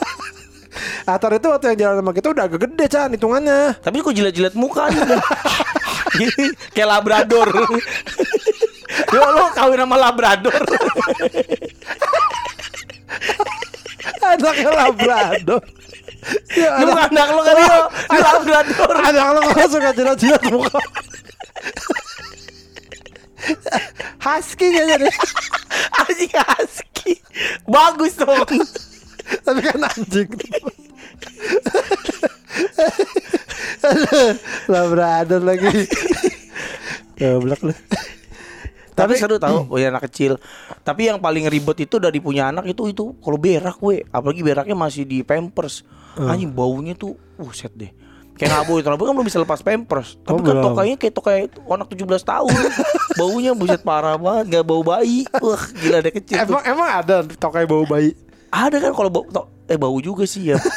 Atar 1.15 1.31
itu 1.39 1.47
waktu 1.47 1.67
yang 1.75 1.79
jalan 1.79 1.97
sama 2.03 2.13
kita 2.13 2.29
udah 2.35 2.45
agak 2.51 2.61
gede 2.67 2.85
Chan 2.91 3.09
hitungannya. 3.15 3.79
Tapi 3.79 3.97
kok 4.03 4.15
jilat-jilat 4.15 4.55
muka 4.59 4.91
Gini, 6.15 6.47
Kayak 6.75 6.89
labrador. 6.91 7.49
Yo 9.15 9.23
lo 9.35 9.51
kawin 9.55 9.79
sama 9.83 9.97
labrador. 9.99 10.63
Anaknya 14.23 14.71
labrador. 14.71 15.63
Ya, 16.57 16.81
Lu 16.81 16.89
bukan 16.89 17.11
anak 17.13 17.29
lo 17.37 17.41
kan 17.45 17.57
yo 17.59 17.79
labrador. 18.09 18.95
Anak 18.97 19.27
lo 19.35 19.41
gak 19.51 19.69
suka 19.69 19.91
jilat-jilat 19.93 20.43
muka? 20.49 20.79
Husky 24.25 24.73
kayaknya 24.73 25.05
deh 25.05 25.15
Anjing 26.01 26.33
husky 26.33 26.94
Bagus 27.75 28.15
dong 28.19 28.45
Tapi 29.47 29.61
kan 29.65 29.81
anjing. 29.89 30.29
Labrador 34.73 35.41
lagi. 35.41 35.89
Goblok 37.17 37.61
lu. 37.65 37.75
Tapi 38.95 39.17
seru 39.17 39.41
tau 39.41 39.65
punya 39.65 39.89
anak 39.89 40.13
kecil. 40.13 40.37
Tapi 40.85 41.09
yang 41.09 41.19
paling 41.25 41.49
ribet 41.49 41.89
itu 41.89 41.97
dari 41.97 42.21
punya 42.21 42.53
anak 42.53 42.69
itu 42.69 42.85
itu 42.93 43.17
Kalau 43.19 43.41
berak 43.41 43.81
we 43.81 44.05
Apalagi 44.13 44.45
beraknya 44.45 44.77
masih 44.77 45.09
di 45.09 45.25
pampers. 45.25 45.89
Anjing 46.21 46.53
baunya 46.53 46.93
tuh 46.93 47.17
Uh 47.41 47.51
set 47.51 47.73
deh 47.75 48.04
Kayak 48.35 48.51
Nabo 48.53 48.73
itu 48.77 48.89
Nabo 48.89 49.03
kan 49.03 49.15
belum 49.15 49.25
bisa 49.25 49.39
lepas 49.39 49.61
pampers. 49.61 50.19
Tapi 50.19 50.33
Oh, 50.33 50.39
kan 50.39 50.47
belum. 50.53 50.65
tokainya 50.67 50.97
kayak 50.97 51.15
tokai 51.15 51.39
anak 51.47 51.87
17 51.89 52.03
tahun. 52.21 52.51
Baunya 53.19 53.53
buset 53.53 53.81
parah 53.81 54.19
banget 54.19 54.45
Gak 54.53 54.65
bau 54.65 54.83
bayi. 54.83 55.23
Wah 55.39 55.63
gila 55.73 55.97
ada 55.99 56.11
kecil 56.11 56.35
tuh. 56.37 56.43
Emang 56.51 56.63
emang 56.65 56.89
ada 56.91 57.17
tokai 57.31 57.63
bau 57.63 57.85
bayi? 57.85 58.11
Ada 58.49 58.79
kan 58.81 58.93
kalau 58.93 59.07
bau 59.09 59.25
to- 59.25 59.51
Eh 59.65 59.75
bau 59.75 59.97
juga 59.99 60.25
sih 60.25 60.51
ya. 60.51 60.59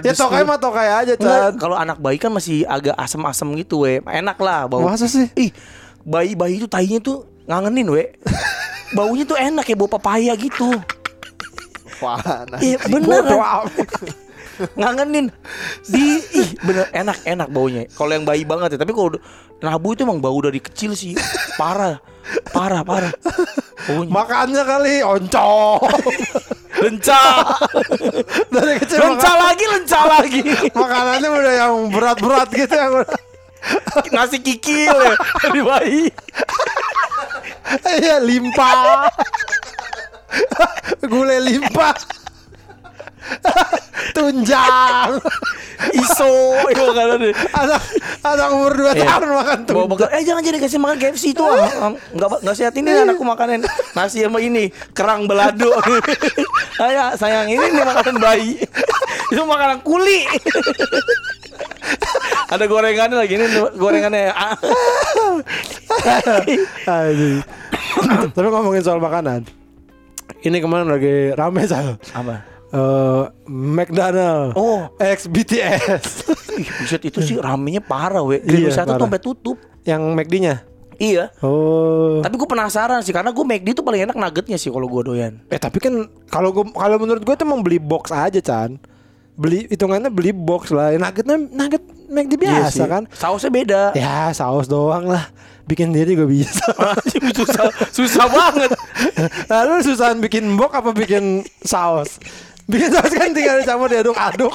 Ya 0.00 0.16
tokai 0.16 0.48
mah 0.48 0.56
tokai 0.56 0.88
aja 0.88 1.12
Chan. 1.12 1.52
kalau 1.60 1.76
anak 1.76 2.00
bayi 2.00 2.16
kan 2.16 2.32
masih 2.32 2.64
agak 2.64 2.96
asem-asem 2.96 3.44
gitu 3.54 3.84
we. 3.84 4.00
Enak 4.00 4.38
lah 4.38 4.64
bau. 4.64 4.80
Masa 4.80 5.04
sih? 5.04 5.28
Ih 5.34 5.52
bayi-bayi 6.00 6.56
itu 6.56 6.64
tainya 6.64 6.96
tuh 6.98 7.28
ngangenin 7.44 7.84
we. 7.86 8.16
Baunya 8.96 9.28
tuh 9.28 9.36
enak 9.36 9.68
ya 9.68 9.76
bau 9.76 9.84
papaya 9.84 10.32
gitu. 10.32 10.72
Wah, 12.00 12.16
nah. 12.48 12.56
Iya 12.56 12.80
bener 12.80 13.28
amat. 13.28 13.68
Ngangenin. 14.74 15.26
Di 15.86 16.06
Ih 16.34 16.48
bener 16.60 16.90
enak-enak 16.90 17.48
baunya. 17.48 17.82
Kalau 17.90 18.10
yang 18.10 18.26
bayi 18.26 18.42
banget 18.42 18.74
ya 18.74 18.78
Tapi 18.78 18.92
kalau 18.92 19.14
Nabu 19.58 19.94
itu 19.94 20.02
emang 20.06 20.18
bau 20.18 20.38
dari 20.38 20.58
kecil 20.58 20.94
sih. 20.94 21.14
Parah 21.54 21.98
Parah 22.52 22.84
parah. 22.84 23.12
Baunya. 23.88 24.10
Makannya 24.12 24.62
kali 24.62 24.94
oncom. 25.00 25.80
Lencah 26.78 27.58
Dari 28.54 28.78
kecil 28.78 28.98
Lencah 29.02 29.34
makan- 29.34 29.42
lagi 29.42 29.64
Lencah 29.66 30.04
lagi. 30.06 30.40
Makanannya 30.70 31.28
udah 31.28 31.54
yang 31.56 31.74
berat-berat 31.90 32.48
gitu 32.54 32.70
yang 32.70 32.94
Nasi 34.14 34.38
kikil 34.38 34.94
ya 34.94 35.14
Dari 35.42 35.60
bayi. 35.60 36.02
Iya 37.98 38.22
limpa. 38.22 38.70
Gulai 41.02 41.40
limpa 41.42 41.96
Tunjang 44.16 45.20
Iso 45.94 46.32
Itu 46.70 46.82
makanan 46.90 47.18
deh 47.22 47.34
Anak 47.54 47.82
Anak 48.24 48.48
umur 48.50 48.72
2 48.74 48.98
Iya. 48.98 49.04
tahun 49.04 49.30
makan 49.30 49.58
Bawa 49.68 49.68
tunjang 49.68 49.88
bekal, 49.90 50.08
eh 50.10 50.22
jangan 50.24 50.42
jadi 50.42 50.58
kasih 50.58 50.80
makan 50.80 50.96
KFC 50.98 51.24
itu 51.36 51.42
ah. 51.44 51.92
Enggak 52.14 52.28
enggak 52.40 52.56
sehat 52.56 52.74
ini 52.78 52.88
anakku 52.94 53.22
makanan 53.22 53.62
nasi 53.92 54.22
sama 54.24 54.38
ini 54.38 54.70
kerang 54.94 55.26
belado. 55.26 55.70
Ayah 56.84 57.14
sayang 57.14 57.50
ini 57.50 57.62
nih 57.74 57.84
makanan 57.84 58.16
bayi. 58.18 58.58
itu 59.32 59.42
makanan 59.42 59.82
kuli. 59.82 60.24
Ada 62.48 62.64
gorengannya 62.64 63.16
lagi 63.18 63.34
ini 63.38 63.46
gorengannya. 63.76 64.32
Ah. 64.32 64.54
Tapi 68.34 68.46
ngomongin 68.46 68.82
soal 68.84 69.02
makanan 69.02 69.42
Ini 70.38 70.62
kemarin 70.62 70.86
lagi 70.86 71.34
rame 71.34 71.66
Sal 71.66 71.98
Apa? 72.14 72.57
Eh, 72.68 73.24
McDonald 73.48 74.52
Oh. 74.52 74.92
Ex 74.98 75.24
BTS 75.24 76.28
Ih, 76.54 76.68
buset 76.76 77.00
itu 77.02 77.18
sih 77.22 77.36
ramenya 77.36 77.80
parah 77.80 78.20
we. 78.20 78.40
Iya, 78.40 78.58
Iya, 78.60 78.70
satu 78.74 78.92
parah. 78.92 79.02
sampai 79.02 79.20
tutup. 79.20 79.56
Yang 79.82 80.02
McD-nya 80.12 80.54
Iya. 80.94 81.30
Oh 81.40 82.20
Tapi 82.20 82.34
gue 82.34 82.44
penasaran 82.44 83.00
sih 83.00 83.10
karena 83.10 83.30
gue 83.30 83.40
McD 83.40 83.70
itu 83.70 83.80
paling 83.80 84.04
enak 84.04 84.12
nuggetnya 84.14 84.58
sih 84.58 84.68
kalau 84.68 84.84
gue 84.84 85.02
doyan. 85.02 85.40
Eh 85.46 85.56
tapi 85.56 85.78
kan 85.78 85.94
kalau 86.26 86.50
gua 86.50 86.68
kalau 86.68 86.98
menurut 86.98 87.22
gue 87.22 87.32
tuh 87.32 87.46
mau 87.46 87.56
beli 87.58 87.78
box 87.78 88.10
aja 88.10 88.36
Chan 88.36 88.76
Beli 89.32 89.64
hitungannya 89.64 90.10
beli 90.10 90.34
box 90.34 90.68
lah 90.68 90.90
Nuggetnya 90.92 91.38
nugget 91.38 91.80
McD 92.04 92.32
Iya 92.34 92.68
biasa 92.68 92.74
sih. 92.74 92.84
kan 92.84 93.02
Sausnya 93.08 93.48
beda. 93.48 93.82
Ya 93.94 94.28
saus 94.30 94.66
doang 94.66 95.06
lah 95.06 95.30
Bikin 95.64 95.92
dia 95.92 96.02
juga 96.02 96.24
bisa 96.24 96.64
susah 97.36 97.68
susah 97.92 98.24
banget. 98.26 98.72
Lalu 99.52 99.84
susahan 99.84 100.16
bikin 100.16 100.56
box 100.56 100.72
apa 100.74 100.90
bikin 100.90 101.24
saus 101.60 102.16
Bikin 102.68 102.92
saus 102.92 103.10
kan 103.10 103.32
tinggal 103.32 103.58
dicampur 103.58 103.88
diaduk-aduk 103.88 104.54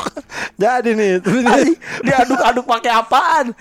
Jadi 0.56 0.94
nih 0.94 1.12
Diaduk-aduk 2.00 2.64
pakai 2.64 2.94
apaan? 2.94 3.58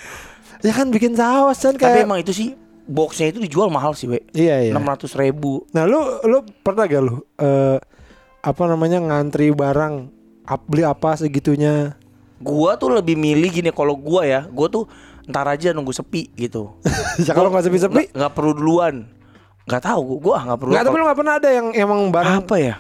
Ya 0.61 0.71
kan 0.71 0.89
bikin 0.89 1.13
saus 1.13 1.59
kan 1.59 1.73
Tapi 1.73 1.81
kayak 1.81 2.05
emang 2.05 2.21
itu 2.21 2.31
sih 2.31 2.49
boxnya 2.83 3.31
itu 3.31 3.39
dijual 3.41 3.67
mahal 3.67 3.95
sih, 3.95 4.05
we. 4.05 4.21
Iya 4.33 4.61
iya 4.61 4.71
Enam 4.71 4.85
ratus 4.85 5.15
ribu. 5.15 5.65
Nah 5.71 5.85
lu 5.85 5.99
lu 6.23 6.45
pernah 6.61 6.85
gak 6.85 7.01
lu 7.01 7.25
eh 7.35 7.79
Apa 8.41 8.63
namanya 8.67 8.99
ngantri 8.99 9.51
barang 9.51 10.11
ap- 10.45 10.67
Beli 10.67 10.83
apa 10.83 11.15
segitunya 11.15 11.97
Gua 12.37 12.75
tuh 12.75 12.93
lebih 12.93 13.15
milih 13.15 13.49
gini 13.49 13.71
kalau 13.71 13.95
gua 13.95 14.27
ya, 14.27 14.45
gua 14.45 14.67
tuh 14.67 14.91
ntar 15.25 15.47
aja 15.47 15.71
nunggu 15.71 15.95
sepi 15.95 16.27
gitu. 16.35 16.75
Ya 17.23 17.33
kalau 17.33 17.49
nggak 17.49 17.65
sepi-sepi 17.65 17.95
Nggak- 18.05 18.13
nggak 18.13 18.33
perlu 18.35 18.53
duluan. 18.53 19.07
Nggak 19.63 19.83
tahu, 19.85 20.19
gua 20.19 20.43
nggak 20.43 20.59
perlu. 20.59 20.71
Nggak 20.75 20.85
tapi 20.85 20.97
lu 20.97 21.05
gak 21.07 21.17
pernah 21.17 21.35
ada 21.39 21.49
yang 21.49 21.67
emang 21.73 22.11
barang 22.11 22.43
apa 22.43 22.57
ya? 22.59 22.75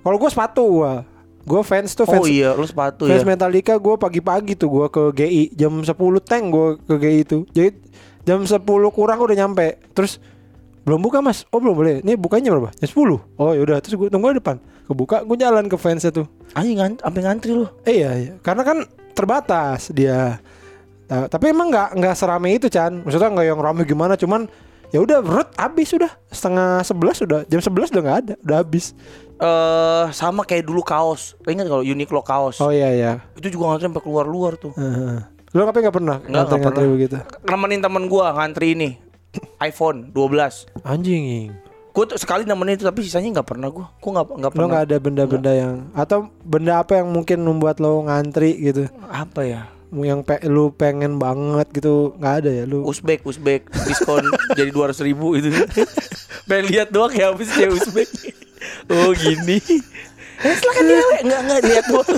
Kalau 0.00 0.16
gue 0.16 0.30
sepatu 0.30 0.62
gua 0.64 1.04
Gue 1.48 1.64
fans 1.64 1.96
tuh 1.96 2.04
fans 2.04 2.20
Oh 2.20 2.28
iya, 2.28 2.52
lu 2.52 2.68
sepatu 2.68 3.08
Fans 3.08 3.24
ya. 3.24 3.26
Metallica 3.26 3.72
gue 3.80 3.94
pagi-pagi 3.96 4.52
tuh 4.52 4.68
gue 4.68 4.86
ke 4.92 5.02
GI 5.16 5.42
Jam 5.56 5.80
10 5.80 5.88
tank 6.20 6.44
gue 6.52 6.68
ke 6.84 6.94
GI 7.00 7.18
itu. 7.24 7.38
Jadi 7.48 7.70
jam 8.28 8.44
10 8.44 8.60
kurang 8.92 9.18
udah 9.24 9.36
nyampe. 9.36 9.80
Terus 9.96 10.20
belum 10.84 11.00
buka 11.00 11.24
mas? 11.24 11.48
Oh 11.48 11.56
belum 11.56 11.72
boleh. 11.72 11.94
Ini 12.04 12.20
bukanya 12.20 12.52
berapa? 12.52 12.68
Jam 12.76 12.88
10 12.92 13.40
Oh 13.40 13.52
yaudah 13.56 13.80
Terus 13.80 13.96
gue 13.96 14.08
tunggu 14.12 14.36
di 14.36 14.44
depan. 14.44 14.60
Kebuka 14.84 15.24
gue 15.24 15.36
jalan 15.40 15.68
ke 15.72 15.76
fansnya 15.80 16.12
tuh. 16.12 16.28
Anjing 16.52 16.76
ngan- 16.76 17.00
sampai 17.00 17.20
ngantri 17.24 17.52
lu. 17.56 17.64
Eh 17.88 18.04
iya, 18.04 18.10
iya. 18.12 18.32
Karena 18.44 18.64
kan 18.64 18.84
terbatas 19.16 19.88
dia. 19.88 20.40
Nah, 21.08 21.24
tapi 21.32 21.48
emang 21.48 21.72
nggak 21.72 21.96
nggak 21.96 22.12
serame 22.12 22.60
itu 22.60 22.68
Chan. 22.68 22.92
Maksudnya 23.04 23.32
nggak 23.32 23.46
yang 23.48 23.60
rame 23.60 23.88
gimana 23.88 24.20
Cuman 24.20 24.44
ya 24.92 25.00
udah 25.00 25.24
berut 25.24 25.48
habis 25.56 25.88
sudah 25.88 26.12
setengah 26.28 26.80
sebelas 26.84 27.16
sudah 27.20 27.44
jam 27.48 27.60
11 27.60 27.88
udah 27.96 28.02
nggak 28.04 28.18
ada. 28.24 28.34
Udah 28.44 28.56
habis 28.60 28.92
Eh 29.38 30.06
sama 30.10 30.42
kayak 30.42 30.62
dulu 30.62 30.82
kaos. 30.82 31.38
Ingat 31.42 31.66
kalau 31.66 31.80
Uniqlo 31.80 32.20
kaos. 32.20 32.58
oh 32.58 32.68
iya 32.68 32.90
iya 32.90 33.12
Itu 33.34 33.48
juga 33.48 33.70
ngantri 33.70 33.86
sampai 33.86 34.02
keluar-luar 34.02 34.54
tuh. 34.54 34.74
Heeh. 34.74 35.22
Lo 35.48 35.64
tapi 35.64 35.80
nggak 35.80 35.94
pernah 35.94 36.16
Nggak, 36.18 36.28
nggak 36.28 36.42
ngantri-ngantri 36.44 36.82
pernah. 36.82 36.92
begitu 36.92 37.16
Nemenin 37.44 37.80
temen 37.80 38.04
gua 38.04 38.24
ngantri 38.34 38.68
ini. 38.74 38.90
iPhone 39.58 40.10
12. 40.10 40.66
Anjing. 40.82 41.52
Gue 41.88 42.04
tuh 42.04 42.14
sekali 42.14 42.42
nemenin 42.42 42.74
itu 42.74 42.84
tapi 42.84 43.02
sisanya 43.02 43.38
nggak 43.38 43.48
pernah 43.48 43.68
gue. 43.68 43.86
Gue 43.98 44.10
nggak 44.10 44.26
nggak 44.28 44.50
Lo 44.50 44.54
pernah. 44.54 44.68
nggak 44.68 44.84
ada 44.86 44.96
benda-benda 44.98 45.52
yang 45.52 45.74
atau 45.92 46.18
benda 46.40 46.78
apa 46.78 46.98
yang 46.98 47.08
mungkin 47.08 47.38
membuat 47.40 47.78
lo 47.78 48.02
ngantri 48.02 48.54
gitu? 48.56 48.86
Apa 49.04 49.42
ya? 49.42 49.62
Yang 49.88 50.20
pe 50.28 50.36
lu 50.44 50.68
pengen 50.68 51.16
banget 51.16 51.72
gitu 51.72 52.12
nggak 52.20 52.34
ada 52.44 52.50
ya 52.52 52.64
lu? 52.68 52.84
Uzbek, 52.84 53.24
Uzbek 53.24 53.72
diskon 53.88 54.20
jadi 54.58 54.68
dua 54.68 54.92
ratus 54.92 55.00
ribu 55.00 55.32
itu. 55.32 55.48
Pengen 56.48 56.64
lihat 56.68 56.88
doang 56.92 57.12
ya 57.12 57.32
habis 57.32 57.48
cewek 57.52 57.76
Uzbek. 57.76 58.08
Oh 58.90 59.14
gini. 59.14 59.62
Eh 60.38 60.54
silakan 60.58 60.84
cewek 60.86 61.20
Enggak 61.22 61.40
enggak 61.46 61.60
lihat 61.62 61.84
doang 61.90 62.10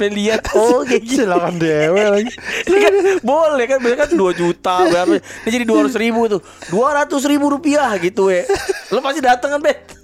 Pengen 0.00 0.14
lihat 0.16 0.40
Oh 0.56 0.80
kayak 0.84 1.02
gitu 1.04 1.24
Silakan 1.24 1.54
dewe 1.60 2.02
lagi. 2.08 2.32
Kan 2.64 2.94
boleh 3.20 3.64
kan 3.68 3.78
Biasanya 3.84 4.00
kan 4.04 4.10
2 4.16 4.40
juta 4.40 4.74
berapa 4.88 5.12
Ini 5.20 5.50
jadi 5.52 5.64
200 5.68 5.96
ribu 6.00 6.20
tuh 6.28 6.40
200 6.72 7.08
ribu 7.28 7.46
rupiah 7.52 7.92
gitu 8.00 8.32
ya 8.32 8.48
Lo 8.92 9.00
pasti 9.04 9.20
dateng 9.20 9.56
kan 9.56 9.60
Bet 9.60 10.03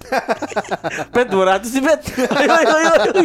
Bet 1.11 1.27
200 1.27 1.63
sih 1.63 1.79
Bet 1.79 2.01
Ayo 2.31 2.51
ayo 2.53 2.73
ayo, 2.73 2.91
ayo. 2.93 3.23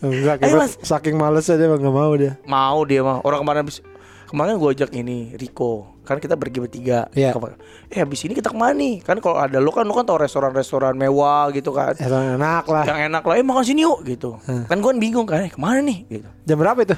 Enggak, 0.00 0.34
Ayo, 0.36 0.40
kayak 0.40 0.56
Mas. 0.60 0.72
saking 0.80 1.14
malesnya 1.14 1.56
dia 1.56 1.68
nggak 1.68 1.82
mau 1.90 2.12
dia. 2.12 2.38
Mau 2.44 2.82
dia 2.82 3.00
mah 3.00 3.20
Orang 3.20 3.40
kemarin 3.40 3.62
habis 3.62 3.78
Kemarin 4.26 4.56
gue 4.56 4.70
ajak 4.72 4.90
ini 4.92 5.34
Rico 5.34 5.98
Kan 6.02 6.16
kita 6.16 6.34
pergi 6.34 6.58
bertiga 6.58 7.10
Iya. 7.10 7.30
Kema- 7.30 7.58
Eh 7.86 7.98
habis 7.98 8.22
ini 8.22 8.32
kita 8.32 8.46
ke 8.46 8.56
mana 8.56 8.72
nih 8.72 9.00
Kan 9.00 9.18
kalau 9.18 9.36
ada 9.36 9.58
lo 9.58 9.68
kan 9.68 9.82
Lo 9.82 9.92
kan 9.92 10.02
tau 10.02 10.16
restoran-restoran 10.16 10.94
mewah 10.94 11.50
gitu 11.50 11.70
kan 11.70 11.94
Eh, 11.94 12.06
enak 12.06 12.64
lah. 12.64 12.84
Yang 12.84 13.00
enak 13.08 13.22
lah 13.22 13.34
Eh 13.34 13.42
makan 13.42 13.64
sini 13.64 13.82
yuk 13.82 14.02
gitu 14.04 14.38
Kan 14.40 14.76
gue 14.76 14.92
bingung 14.96 15.24
kan 15.24 15.42
Eh 15.42 15.50
ke 15.50 15.58
mana 15.58 15.80
nih 15.80 16.06
gitu 16.08 16.28
Jam 16.44 16.56
berapa 16.56 16.78
itu? 16.80 16.94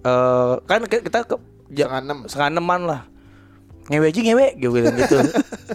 eh 0.00 0.54
Kan 0.64 0.80
ki- 0.84 1.04
kita 1.04 1.22
ke 1.24 1.36
ja- 1.70 1.86
Setengah 1.86 2.00
enam. 2.00 2.18
Setengah 2.24 2.48
eneman 2.50 2.80
lah 2.84 3.00
Ngewe 3.88 4.06
aja 4.12 4.20
ngewe 4.20 4.46
Gue 4.60 4.70
bilang 4.76 4.96
gitu 5.00 5.16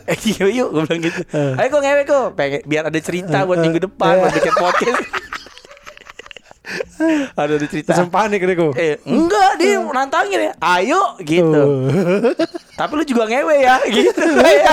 Eh 0.05 0.17
ngewe 0.17 0.51
yuk 0.53 0.69
Gue 0.69 0.81
bilang 0.85 1.01
gitu 1.01 1.21
Ayo 1.33 1.67
kok 1.69 1.81
ngewe 1.81 2.01
kok 2.05 2.25
Pengen, 2.37 2.61
Biar 2.69 2.83
ada 2.87 2.99
cerita 3.01 3.37
buat 3.43 3.57
minggu 3.57 3.79
depan 3.81 4.21
Buat 4.21 4.33
bikin 4.37 4.53
podcast 4.55 5.01
Ada 7.35 7.59
ada 7.59 7.67
cerita 7.67 7.91
Langsung 7.91 8.11
panik 8.13 8.39
deh 8.39 8.55
kok. 8.55 8.71
Eh, 8.79 8.95
enggak 9.03 9.59
dia 9.59 9.83
nantangin 9.83 10.39
ya. 10.47 10.51
Ayo 10.63 11.19
gitu. 11.19 11.91
Tapi 12.79 12.91
lu 12.95 13.03
juga 13.03 13.27
ngewe 13.27 13.55
ya 13.59 13.77
gitu. 13.91 14.23
Ya, 14.39 14.71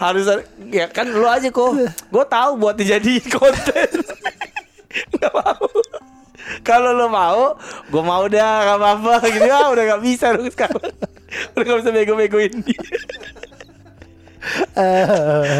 Harus 0.00 0.24
ya 0.72 0.88
kan 0.88 1.04
lu 1.04 1.28
aja 1.28 1.52
kok. 1.52 1.70
Gue 2.08 2.24
tahu 2.24 2.50
buat 2.56 2.74
dijadiin 2.80 3.28
konten. 3.28 3.88
Enggak 5.12 5.32
mau. 5.36 5.68
Kalau 6.64 6.96
lu 6.96 7.06
mau, 7.12 7.60
gue 7.92 8.02
mau 8.02 8.24
dah 8.24 8.64
gak 8.64 8.78
apa-apa 8.80 9.28
gitu 9.28 9.44
ya 9.44 9.68
udah 9.68 9.84
gak 9.84 10.02
bisa 10.02 10.32
lu 10.32 10.48
sekarang. 10.48 10.96
Udah 11.54 11.64
gak 11.64 11.78
bisa 11.84 11.90
bego-begoin 11.92 12.52
dia. 12.64 12.80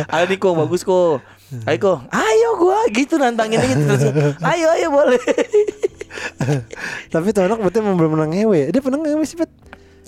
Ayo 0.09 0.25
nih 0.29 0.39
kok 0.41 0.55
bagus 0.57 0.83
kok. 0.87 1.21
Ayo 1.65 1.79
kok, 1.81 1.99
ayo 2.13 2.49
gua 2.61 2.85
gitu 2.93 3.17
nantangin 3.17 3.61
gitu 3.65 3.83
terus. 3.89 4.05
Ayo 4.45 4.67
ayo 4.77 4.89
boleh. 4.93 5.21
Tapi 7.13 7.33
tuh 7.33 7.49
anak 7.49 7.61
berarti 7.61 7.79
emang 7.81 7.97
belum 7.97 8.11
pernah 8.17 8.29
ngewe. 8.29 8.69
Dia 8.69 8.81
pernah 8.85 8.99
ngewe 9.01 9.25
sih, 9.25 9.37
Pet? 9.41 9.51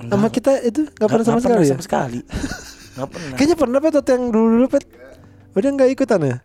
Sama 0.00 0.28
kita 0.32 0.60
itu 0.64 0.88
nggak 0.88 1.08
pernah 1.08 1.26
sama 1.28 1.40
sekali 1.40 1.64
ya? 1.64 1.76
sama 1.76 1.84
sekali. 1.84 2.20
Nggak 2.96 3.08
pernah. 3.08 3.36
Kayaknya 3.36 3.56
pernah 3.56 3.78
Pet 3.80 3.94
waktu 3.96 4.10
yang 4.16 4.24
dulu-dulu 4.32 4.66
Pet. 4.68 4.84
Udah 5.56 5.68
nggak 5.76 5.90
ikutan 5.92 6.20
ya? 6.24 6.36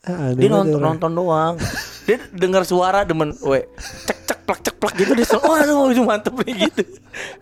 Ah, 0.00 0.32
dia 0.32 0.48
nonton 0.48 0.80
nonton 0.80 1.12
doang 1.12 1.60
dia 2.08 2.16
dengar 2.32 2.64
suara 2.64 3.04
demen 3.04 3.36
we 3.44 3.60
cek 4.08 4.18
cek 4.32 4.39
plak 4.50 4.66
cek 4.66 4.76
plak 4.82 4.94
gitu 4.98 5.12
dia 5.14 5.22
selalu 5.22 5.46
oh 5.46 5.54
aduh 5.54 5.86
itu 5.94 6.02
mantep 6.02 6.34
nih 6.42 6.66
gitu. 6.66 6.82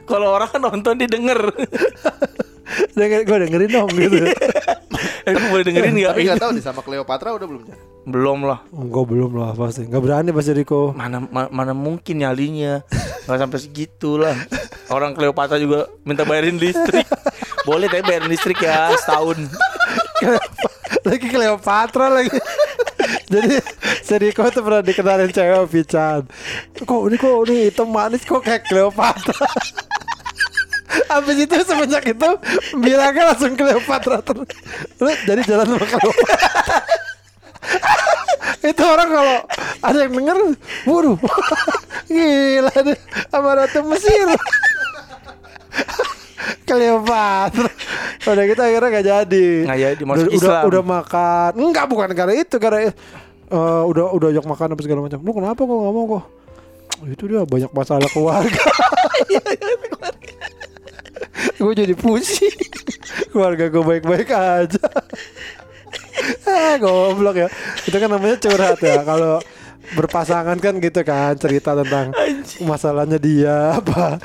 Kalau 0.04 0.36
orang 0.36 0.52
kan 0.52 0.60
nonton 0.60 1.00
dia 1.00 1.08
denger. 1.08 1.40
Denger, 2.92 3.24
gue 3.24 3.36
dengerin 3.48 3.70
dong 3.72 3.88
gitu. 3.96 4.28
eh 5.26 5.32
gue 5.32 5.48
boleh 5.48 5.64
dengerin 5.64 5.96
nggak? 5.96 6.12
Tapi 6.12 6.22
nggak 6.28 6.42
tahu 6.44 6.50
nih 6.52 6.64
sama 6.68 6.80
Cleopatra 6.84 7.32
udah 7.32 7.48
belum 7.48 7.62
belum 8.08 8.38
lah. 8.44 8.60
Enggak 8.76 9.04
belum 9.08 9.30
lah 9.40 9.50
pasti. 9.56 9.88
Enggak 9.88 10.04
berani 10.04 10.30
pasti 10.36 10.52
Riko. 10.52 10.92
mana 10.92 11.24
ma- 11.24 11.48
mana 11.48 11.72
mungkin 11.72 12.20
nyalinya. 12.20 12.84
Nggak 13.24 13.38
sampai 13.40 13.58
segitu 13.60 14.20
lah. 14.20 14.36
Orang 14.92 15.16
Cleopatra 15.16 15.56
juga 15.56 15.88
minta 16.04 16.28
bayarin 16.28 16.60
listrik. 16.60 17.08
Boleh 17.64 17.88
tapi 17.88 18.04
bayarin 18.04 18.28
listrik 18.28 18.60
ya 18.60 18.92
setahun. 19.00 19.48
Lagi 21.08 21.26
Cleopatra 21.28 22.12
lagi. 22.12 22.36
Jadi 23.28 23.60
si 24.00 24.14
Riko 24.16 24.48
tuh 24.48 24.64
pernah 24.64 24.80
dikenalin 24.80 25.28
cewek 25.28 25.68
Pican. 25.68 26.24
Kok 26.80 27.02
ini 27.12 27.16
kok 27.20 27.36
ini 27.48 27.54
hitam 27.68 27.88
manis 27.92 28.24
kok 28.24 28.40
kayak 28.40 28.64
Cleopatra. 28.64 29.48
Habis 31.12 31.36
itu 31.44 31.54
semenjak 31.68 32.04
itu 32.08 32.30
bilangnya 32.80 33.32
langsung 33.32 33.52
Cleopatra 33.52 34.24
terus. 34.24 34.48
Jadi 35.28 35.40
jalan 35.44 35.66
sama 35.76 35.86
Cleopatra. 35.86 36.80
itu 38.58 38.82
orang 38.82 39.08
kalau 39.12 39.38
ada 39.84 39.98
yang 40.02 40.12
denger, 40.18 40.38
waduh, 40.88 41.18
gila 42.10 42.74
deh, 42.82 42.98
sama 43.30 43.68
Mesir. 43.92 44.28
Cleopatra. 46.66 47.70
Udah 48.28 48.44
kita 48.44 48.62
akhirnya 48.68 48.88
gak 48.88 49.06
jadi. 49.06 49.48
Nggak 49.64 49.80
jadi, 49.80 50.02
masuk 50.04 50.18
udah, 50.18 50.28
udah, 50.28 50.36
Islam. 50.36 50.62
udah 50.68 50.82
makan. 50.84 51.50
Enggak 51.56 51.86
bukan 51.88 52.08
karena 52.12 52.34
itu 52.36 52.56
karena 52.60 52.78
eh, 53.48 53.82
udah 53.88 54.04
udah 54.12 54.28
ajak 54.32 54.46
makan 54.46 54.68
apa 54.74 54.82
segala 54.84 55.00
macam. 55.04 55.18
Lu 55.24 55.32
kenapa 55.32 55.60
kok 55.60 55.76
nggak 55.76 55.94
mau 55.94 56.06
kok? 56.06 56.24
Itu 57.06 57.24
dia 57.30 57.40
banyak 57.46 57.70
masalah 57.70 58.08
keluarga. 58.10 58.64
gue 61.58 61.72
jadi 61.74 61.94
pusing. 61.94 62.54
keluarga 63.30 63.70
gue 63.70 63.82
baik-baik 63.82 64.28
aja. 64.30 64.86
ah, 66.48 66.74
goblok 66.82 67.36
ya. 67.38 67.48
Itu 67.86 67.96
kan 67.96 68.08
namanya 68.10 68.36
curhat 68.42 68.78
ya. 68.82 69.06
Kalau 69.06 69.38
berpasangan 69.88 70.58
kan 70.60 70.74
gitu 70.84 71.00
kan 71.00 71.32
cerita 71.40 71.72
tentang 71.72 72.12
masalahnya 72.66 73.16
dia 73.16 73.78
apa. 73.78 74.20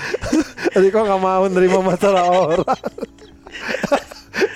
Jadi 0.74 0.88
kok 0.90 1.06
nggak 1.06 1.22
mau 1.22 1.46
nerima 1.46 1.80
masalah 1.86 2.24
orang. 2.26 2.66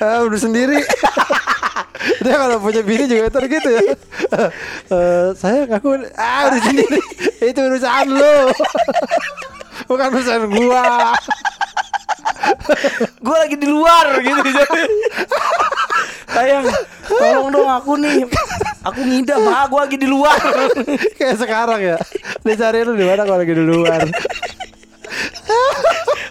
ah, 0.01 0.25
udah 0.25 0.39
sendiri. 0.41 0.81
Dia 2.23 2.35
kalau 2.37 2.57
punya 2.61 2.81
bini 2.81 3.05
juga 3.05 3.29
ntar 3.29 3.45
gitu 3.45 3.69
ya. 3.69 3.81
Eh, 4.89 5.27
saya 5.37 5.69
ngaku 5.69 6.09
ah 6.17 6.49
udah 6.49 6.61
sendiri. 6.61 6.99
Itu 7.41 7.59
urusan 7.61 8.07
lo. 8.09 8.49
Bukan 9.89 10.07
urusan 10.13 10.41
gua. 10.49 11.13
gue 13.25 13.37
lagi 13.37 13.55
di 13.59 13.67
luar 13.67 14.19
gitu 14.23 14.39
sayang 16.31 16.65
tolong 17.07 17.49
dong 17.49 17.69
aku 17.71 17.97
nih 17.99 18.23
aku 18.83 18.99
ngidam 19.03 19.41
ah 19.47 19.65
gue 19.67 19.79
lagi 19.79 19.97
di 19.97 20.07
luar 20.07 20.37
Kayak 21.17 21.37
sekarang 21.41 21.79
ya. 21.81 21.97
Dicari 22.45 22.85
lu 22.85 22.93
di 22.95 23.03
mana 23.03 23.25
kalau 23.25 23.41
lagi 23.41 23.51
di 23.57 23.65
luar. 23.65 23.99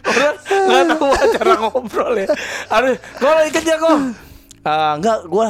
Orang 0.06 0.84
nggak 0.86 0.98
tahu 0.98 1.10
cara 1.36 1.52
ngobrol 1.58 2.14
ya 2.16 2.28
aduh 2.70 2.94
gue 2.96 3.32
lagi 3.32 3.50
kerja 3.52 3.74
kok 3.78 3.98
Ah, 4.66 4.98
enggak, 4.98 5.30
gue 5.30 5.46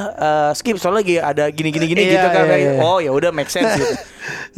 skip 0.52 0.76
soalnya 0.76 1.00
lagi 1.00 1.16
ada 1.16 1.48
gini 1.48 1.72
gini 1.72 1.88
gini 1.88 2.04
Iya, 2.04 2.20
gitu 2.20 2.28
kan. 2.36 2.44
iya, 2.52 2.56
iya. 2.60 2.72
Oh 2.84 3.00
ya 3.00 3.08
udah 3.16 3.32
make 3.32 3.48
sense 3.48 3.72
gitu. 3.72 3.96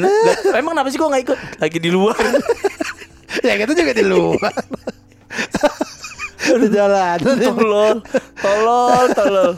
Nah, 0.02 0.10
lah, 0.10 0.58
emang 0.58 0.74
kenapa 0.74 0.90
sih 0.90 0.98
gue 0.98 1.06
nggak 1.06 1.22
ikut? 1.30 1.38
Lagi 1.62 1.78
di 1.78 1.90
luar. 1.94 2.18
ya 3.46 3.54
kita 3.54 3.70
juga 3.78 3.94
di 3.94 4.02
luar. 4.02 4.50
di 6.58 6.68
jalan. 6.74 7.18
tolol, 7.22 7.96
tolol, 8.34 9.04
tolol. 9.14 9.50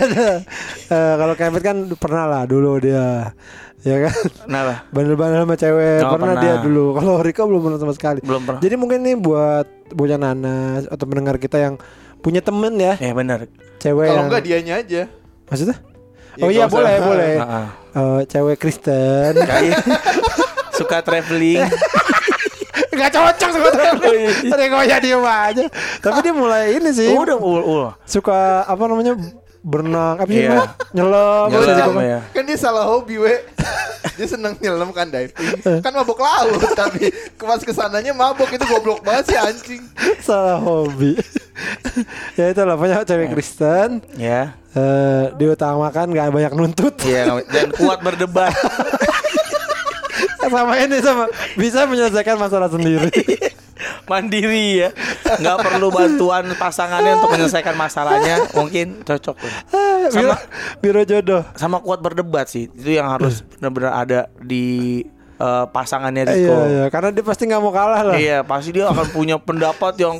Ada. 0.00 0.28
Eh, 0.88 1.14
kalau 1.20 1.34
Kevin 1.36 1.60
kan 1.60 1.76
pernah 2.00 2.24
lah 2.24 2.42
dulu 2.48 2.80
dia. 2.80 3.36
Ya 3.82 3.96
kan? 4.00 4.14
Kenapa? 4.40 4.74
Bandel-bandel 4.88 5.42
sama 5.42 5.56
cewek 5.56 5.98
Oh, 6.00 6.10
pernah, 6.12 6.34
pernah. 6.34 6.40
dia 6.40 6.54
dulu. 6.58 6.84
Kalau 6.94 7.14
Riko 7.18 7.42
belum 7.44 7.60
pernah 7.62 7.78
sama 7.78 7.92
sekali. 7.92 8.20
Belum 8.22 8.40
pernah. 8.40 8.60
Jadi 8.60 8.74
mungkin 8.74 8.98
nih 9.00 9.16
buat 9.16 9.66
bocah 9.90 10.16
nanas 10.16 10.86
atau 10.86 11.04
pendengar 11.04 11.34
kita 11.36 11.58
yang 11.58 11.74
punya 12.18 12.38
temen 12.38 12.70
ya, 12.74 12.94
Ya 12.96 13.10
benar. 13.10 13.50
cewek 13.76 14.06
Kalau 14.06 14.14
yang 14.14 14.26
enggak 14.26 14.42
dianya 14.42 14.74
aja. 14.78 15.02
maksudnya? 15.44 15.76
Ya, 16.32 16.42
oh 16.42 16.48
iya 16.48 16.64
usah. 16.64 16.72
boleh 16.72 16.94
boleh. 16.96 17.32
Heeh. 17.36 17.66
Eh, 17.92 18.20
cewek 18.24 18.56
Kristen. 18.56 19.34
Suka 20.72 21.02
traveling. 21.02 21.66
Gak 22.92 23.10
cocok 23.10 23.50
sama 23.50 23.68
traveling. 23.76 24.46
Tadi 24.46 24.64
kok 24.64 24.84
ya 24.84 24.96
diem 24.96 25.20
aja. 25.20 25.64
Tapi 25.98 26.18
dia 26.20 26.32
mulai 26.32 26.76
ini 26.76 26.90
sih. 26.90 27.10
Oh, 27.10 27.20
udah, 27.20 27.36
udah, 27.36 27.64
udah. 27.64 27.92
Suka 28.04 28.62
apa 28.62 28.82
namanya 28.86 29.18
berenang 29.62 30.18
apa 30.18 30.26
sih 30.26 30.42
Iya. 30.42 30.50
namanya? 30.50 30.68
nyelam 30.92 31.46
Nyelam, 31.48 31.94
ya. 31.96 32.18
Kan 32.28 32.42
dia 32.44 32.56
salah 32.56 32.84
hobi 32.84 33.14
we. 33.16 33.34
dia 34.18 34.26
seneng 34.26 34.58
nyelam 34.58 34.90
kan 34.90 35.06
diving. 35.06 35.54
Kan 35.78 35.92
mabok 35.92 36.18
laut 36.18 36.58
tapi 36.76 37.08
pas 37.36 37.58
ke 37.58 37.70
sananya 37.70 38.10
mabok 38.10 38.50
itu 38.50 38.64
goblok 38.64 39.00
banget 39.00 39.24
sih 39.28 39.38
anjing. 39.38 39.82
salah 40.18 40.58
hobi 40.58 41.14
ya 42.38 42.48
itu 42.48 42.60
lah 42.60 42.74
banyak 42.74 43.04
cewek 43.04 43.30
Kristen 43.30 44.02
Ya. 44.14 44.58
eh 44.72 45.30
diutamakan 45.32 46.10
gak 46.10 46.30
banyak 46.30 46.52
nuntut 46.52 46.94
Iya, 47.02 47.28
nggak- 47.28 47.48
dan 47.48 47.68
kuat 47.72 47.98
berdebat. 48.00 48.50
sama 50.42 50.76
ini 50.76 51.00
sama 51.00 51.24
bisa 51.54 51.86
menyelesaikan 51.86 52.36
masalah 52.36 52.68
sendiri 52.68 53.08
Mandiri 54.06 54.86
ya. 54.86 54.88
nggak 55.38 55.56
perlu 55.62 55.88
bantuan 55.90 56.44
pasangannya 56.56 57.18
untuk 57.18 57.30
menyelesaikan 57.34 57.74
masalahnya. 57.74 58.46
Mungkin 58.54 59.06
cocok. 59.06 59.36
Ah, 59.72 60.10
biro, 60.14 60.34
biro 60.80 61.02
jodoh. 61.06 61.42
sama 61.56 61.80
kuat 61.80 62.02
berdebat 62.02 62.50
sih. 62.50 62.68
Itu 62.70 62.90
yang 62.94 63.10
harus 63.10 63.42
benar-benar 63.58 63.92
ada 64.06 64.20
di 64.38 65.02
eh, 65.38 65.64
pasangannya 65.70 66.22
Riko. 66.28 66.54
Iya, 66.54 66.66
iya, 66.68 66.84
karena 66.90 67.08
dia 67.10 67.24
pasti 67.24 67.42
nggak 67.48 67.62
mau 67.62 67.72
kalah 67.74 68.02
lah. 68.02 68.16
Iya, 68.18 68.38
pasti 68.46 68.70
dia 68.74 68.90
akan 68.90 69.06
punya 69.10 69.36
pendapat 69.38 69.94
yang 69.98 70.16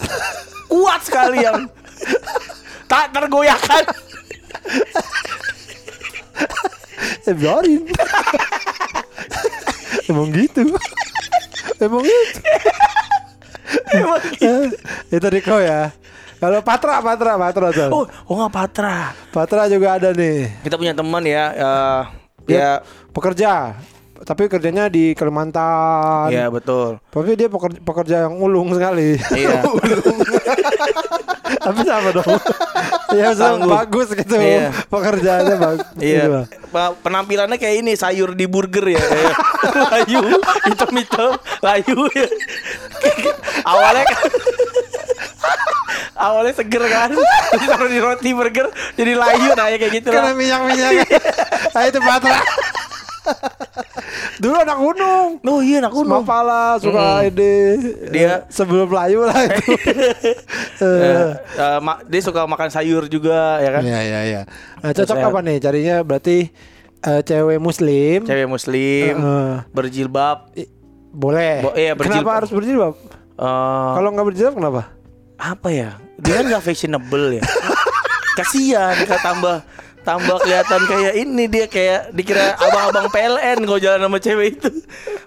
kuat 0.71 1.01
sekali 1.05 1.45
yang 1.45 1.69
tak 2.89 3.13
tergoyahkan. 3.13 3.85
Eh, 7.23 7.39
biarin. 7.39 7.87
Emang 10.11 10.35
gitu. 10.35 10.75
Emang 11.79 12.03
gitu. 12.03 12.39
Eh, 13.93 14.71
Itu 15.17 15.27
Riko 15.29 15.57
ya. 15.61 15.93
Kalau 16.43 16.59
Patra, 16.67 16.99
Patra, 16.99 17.39
Patra 17.39 17.69
tuh. 17.71 17.89
Oh, 17.95 18.05
oh 18.27 18.35
nggak 18.43 18.53
Patra. 18.53 19.15
Patra 19.31 19.71
juga 19.71 19.95
ada 19.95 20.11
nih. 20.11 20.51
Kita 20.67 20.75
punya 20.75 20.91
teman 20.91 21.23
ya, 21.23 21.45
eh, 21.55 22.01
Dia 22.51 22.59
ya, 22.59 22.71
pekerja. 23.15 23.79
Tapi 24.23 24.47
kerjanya 24.47 24.87
di 24.87 25.13
Kalimantan. 25.13 26.29
ya 26.29 26.47
betul. 26.47 26.99
Tapi 27.05 27.35
dia 27.35 27.47
pekerja, 27.47 27.79
pekerja 27.79 28.15
yang 28.23 28.35
ulung 28.37 28.71
sekali. 28.71 29.17
Iya. 29.33 29.63
Tapi 31.63 31.79
sama 31.83 32.09
dong. 32.13 32.27
ya 33.13 33.29
Tangguh. 33.35 33.69
bagus 33.69 34.09
gitu. 34.11 34.35
Iya. 34.35 34.71
Pekerjaannya 34.87 35.57
bagus. 35.57 35.87
Iya. 36.03 36.45
Pa- 36.69 36.95
Penampilannya 36.97 37.57
kayak 37.57 37.75
ini 37.81 37.93
sayur 37.93 38.33
di 38.33 38.45
burger 38.47 38.83
ya 38.89 38.99
kayak 38.99 39.35
layu, 39.93 40.21
hitam-hitam, 40.65 41.31
layu 41.61 41.97
ya. 42.11 42.27
awalnya 43.63 44.03
kan 44.05 44.21
awalnya 46.15 46.53
seger 46.55 46.83
kan, 46.87 47.11
terus 47.13 47.67
taruh 47.67 47.87
di 47.87 47.99
roti 47.99 48.31
burger 48.31 48.71
jadi 48.95 49.13
layu 49.13 49.53
nah 49.53 49.67
ya 49.67 49.77
kayak 49.77 49.93
gitu 49.93 50.09
Karena 50.09 50.31
lah. 50.31 50.35
minyak-minyak. 50.35 50.91
nah 51.69 51.83
itu 51.85 51.99
Patra. 51.99 52.39
Dulu 54.43 54.55
anak 54.57 54.77
gunung. 54.77 55.29
Oh 55.41 55.61
iya 55.61 55.79
nak 55.79 55.91
kuno. 55.91 56.21
Mapala 56.21 56.77
suka 56.77 57.23
ide 57.23 57.79
Dia- 58.11 58.27
eh, 58.29 58.41
sebelum 58.49 58.89
layu 58.89 59.23
lah 59.23 59.39
itu. 59.41 59.63
Eh, 60.83 61.31
eh, 61.55 61.79
ma- 61.79 62.03
dia 62.03 62.19
suka 62.21 62.43
makan 62.43 62.67
sayur 62.69 63.07
juga 63.07 63.59
ya 63.59 63.71
kan. 63.71 63.83
Iya 63.83 64.01
iya 64.01 64.21
iya. 64.25 64.41
Nah, 64.81 64.91
cocok 64.91 65.15
Sehat. 65.15 65.31
apa 65.31 65.39
nih? 65.41 65.57
Carinya 65.59 65.97
berarti 66.01 66.51
eh, 67.01 67.21
cewek 67.23 67.59
muslim. 67.59 68.23
Cewek 68.23 68.47
muslim, 68.47 69.13
Heeh. 69.15 69.53
berjilbab. 69.71 70.51
I- 70.53 70.71
boleh. 71.09 71.63
Bo- 71.63 71.77
iya, 71.77 71.93
berjilbab. 71.93 72.19
Kenapa 72.19 72.33
harus 72.37 72.51
berjilbab? 72.51 72.95
eh, 73.33 73.91
Kalau 73.95 74.09
nggak 74.11 74.27
berjilbab 74.27 74.55
kenapa? 74.57 74.83
apa 75.35 75.69
ya? 75.69 75.91
Dia 76.17 76.39
kan 76.39 76.45
nggak 76.49 76.65
fashionable 76.65 77.27
ya. 77.33 77.43
Kasihan 78.33 78.95
kan 79.05 79.19
tambah 79.21 79.57
tambah 80.03 80.37
kelihatan 80.43 80.81
kayak 80.87 81.15
ini 81.15 81.45
dia 81.47 81.67
kayak 81.71 82.11
dikira 82.11 82.59
abang-abang 82.59 83.07
PLN 83.11 83.59
kalau 83.63 83.81
jalan 83.81 84.01
sama 84.03 84.19
cewek 84.19 84.47
itu. 84.59 84.71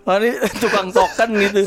Ini 0.06 0.30
tukang 0.62 0.88
token 0.92 1.30
gitu. 1.40 1.62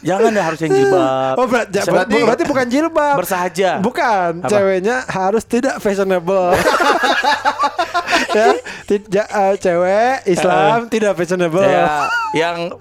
Jangan 0.00 0.32
dah 0.32 0.44
harus 0.48 0.60
yang 0.64 0.72
jilbab. 0.72 1.34
Oh 1.36 1.44
berarti, 1.44 1.76
Berarti- 1.84 2.24
berarti 2.24 2.44
bukan 2.48 2.66
jilbab. 2.72 3.16
Bersahaja. 3.20 3.70
Bukan, 3.84 4.30
Apa? 4.40 4.48
ceweknya 4.48 4.96
harus 5.04 5.44
tidak 5.44 5.76
fashionable. 5.76 6.56
ya, 8.36 8.46
tidak 8.88 9.26
eh, 9.28 9.54
cewek 9.60 10.14
Islam 10.24 10.88
tidak 10.88 11.12
fashionable. 11.20 11.68
Ya, 11.68 12.08
yang 12.32 12.80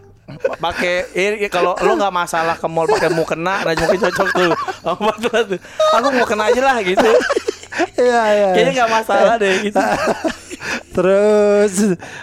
pakai 0.62 1.10
ini 1.18 1.50
kalau 1.50 1.74
lo 1.82 1.98
nggak 1.98 2.14
masalah 2.14 2.56
ke 2.56 2.68
mall 2.70 2.86
pakai 2.86 3.10
mukena 3.10 3.66
nah 3.66 3.74
mungkin 3.74 3.98
cocok 3.98 4.28
tuh 4.30 4.52
Patra 4.86 5.40
tuh 5.42 5.60
aku 5.98 6.08
mau 6.14 6.26
kena 6.30 6.54
aja 6.54 6.62
lah 6.62 6.78
gitu 6.86 7.10
Iya, 7.96 8.22
iya. 8.32 8.48
kayaknya 8.54 8.74
nggak 8.76 8.92
masalah 8.92 9.34
deh 9.36 9.54
gitu 9.62 9.78
Terus 10.90 11.74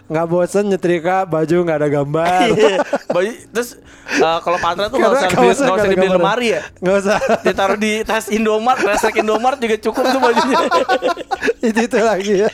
nggak 0.06 0.26
bosen 0.28 0.68
nyetrika 0.68 1.24
baju 1.24 1.56
nggak 1.64 1.78
ada 1.80 1.88
gambar. 1.88 2.44
Iya. 2.52 2.76
Baju 3.08 3.30
terus 3.48 3.80
eh, 4.12 4.38
kalau 4.44 4.58
Patra 4.60 4.90
tuh 4.90 4.98
nggak 5.00 5.12
usah 5.12 5.28
nggak 5.30 5.40
di, 5.40 5.48
usah 5.54 5.66
usah 5.72 5.88
dibeli 5.88 6.10
lemari 6.10 6.48
ya 6.52 6.60
Nggak 6.82 6.96
usah. 7.00 7.18
ditaruh 7.40 7.78
di 7.78 7.92
tas 8.04 8.28
Indomart 8.28 8.76
resek 8.78 9.22
Indomart 9.22 9.56
juga 9.56 9.76
cukup 9.80 10.04
tuh 10.04 10.20
bajunya 10.20 10.56
itu 11.72 11.80
itu 11.80 11.96
lagi 11.98 12.32
ya. 12.44 12.50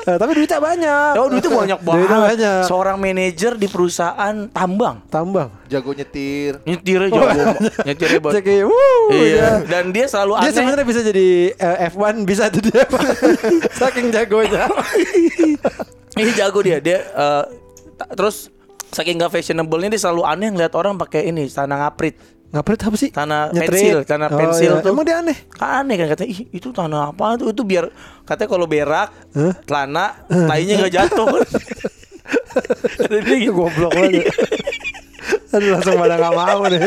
Eh, 0.00 0.16
tapi 0.16 0.32
duitnya 0.32 0.56
banyak. 0.56 1.12
oh 1.14 1.28
duitnya 1.28 1.52
banyak 1.52 1.80
banget 1.80 2.00
Duitnya 2.00 2.18
banyak. 2.24 2.60
seorang 2.64 2.96
manajer 2.96 3.52
di 3.54 3.66
perusahaan 3.66 4.34
tambang 4.48 5.04
Tambang. 5.06 5.48
Jago 5.66 5.92
nyetir. 5.92 6.58
nyetirnya 6.62 7.08
jago 7.08 7.28
nyetirnya 7.84 8.18
buat 8.18 8.32
Cek 8.32 8.46
wuh, 8.64 9.06
iya 9.10 9.36
ya. 9.36 9.50
dan 9.64 9.90
dia 9.90 10.06
selalu 10.06 10.32
Dia 10.34 10.42
aneh 10.42 10.54
sebenarnya 10.54 10.86
bisa 10.86 11.00
jadi 11.02 11.28
eh, 11.52 11.88
F1 11.88 12.14
bisa 12.24 12.48
tuh 12.48 12.62
dia. 12.62 12.84
Saking 13.80 14.08
jagonya. 14.08 14.64
Ini 16.18 16.30
jago 16.34 16.58
dia. 16.60 16.78
Dia 16.78 16.98
ta- 17.94 18.10
terus 18.10 18.48
saking 18.88 19.20
gak 19.20 19.30
fashionable-nya 19.30 19.92
dia 19.92 20.00
selalu 20.00 20.22
aneh 20.24 20.48
ngeliat 20.48 20.72
orang 20.72 20.96
pakai 20.96 21.28
ini 21.28 21.46
tanah 21.46 21.84
ngaprit. 21.84 22.16
Ngapret 22.48 22.80
apa 22.80 22.96
sih? 22.96 23.10
Tanah 23.10 23.52
Nyetrit. 23.52 23.68
pensil, 23.68 23.98
tanah 24.02 24.28
Oh, 24.28 24.38
pensil 24.38 24.72
iya. 24.72 24.80
tuh. 24.80 24.88
Emang 24.88 25.04
dia 25.04 25.20
aneh. 25.20 25.36
Kan 25.50 25.84
aneh 25.84 25.94
kan 25.96 26.06
katanya, 26.08 26.30
ih 26.30 26.40
itu 26.48 26.68
tanah 26.70 27.12
apa 27.12 27.36
tuh? 27.36 27.52
Itu 27.52 27.60
biar 27.62 27.92
katanya 28.24 28.48
kalau 28.48 28.64
berak, 28.64 29.08
Hah? 29.32 29.54
celana, 29.62 30.06
tainya 30.26 30.80
gak 30.80 30.92
jatuh. 30.94 31.28
Kata 32.98 33.16
dia 33.18 33.36
gitu. 33.38 33.52
Goblok 33.54 33.92
banget. 33.92 34.28
Aduh 35.48 35.68
langsung 35.72 35.96
pada 35.96 36.16
gak 36.16 36.34
mau 36.34 36.60
deh. 36.66 36.80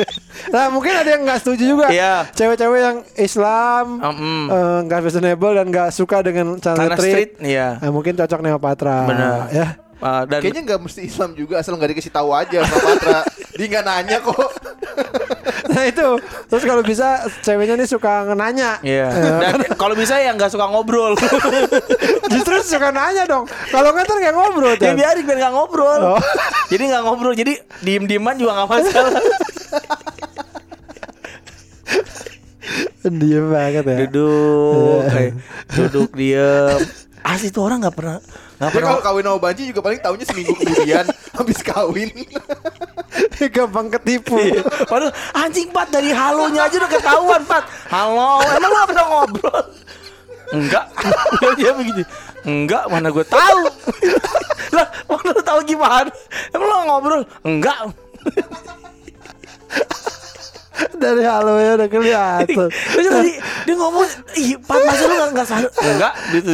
Nah 0.49 0.65
mungkin 0.69 0.93
ada 0.93 1.09
yang 1.09 1.21
gak 1.23 1.39
setuju 1.39 1.63
juga. 1.67 1.87
Iya. 1.89 2.25
Cewek-cewek 2.31 2.79
yang 2.79 2.97
Islam 3.15 3.85
Mm-mm. 3.99 4.41
eh, 4.47 4.77
nggak 4.85 4.99
fashionable 4.99 5.53
dan 5.55 5.65
gak 5.69 5.89
suka 5.91 6.21
dengan 6.21 6.57
Tanah 6.57 6.89
celana 6.89 6.95
street, 6.95 7.13
street. 7.31 7.31
iya. 7.43 7.77
Nah, 7.77 7.89
mungkin 7.89 8.13
cocok 8.13 8.39
nih 8.39 8.51
sama 8.51 8.61
Patra. 8.63 8.97
Benar. 9.05 9.37
Ya. 9.51 9.67
Eh, 10.01 10.23
dan 10.25 10.39
Kayaknya 10.41 10.61
nggak 10.65 10.81
mesti 10.81 11.01
Islam 11.05 11.29
juga 11.37 11.61
asal 11.61 11.77
nggak 11.77 11.93
dikasih 11.93 12.09
tahu 12.09 12.33
aja 12.33 12.65
sama 12.65 12.77
Patra. 12.81 13.21
Dia 13.53 13.65
nggak 13.69 13.85
nanya 13.85 14.17
kok. 14.21 14.37
Nah 15.71 15.87
itu. 15.87 16.19
Terus 16.51 16.63
kalau 16.67 16.83
bisa 16.83 17.23
ceweknya 17.39 17.79
nih 17.79 17.87
suka 17.87 18.27
nanya. 18.35 18.77
Iya. 18.83 19.07
Eh, 19.07 19.39
Dan 19.39 19.71
kalau 19.79 19.95
bisa 19.95 20.19
yang 20.19 20.35
nggak 20.35 20.51
suka 20.51 20.67
ngobrol. 20.67 21.15
Justru 22.33 22.59
suka 22.59 22.91
nanya 22.91 23.23
dong. 23.23 23.47
Kalau 23.71 23.95
nggak 23.95 24.03
ntar 24.03 24.17
nggak 24.19 24.35
ngobrol. 24.35 24.75
ya 24.75 24.91
Chan. 24.91 24.99
biarin 24.99 25.23
biar 25.23 25.37
nggak 25.47 25.53
ngobrol. 25.55 26.01
Oh. 26.17 26.21
Jadi 26.71 26.83
nggak 26.91 27.03
ngobrol. 27.07 27.33
Jadi 27.33 27.53
diem 27.87 28.03
dieman 28.03 28.35
juga 28.35 28.51
nggak 28.61 28.69
masalah. 28.69 29.23
Diem 33.01 33.45
banget 33.49 33.83
ya. 33.87 33.97
duduk 34.05 35.01
kayak 35.09 35.33
duduk 35.73 36.09
diem 36.13 36.77
asli 37.25 37.49
tuh 37.49 37.65
orang 37.65 37.81
nggak 37.81 37.95
pernah 37.97 38.19
Dia 38.61 38.69
pernah 38.69 38.93
kalau 38.93 39.01
kawin 39.01 39.25
sama 39.25 39.39
Banci 39.41 39.63
juga 39.73 39.81
paling 39.81 40.01
tahunya 40.05 40.25
seminggu 40.29 40.53
kemudian 40.53 41.05
habis 41.41 41.59
kawin. 41.65 42.09
Gampang 43.57 43.89
ketipu. 43.89 44.37
Iya. 44.37 44.61
Padahal 44.85 45.09
anjing 45.33 45.73
Pat 45.73 45.89
dari 45.89 46.13
halonya 46.13 46.69
aja 46.69 46.77
udah 46.77 46.91
ketahuan 46.93 47.41
Pat. 47.49 47.65
Halo 47.89 48.45
emang 48.45 48.69
lu 48.69 48.85
pernah 48.85 49.05
ngobrol? 49.09 49.65
Enggak. 50.53 50.85
Dia 51.57 51.73
begitu 51.73 52.05
Enggak 52.45 52.85
mana 52.85 53.09
gue 53.09 53.25
tahu. 53.25 53.61
Lah 54.77 54.87
mana 55.09 55.29
lu 55.33 55.41
tahu 55.41 55.59
gimana? 55.65 56.11
Emang 56.53 56.67
lu 56.69 56.77
ngobrol? 56.85 57.21
Enggak. 57.41 57.77
Dari 61.01 61.23
halo 61.25 61.57
ya 61.57 61.81
udah 61.81 61.89
kelihatan. 61.89 62.69
Terus 62.69 63.09
tadi 63.09 63.33
dia 63.41 63.73
ngomong 63.73 64.05
Ih 64.37 64.53
Pat 64.61 64.85
masa 64.85 65.03
lu 65.09 65.15
gak, 65.17 65.29
gak 65.33 65.47
sadar? 65.49 65.71
Enggak 65.81 66.13
gitu 66.29 66.53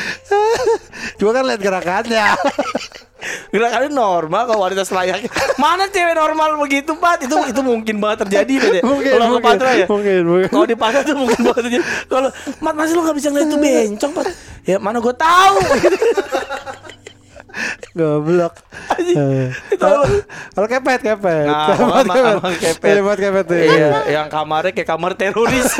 Gua 1.20 1.32
kan 1.32 1.44
lihat 1.44 1.60
gerakannya. 1.60 2.26
Gerakannya 3.52 3.92
normal 3.92 4.48
kalau 4.48 4.64
wanita 4.64 4.80
selayaknya. 4.80 5.28
Mana 5.54 5.84
cewek 5.86 6.14
normal 6.14 6.56
begitu, 6.56 6.96
Pat? 6.96 7.20
Itu 7.20 7.36
itu 7.44 7.60
mungkin 7.60 8.00
banget 8.00 8.24
terjadi, 8.24 8.52
Pat. 8.56 8.72
ya? 8.72 8.82
Mungkin, 8.82 9.10
Kalau 9.12 9.26
ke 9.28 9.40
Patra 9.42 9.70
ya. 9.74 9.86
mungkin, 9.86 10.20
mungkin. 10.24 10.48
Kalau 10.48 10.64
di 10.64 10.74
pasar 10.74 11.00
tuh 11.02 11.14
mungkin 11.14 11.38
banget 11.42 11.62
terjadi. 11.62 11.84
Kalau 12.06 12.28
Mat 12.58 12.74
masih 12.74 12.94
lu 12.94 13.04
gak 13.04 13.16
bisa 13.16 13.28
ngeliat 13.28 13.46
itu 13.46 13.58
bencong, 13.64 14.12
Pat. 14.14 14.26
Ya 14.64 14.76
mana 14.78 14.98
gue 14.98 15.12
tahu. 15.12 15.56
Goblok. 17.90 18.54
Eh, 18.96 19.50
Kalau 19.76 20.66
kepet 20.66 21.00
kepet. 21.02 21.44
Nah, 21.44 21.74
Kepet, 21.74 22.06
kepet. 22.06 22.56
kepet. 22.56 22.88
Iya, 22.88 23.00
buat 23.02 23.18
kepet 23.18 23.44
tuh. 23.44 23.56
Iya, 23.58 23.88
yang 24.08 24.26
kamarnya 24.30 24.70
kayak 24.70 24.88
kamar 24.88 25.12
teroris. 25.12 25.74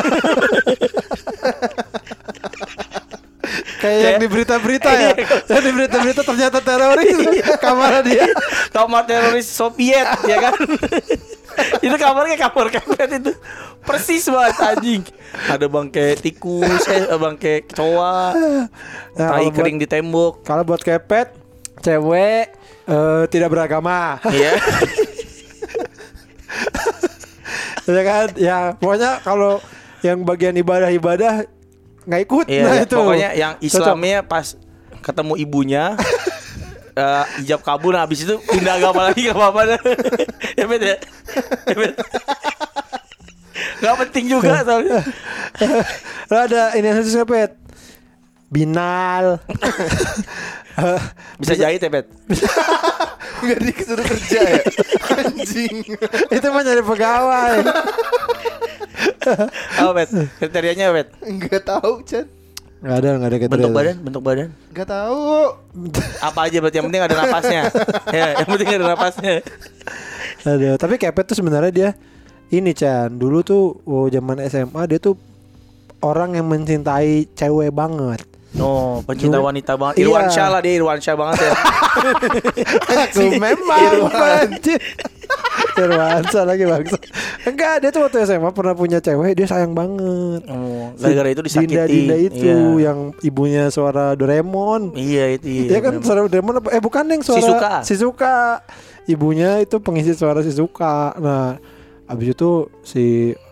Kayak 3.81 4.01
yang 4.05 4.17
di 4.21 4.29
berita-berita 4.29 4.91
ya. 4.93 5.11
Yang 5.57 5.63
di 5.65 5.73
berita-berita 5.73 6.21
ternyata 6.21 6.59
teroris. 6.61 7.17
Kamar 7.65 8.05
dia. 8.05 8.29
kamar 8.71 9.03
teroris 9.09 9.49
Soviet, 9.49 10.05
ya 10.29 10.37
kan? 10.37 10.55
itu 11.85 11.97
kamarnya 11.97 12.37
kamar 12.37 12.69
kepet 12.71 13.09
itu. 13.25 13.33
Persis 13.83 14.29
banget 14.29 14.57
anjing. 14.61 15.03
Ada 15.49 15.67
bangke 15.67 16.15
tikus, 16.21 16.85
eh 16.87 17.09
bangke 17.17 17.65
kecoa. 17.67 18.37
Nah, 18.37 18.69
Tai 19.17 19.27
kalau 19.41 19.49
buat- 19.49 19.57
kering 19.57 19.77
di 19.81 19.87
tembok. 19.89 20.45
Kalau 20.45 20.63
buat 20.63 20.85
kepet, 20.85 21.33
cewek 21.81 22.53
eh, 22.85 23.23
tidak 23.33 23.49
beragama. 23.49 24.21
Iya. 24.29 24.61
ya 27.89 28.03
kan? 28.05 28.27
Ya, 28.37 28.59
pokoknya 28.77 29.25
kalau 29.25 29.59
yang 30.05 30.23
bagian 30.23 30.55
ibadah-ibadah 30.57 31.49
nggak 32.05 32.21
ikut. 32.25 32.47
Iya, 32.49 32.63
nah 32.65 32.75
iya. 32.75 32.85
itu. 32.85 32.97
pokoknya 32.97 33.31
yang 33.37 33.53
Cocok. 33.57 33.67
Islamnya 33.67 34.19
pas 34.25 34.47
ketemu 35.01 35.35
ibunya 35.41 35.85
eh 37.01 37.25
ijab 37.41 37.65
kabul 37.65 37.97
nah, 37.97 38.05
habis 38.05 38.27
itu 38.27 38.37
pindah 38.51 38.77
agama 38.77 39.09
lagi 39.09 39.31
gak 39.31 39.37
apa-apa 39.37 39.61
dah. 39.77 39.81
ya 40.59 40.65
bet 40.67 40.83
ya. 40.83 40.97
Ya, 41.67 41.75
Bet. 41.79 41.95
Gak 43.81 43.95
penting 44.07 44.25
juga 44.29 44.61
soalnya. 44.67 45.01
Lo 46.29 46.37
ada 46.37 46.75
ini 46.77 46.89
nggak, 46.91 47.27
Pet? 47.29 47.53
Binal. 48.51 49.39
Bisa 51.41 51.55
jahit 51.57 51.81
ya 51.81 51.91
bet. 51.91 52.07
Biar 53.45 53.61
disuruh 53.65 54.05
kerja 54.05 54.41
ya. 54.45 54.63
Anjing. 55.17 55.77
itu 56.29 56.47
mah 56.53 56.63
nyari 56.63 56.83
pegawai. 56.85 57.57
Apa 59.81 59.91
bet? 59.97 60.11
Kriterianya 60.37 60.93
apa, 60.93 60.95
bet? 61.01 61.09
Enggak 61.25 61.63
tahu, 61.65 62.05
Chan. 62.05 62.29
Gak 62.81 62.97
ada, 62.97 63.09
gak 63.21 63.29
ada 63.29 63.37
kriteria. 63.37 63.53
Bentuk 63.61 63.77
badan, 63.77 63.97
bentuk 64.01 64.23
badan. 64.25 64.49
Enggak 64.73 64.89
tahu. 64.89 65.25
Apa 66.25 66.41
aja 66.49 66.57
berarti 66.65 66.77
yang 66.81 66.87
penting 66.89 67.03
ada 67.05 67.17
napasnya. 67.17 67.63
ya, 68.17 68.27
yang 68.41 68.49
penting 68.49 68.69
ada 68.73 68.87
napasnya. 68.97 69.35
Aduh, 70.49 70.75
tapi 70.81 70.95
Kepet 70.97 71.25
tuh 71.29 71.37
sebenarnya 71.37 71.73
dia 71.73 71.91
ini 72.49 72.73
Chan, 72.73 73.13
dulu 73.21 73.45
tuh 73.45 73.77
oh, 73.85 74.09
zaman 74.09 74.41
SMA 74.49 74.83
dia 74.89 74.97
tuh 74.97 75.21
orang 76.01 76.41
yang 76.41 76.49
mencintai 76.49 77.29
cewek 77.37 77.69
banget. 77.73 78.25
Oh, 78.59 78.99
pencinta 79.05 79.39
Dulu- 79.39 79.47
wanita 79.47 79.73
banget. 79.75 79.95
Iya. 79.97 80.05
Irwan 80.05 80.27
Syah 80.27 80.49
lah 80.49 80.61
dia 80.61 80.73
Irwan 80.75 80.99
Syah 80.99 81.15
banget 81.15 81.39
ya. 81.39 81.53
Aku 83.07 83.23
memang 83.45 83.79
Irwan. 83.81 84.49
Irwansa 85.73 86.41
lagi 86.43 86.65
bangsa. 86.67 86.97
Enggak, 87.47 87.75
dia 87.79 87.91
tuh 87.91 88.03
waktu 88.03 88.19
SMA 88.23 88.51
pernah 88.51 88.75
punya 88.75 88.99
cewek, 88.99 89.33
dia 89.33 89.47
sayang 89.47 89.71
banget. 89.71 90.43
Oh, 90.47 90.91
gara-gara 90.95 91.29
itu 91.31 91.41
disakiti. 91.41 91.73
Dinda 91.73 91.85
Dinda 91.87 92.17
itu 92.19 92.51
Iya. 92.77 92.91
yang 92.91 92.99
ibunya 93.21 93.65
suara 93.69 94.13
Doraemon. 94.13 94.93
Iya 94.93 95.39
itu. 95.39 95.47
Iya, 95.47 95.65
Iya 95.69 95.79
kan 95.81 95.93
suara 96.03 96.27
Doraemon 96.27 96.55
apa? 96.59 96.69
Eh 96.71 96.83
bukan 96.83 97.05
yang 97.07 97.23
suara 97.23 97.39
Shizuka. 97.39 97.73
Shizuka. 97.87 98.37
Ibunya 99.07 99.59
itu 99.59 99.79
pengisi 99.79 100.13
suara 100.13 100.43
Shizuka. 100.43 101.15
Nah, 101.17 101.57
abis 102.05 102.35
itu 102.35 102.51
si 102.83 103.05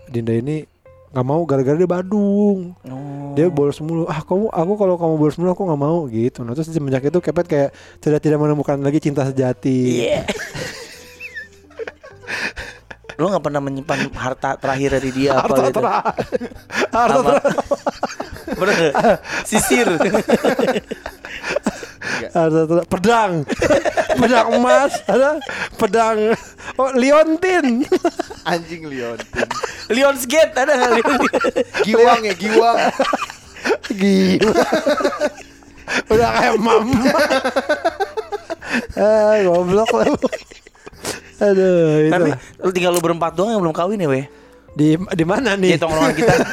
Dinda 0.06 0.34
ini 0.34 0.66
nggak 1.08 1.26
mau 1.26 1.40
gara-gara 1.48 1.76
dia 1.76 1.88
Badung. 1.88 2.76
Oh. 2.84 3.32
Dia 3.32 3.48
bolos 3.48 3.80
mulu. 3.80 4.04
Ah, 4.04 4.20
kamu 4.20 4.52
aku 4.52 4.72
kalau 4.76 4.94
kamu 5.00 5.14
bolos 5.16 5.36
mulu 5.40 5.50
aku 5.56 5.62
nggak 5.64 5.80
mau 5.80 5.98
gitu. 6.08 6.44
Nah, 6.44 6.52
terus 6.52 6.68
semenjak 6.68 7.04
itu 7.04 7.18
Kepet 7.20 7.46
kayak 7.48 7.70
sudah 8.02 8.20
tidak 8.20 8.38
menemukan 8.40 8.76
lagi 8.80 9.00
cinta 9.00 9.24
sejati. 9.24 10.04
Iya. 10.04 10.22
Lo 13.18 13.34
gak 13.34 13.42
pernah 13.42 13.58
menyimpan 13.58 14.14
harta 14.14 14.54
terakhir 14.54 14.94
dari 15.02 15.10
dia 15.10 15.34
apa 15.34 15.50
Harta 15.50 15.58
gitu? 15.66 15.80
terakhir. 15.82 16.14
Harta 16.94 17.14
Apa? 17.18 17.22
terakhir. 17.26 17.54
Bener 18.54 18.74
nggak? 18.78 18.94
Sisir. 19.42 19.88
Harta 22.32 22.60
terakhir. 22.66 22.88
Pedang. 22.90 23.32
pedang 24.20 24.46
emas. 24.56 24.92
Ada 25.04 25.38
pedang. 25.76 26.18
Oh, 26.80 26.90
liontin. 26.94 27.84
Anjing 28.44 28.88
Leontin. 28.88 29.48
Lions 29.88 30.24
Gate 30.28 30.52
ada 30.56 30.72
nggak? 30.76 30.92
Giwang 31.84 32.20
ya, 32.24 32.34
giwang. 32.36 32.78
Gila. 33.92 34.64
Udah 36.12 36.28
kayak 36.36 36.56
mama. 36.60 36.92
ah, 39.00 39.34
goblok 39.40 39.92
lu. 39.96 40.14
Aduh, 41.38 42.04
itu. 42.04 42.12
Tapi 42.12 42.30
lu 42.60 42.70
tinggal 42.74 42.92
lu 42.92 43.00
berempat 43.00 43.32
doang 43.32 43.56
yang 43.56 43.62
belum 43.62 43.76
kawin 43.76 44.04
ya, 44.04 44.10
weh? 44.10 44.26
di 44.78 44.94
di 44.94 45.24
mana 45.26 45.58
Di 45.58 45.74
nih? 45.74 45.80
tongkrongan 45.80 46.14
kita. 46.14 46.34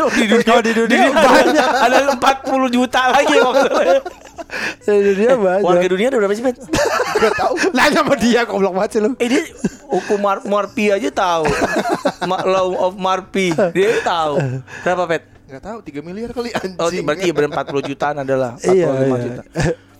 Oh, 0.00 0.08
di 0.08 0.24
dunia, 0.24 0.64
di 0.64 0.72
dunia 0.72 1.12
ada, 1.12 1.28
banyak. 1.28 1.70
ada 1.84 1.98
40 2.16 2.72
juta 2.72 3.00
lagi 3.12 3.36
maksudnya. 3.36 4.00
Dunia 4.84 5.34
Warga 5.34 5.64
banyak. 5.64 5.88
dunia 5.88 6.06
ada 6.08 6.16
berapa 6.16 6.32
sih, 6.32 6.42
Bet? 6.42 6.56
Enggak 6.60 7.34
tahu. 7.42 7.54
Nanya 7.70 8.00
sama 8.00 8.14
dia 8.14 8.40
goblok 8.44 8.72
banget 8.74 8.90
sih 8.90 9.00
lu. 9.00 9.10
Eh 9.16 9.28
dia 9.28 9.42
hukum 9.86 10.18
Mar 10.18 10.38
Marpi 10.42 10.88
aja 10.88 11.08
tahu. 11.08 11.44
Ma 12.24 12.38
Law 12.42 12.68
of 12.82 12.94
Marpi. 12.94 13.50
Dia 13.70 14.00
tahu. 14.00 14.34
Berapa, 14.80 15.02
Pet? 15.06 15.22
Enggak 15.44 15.62
tahu 15.62 15.78
3 15.80 16.00
miliar 16.00 16.30
kali 16.30 16.50
anjing. 16.50 16.76
Oh, 16.76 16.90
berarti 17.02 17.28
ber 17.30 17.44
40 17.46 17.84
jutaan 17.86 18.16
adalah 18.18 18.56
45 18.56 18.64
Iya, 18.66 18.88
iya. 18.90 19.18
juta. 19.20 19.42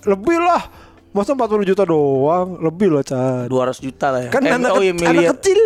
Lebih 0.05 0.39
lah. 0.39 0.63
Masa 1.11 1.31
40 1.31 1.63
juta 1.65 1.87
doang? 1.87 2.59
Lebih 2.59 2.91
loh, 2.91 2.99
Chan. 3.01 3.47
200 3.47 3.55
juta 3.79 4.11
lah 4.11 4.21
ya. 4.21 4.31
Kan 4.35 4.43
Eh, 4.43 4.51
anak, 4.51 4.71
oh 4.73 4.83
iya, 4.83 4.91
anak 4.91 5.15
miliar. 5.15 5.31
kecil 5.33 5.61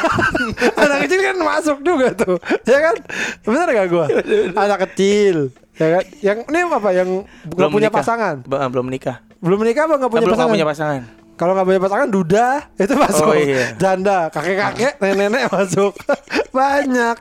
Anak 0.82 0.98
kecil 1.06 1.20
kan 1.22 1.36
masuk 1.38 1.78
juga 1.80 2.10
tuh 2.12 2.36
Ya 2.64 2.78
kan 2.80 2.96
Bener 3.40 3.66
gak 3.68 3.86
gua 3.86 4.06
Anak 4.52 4.88
kecil 4.88 5.54
Ya 5.80 5.86
kan 5.90 6.04
Yang 6.20 6.38
ini 6.44 6.58
apa 6.62 6.88
Yang 6.92 7.08
belum 7.48 7.70
punya 7.72 7.88
menikah. 7.88 8.04
pasangan 8.04 8.34
Ba- 8.44 8.68
belum 8.68 8.84
menikah. 8.86 9.16
Belum 9.40 9.58
menikah 9.58 9.88
apa 9.88 9.94
gak 9.96 10.10
punya 10.12 10.20
belum 10.20 10.28
nggak 10.28 10.36
pasangan 10.36 10.52
punya 10.52 10.68
pasangan. 10.68 11.02
Kalau 11.34 11.52
nggak 11.56 11.66
punya 11.66 11.80
pasangan 11.80 12.08
duda 12.12 12.46
itu 12.84 12.94
masuk. 12.94 13.24
Oh, 13.24 13.32
iya. 13.32 13.72
Janda, 13.74 14.28
kakek-kakek, 14.28 15.00
nenek-nenek 15.00 15.48
masuk. 15.48 15.96
banyak. 16.52 17.16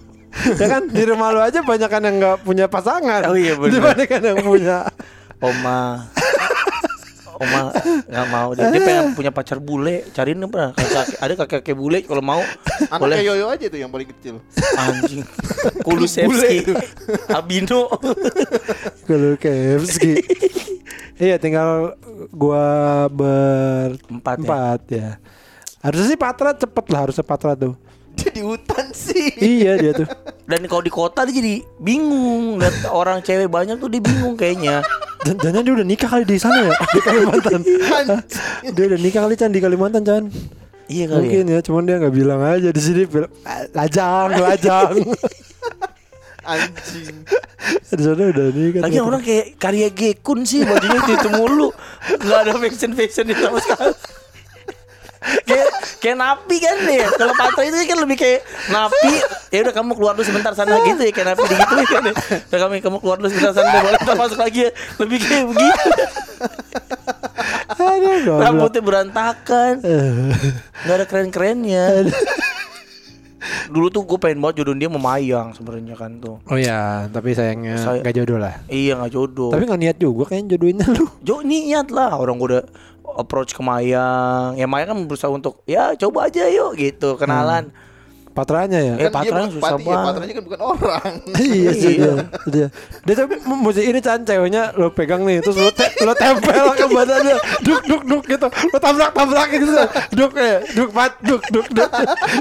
ya 0.60 0.66
kan 0.66 0.82
di 0.88 1.02
rumah 1.04 1.28
lu 1.28 1.44
aja 1.44 1.60
banyak 1.60 1.86
kan 1.86 2.00
yang 2.00 2.16
nggak 2.16 2.40
punya 2.40 2.64
pasangan. 2.66 3.28
Oh, 3.28 3.36
iya, 3.36 3.52
bener. 3.60 3.76
Dibandingkan 3.76 4.20
yang 4.24 4.40
punya. 4.40 4.78
Oma 5.40 6.08
Oma 7.40 7.72
nggak 8.04 8.26
mau. 8.28 8.48
Dia, 8.52 8.68
dia 8.68 8.80
pengen 8.84 9.16
punya 9.16 9.32
pacar 9.32 9.56
bule. 9.56 10.04
Cariin 10.12 10.44
apa 10.44 10.76
kakek, 10.76 11.16
ada 11.16 11.32
kakek 11.40 11.60
kakek 11.64 11.76
bule 11.76 11.98
kalau 12.04 12.20
mau. 12.20 12.40
Anaknya 12.92 13.00
boleh. 13.00 13.16
Yoyo 13.24 13.46
aja 13.48 13.66
tuh 13.72 13.80
yang 13.80 13.88
paling 13.88 14.08
kecil. 14.12 14.44
anjing. 14.76 15.24
Kulusevski 15.84 16.68
Abino 17.32 17.88
Kalau 19.08 19.32
Kevski. 19.42 20.20
iya 21.16 21.36
tinggal 21.40 21.96
gua 22.32 23.08
berempat 23.08 24.36
empat 24.40 24.80
ya? 24.88 24.96
ya. 24.96 25.10
Harusnya 25.80 26.06
sih 26.12 26.20
Patra 26.20 26.52
cepet 26.52 26.84
lah 26.92 27.00
harusnya 27.08 27.24
Patra 27.24 27.56
tuh. 27.56 27.72
Dia 28.22 28.30
di 28.30 28.42
hutan 28.42 28.86
sih. 28.90 29.32
iya 29.38 29.74
dia 29.74 29.92
tuh. 29.94 30.08
dan 30.44 30.60
kalau 30.66 30.80
di 30.80 30.90
kota 30.90 31.24
dia 31.24 31.32
jadi 31.32 31.54
bingung 31.76 32.58
lihat 32.58 32.84
orang 32.86 33.20
cewek 33.20 33.46
banyak 33.46 33.76
tuh 33.76 33.86
dia 33.86 33.98
bingung 33.98 34.34
kayaknya 34.34 34.82
Dan 35.20 35.36
jangan 35.36 35.60
dia 35.60 35.72
udah 35.74 35.86
nikah 35.86 36.08
kali 36.08 36.24
di 36.24 36.36
sana 36.36 36.60
ya 36.60 36.72
di 36.72 37.00
Kalimantan. 37.00 37.60
dia 38.66 38.84
udah 38.86 38.98
nikah 38.98 39.20
kali 39.22 39.34
Chan 39.34 39.48
di 39.48 39.60
Kalimantan 39.60 40.02
Chan. 40.02 40.24
iya 40.86 41.04
kali 41.06 41.22
Mungkin 41.22 41.44
ya, 41.46 41.60
cuman 41.60 41.82
dia 41.82 41.96
nggak 41.98 42.14
bilang 42.14 42.40
aja 42.40 42.68
di 42.68 42.80
sini 42.80 43.04
bilang, 43.04 43.30
"Ah, 43.42 43.62
lajang, 43.70 44.30
lajang. 44.34 44.94
Anjing. 46.42 47.14
di 47.90 48.02
sana 48.02 48.22
udah 48.26 48.46
nikah. 48.50 48.80
Lagi 48.80 48.98
orang 48.98 49.20
kayak 49.20 49.46
karya 49.54 49.88
Gekun 49.88 50.42
sih 50.42 50.64
bajunya 50.64 50.98
itu, 50.98 51.12
itu 51.14 51.28
mulu 51.30 51.68
nggak 52.16 52.38
ada 52.40 52.52
fashion 52.56 52.92
fashion 52.92 53.24
di 53.28 53.34
sama 53.34 53.60
sekali 53.60 53.92
kayak 55.20 55.68
kayak 56.00 56.16
napi 56.16 56.56
kan 56.58 56.76
deh 56.80 57.04
kalau 57.12 57.34
patra 57.36 57.62
itu 57.68 57.76
kan 57.84 57.98
lebih 58.00 58.16
kayak 58.16 58.40
napi. 58.72 59.12
Ya 59.52 59.58
udah 59.66 59.74
kamu 59.74 59.92
keluar 59.94 60.12
dulu 60.16 60.24
sebentar 60.24 60.52
sana 60.56 60.80
gitu 60.82 61.02
ya 61.04 61.12
kayak 61.12 61.28
napi 61.36 61.42
gitu 61.44 61.74
kan 61.86 62.02
ya. 62.08 62.14
udah 62.48 62.58
kamu 62.58 62.72
kamu 62.80 62.96
keluar 63.04 63.16
dulu 63.20 63.28
sebentar 63.28 63.52
sana 63.52 63.68
boleh 63.84 64.00
ntar 64.00 64.16
masuk 64.16 64.38
lagi 64.40 64.60
ya. 64.66 64.70
Lebih 64.96 65.18
kayak 65.20 65.44
begitu. 65.52 65.88
Goblok. 67.80 68.38
rambutnya 68.40 68.82
berantakan. 68.84 69.74
Eh, 69.80 70.32
nggak 70.84 70.96
ada 70.96 71.06
keren 71.08 71.28
kerennya 71.32 71.84
dulu 73.70 73.86
tuh 73.88 74.02
gue 74.04 74.18
pengen 74.20 74.42
banget 74.42 74.62
jodohin 74.62 74.82
dia 74.82 74.90
sama 74.90 75.00
Mayang 75.00 75.48
sebenarnya 75.56 75.94
kan 75.96 76.18
tuh. 76.20 76.36
Oh 76.44 76.58
ya, 76.58 77.06
tapi 77.08 77.32
sayangnya 77.32 77.78
Saya- 77.78 78.02
nggak 78.02 78.14
jodoh 78.20 78.38
lah. 78.42 78.54
iya 78.66 78.98
nggak 78.98 79.12
jodoh. 79.14 79.50
Tapi 79.54 79.64
nggak 79.64 79.80
niat 79.80 79.96
juga 79.96 80.22
kayaknya 80.28 80.48
jodohinnya 80.54 80.86
lu. 80.90 81.06
Jo 81.22 81.40
niat 81.40 81.88
lah. 81.88 82.18
Orang 82.18 82.36
gue 82.36 82.58
udah 82.58 82.64
approach 83.12 83.50
ke 83.50 83.60
Mayang 83.60 84.54
ya 84.54 84.64
Mayang 84.64 84.88
kan 84.90 84.98
berusaha 85.04 85.28
untuk 85.28 85.60
ya 85.64 85.92
coba 85.94 86.26
aja 86.26 86.46
yuk 86.46 86.74
gitu 86.74 87.14
kenalan 87.14 87.68
Patranya 88.30 88.78
ya. 88.78 88.94
Eh, 88.94 89.10
Kan 89.10 89.26
dia 89.26 89.34
patranya 89.34 89.50
susah 89.50 89.74
pati 89.74 89.82
ya, 89.82 89.88
banget. 89.90 90.06
patranya 90.06 90.32
kan 90.32 90.44
bukan 90.46 90.60
orang. 90.62 91.12
iya 91.50 91.70
sih 91.74 91.94
Iya. 91.98 92.12
dia. 92.14 92.14
dia. 92.46 92.66
Dia 93.02 93.14
tuh 93.18 93.26
m- 93.26 93.60
mesti 93.60 93.82
ini 93.82 93.98
Chan 93.98 94.22
ceweknya 94.22 94.62
lo 94.72 94.86
pegang 94.88 95.26
nih 95.26 95.42
terus 95.42 95.58
lo, 95.58 95.66
te- 95.68 95.90
lo 95.98 96.14
tempel 96.14 96.46
ke 96.70 96.86
badannya 96.86 97.36
duk 97.60 97.82
duk 97.82 98.02
duk 98.06 98.22
gitu 98.24 98.46
lo 98.46 98.78
tabrak 98.78 99.10
tabrak 99.10 99.50
gitu 99.50 99.74
duk 100.14 100.30
ya 100.32 100.62
duk 100.62 100.90
pat 100.90 101.18
duk 101.20 101.42
duk 101.44 101.66
duk 101.68 101.90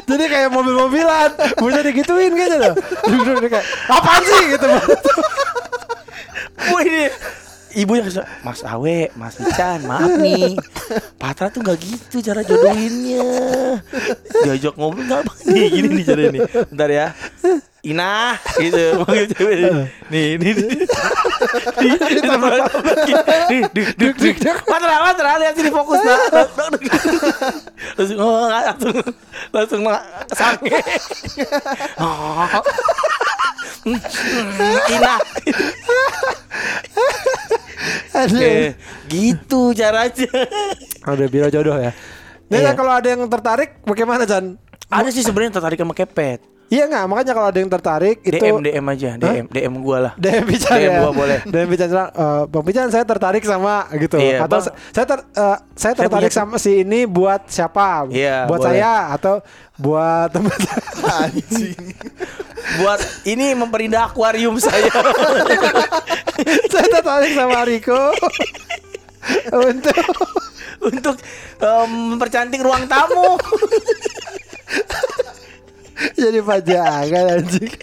jadi 0.05 0.24
kayak 0.30 0.49
mobil-mobilan 0.51 1.30
bisa 1.57 1.80
digituin 1.82 2.32
kayaknya 2.32 2.57
loh 2.62 2.74
duk 3.03 3.22
duk 3.26 3.38
duk 3.39 3.49
kayak 3.49 3.66
apaan 3.89 4.22
sih 4.24 4.43
gitu 4.47 4.68
Wah 6.70 6.82
ini 6.82 7.03
ibunya 7.78 8.03
kesel, 8.05 8.26
Mas 8.41 8.61
Awe, 8.65 9.11
Mas 9.13 9.36
Ican, 9.38 9.86
maaf 9.86 10.09
nih. 10.17 10.57
Patra 11.22 11.51
tuh 11.53 11.61
gak 11.61 11.78
gitu 11.82 12.22
cara 12.24 12.41
jodohinnya. 12.41 13.26
Diajak 14.45 14.74
ngobrol 14.74 15.05
gak 15.05 15.22
apa 15.26 15.34
Nih 15.49 15.67
gini 15.70 15.88
nih 16.01 16.05
caranya 16.07 16.30
nih 16.34 16.41
Bentar 16.72 16.89
ya. 16.89 17.07
Ina 17.80 18.36
gitu. 18.59 18.84
Manggil 19.07 19.26
cewek 19.32 19.55
nih 19.55 19.72
nih 20.11 20.28
nih 20.36 20.51
nih 20.51 20.67
nih. 20.67 20.84
Duk 23.72 23.88
duk 23.95 24.15
duk. 24.20 24.57
Patra 24.67 24.95
Patra 24.99 25.39
lihat 25.39 25.55
sini 25.55 25.72
fokus 25.72 25.99
langsung 27.95 28.20
oh, 28.20 28.47
langsung 28.51 28.95
langsung 29.55 29.82
ma- 29.88 30.05
sange. 30.36 30.76
Oh. 31.99 32.47
Ina. 34.91 35.15
Aduh. 38.14 38.74
Gitu 39.07 39.62
caranya. 39.78 40.30
Udah 41.05 41.28
biro 41.30 41.47
jodoh 41.49 41.78
ya. 41.78 41.93
Iya. 42.49 42.74
kan 42.74 42.76
kalau 42.82 42.93
ada 42.97 43.07
yang 43.14 43.22
tertarik 43.30 43.78
bagaimana 43.86 44.26
Chan? 44.26 44.57
Ada 44.89 45.10
sih 45.14 45.22
sebenarnya 45.22 45.62
tertarik 45.62 45.78
sama 45.78 45.93
kepet. 45.93 46.41
Iya 46.70 46.86
nggak 46.86 47.05
makanya 47.05 47.34
kalau 47.34 47.49
ada 47.49 47.57
yang 47.57 47.67
tertarik 47.67 48.22
itu 48.22 48.38
DM 48.38 48.61
DM 48.61 48.86
aja, 48.88 49.09
DM 49.17 49.45
DM 49.49 49.74
gua 49.82 49.97
lah. 49.99 50.13
DM 50.15 50.45
Pican 50.45 50.78
DM 50.78 50.86
ya. 50.86 50.99
gua 51.01 51.11
boleh. 51.11 51.39
DM 51.49 51.65
bilang, 51.67 51.89
"Eh, 52.07 52.41
Bang 52.45 52.61
Pican 52.61 52.88
saya 52.88 53.01
tertarik 53.03 53.41
sama 53.41 53.89
gitu 53.91 54.15
Iya, 54.15 54.45
atau 54.45 54.61
Bang. 54.61 54.78
saya 54.88 55.05
ter, 55.07 55.20
eh, 55.34 55.57
saya 55.74 55.93
tertarik 55.95 56.30
punya- 56.30 56.38
sama 56.45 56.55
si 56.55 56.86
ini 56.86 57.03
buat 57.03 57.41
siapa? 57.47 58.05
Iya, 58.07 58.45
buat 58.45 58.61
boleh. 58.61 58.70
saya 58.70 58.91
atau 59.11 59.41
buat 59.76 60.30
teman 60.30 60.53
Anjing. 61.26 61.82
Buat 62.78 63.01
ini 63.26 63.57
memperindah 63.57 64.05
akuarium 64.05 64.61
saya. 64.61 64.93
saya 66.72 66.86
tertarik 66.88 67.34
sama 67.34 67.65
Riko 67.65 68.13
untuk 69.51 70.05
untuk 70.82 71.15
em, 71.57 71.89
mempercantik 72.13 72.61
ruang 72.61 72.86
tamu. 72.86 73.41
Jadi 76.16 76.39
pajangan 76.43 77.26
anjing. 77.39 77.74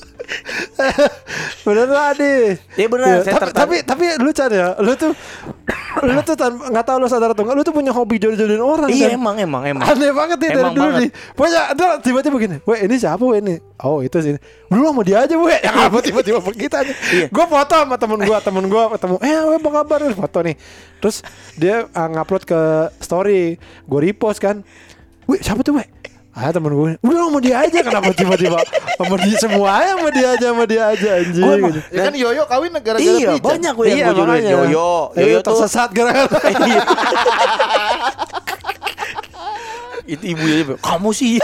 Bener 1.67 1.89
lah 1.91 2.11
nih. 2.15 2.59
Iya, 2.79 2.87
bener, 2.91 3.23
saya 3.23 3.39
tapi, 3.39 3.51
tapi 3.55 3.77
tapi 3.83 4.05
lu 4.23 4.31
Chan 4.35 4.51
ya, 4.51 4.75
lu 4.79 4.93
tuh 4.99 5.15
lu 6.03 6.21
tuh 6.23 6.35
nggak 6.71 6.85
tahu 6.87 6.97
lu 7.03 7.07
sadar 7.11 7.33
atau 7.35 7.43
enggak, 7.47 7.57
lu 7.59 7.63
tuh 7.67 7.75
punya 7.75 7.91
hobi 7.95 8.19
jodoh-jodohin 8.19 8.63
orang. 8.63 8.91
iya 8.91 9.11
Chan. 9.11 9.19
emang 9.19 9.37
emang 9.39 9.63
emang. 9.67 9.87
Aneh 9.87 10.11
banget 10.15 10.39
nih 10.43 10.51
dari 10.55 10.71
dulu 10.75 10.83
banget. 10.83 11.01
nih. 11.03 11.11
Pokoknya 11.35 11.63
tiba-tiba 12.03 12.35
begini. 12.35 12.57
Weh 12.67 12.79
ini 12.87 12.95
siapa 12.99 13.23
weh 13.23 13.39
ini? 13.39 13.55
Oh 13.83 14.03
itu 14.03 14.19
sih. 14.23 14.35
Dulu 14.71 14.85
sama 14.91 15.03
dia 15.07 15.19
aja 15.27 15.35
weh. 15.39 15.59
Ya 15.63 15.73
apa 15.91 15.99
tiba-tiba 16.03 16.39
begitu 16.43 16.75
aja. 16.75 16.93
Iya. 17.15 17.27
Gue 17.31 17.45
foto 17.47 17.75
sama 17.75 17.97
temen 17.99 18.19
gue. 18.23 18.39
Temen 18.43 18.65
gue 18.67 18.83
ketemu. 18.99 19.17
Eh 19.23 19.39
weh 19.47 19.57
apa 19.59 19.69
kabar? 19.83 20.01
Foto 20.15 20.39
nih. 20.43 20.57
Terus 21.03 21.17
dia 21.55 21.87
uh, 21.87 22.09
ngupload 22.11 22.43
ke 22.47 22.61
story. 23.03 23.59
Gue 23.87 24.01
repost 24.11 24.39
kan. 24.43 24.63
Weh 25.27 25.43
siapa 25.43 25.63
tuh 25.67 25.79
weh? 25.83 25.87
Ah 26.37 26.53
temen 26.53 26.69
gue 26.69 27.01
Udah 27.01 27.17
sama 27.23 27.39
dia 27.41 27.57
aja 27.59 27.79
Kenapa 27.81 28.13
tiba-tiba 28.13 28.61
Sama 28.93 29.17
dia 29.17 29.37
semua 29.37 29.69
aja 29.75 29.89
Sama 29.91 30.09
dia 30.11 30.29
aja 30.29 30.47
Sama 30.47 30.65
dia 30.65 30.83
aja 30.87 31.09
Anjing 31.17 31.43
emang- 31.43 31.73
gitu. 31.73 31.81
Ya 31.89 32.01
kan 32.03 32.13
Yoyo 32.15 32.43
kawin 32.45 32.71
negara-gara 32.71 33.09
Iya, 33.11 33.31
Pican. 33.33 33.49
banyak 33.49 33.73
gue 33.73 33.85
yang 33.87 33.97
Iya 33.97 34.07
gue 34.07 34.21
Yoyo, 34.21 34.91
Iya, 35.11 35.23
Yoyo 35.25 35.39
tuh 35.41 35.57
tersesat 35.57 35.89
gara-gara 35.91 36.29
Iya. 36.63 36.81
itu 40.07 40.25
ibunya 40.29 40.57
juga, 40.63 40.75
kamu 40.79 41.11
sih. 41.11 41.35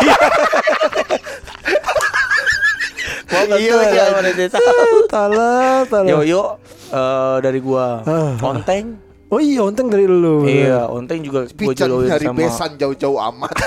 Gua 3.24 3.42
nggak 3.42 3.58
Iya, 3.58 3.72
tahu 3.72 3.82
iya. 3.82 3.90
ya, 3.90 4.04
mana 4.12 4.30
dia 4.30 4.48
tahu. 4.48 4.94
Tala 5.08 5.52
tala 5.84 6.06
Yoyo 6.06 6.42
eh, 6.86 7.36
dari 7.40 7.58
gua. 7.58 8.06
Ah. 8.06 8.38
Onteng. 8.40 9.02
Oh 9.26 9.40
iya 9.40 9.64
Onteng 9.64 9.88
dari 9.88 10.04
lu 10.04 10.44
Iya, 10.44 10.86
Onteng 10.86 11.24
juga 11.24 11.42
gua 11.42 11.58
Pican 11.72 11.88
jodohin 11.88 12.10
dari 12.12 12.26
sama. 12.28 12.38
besan 12.38 12.70
jauh-jauh 12.76 13.18
amat. 13.26 13.50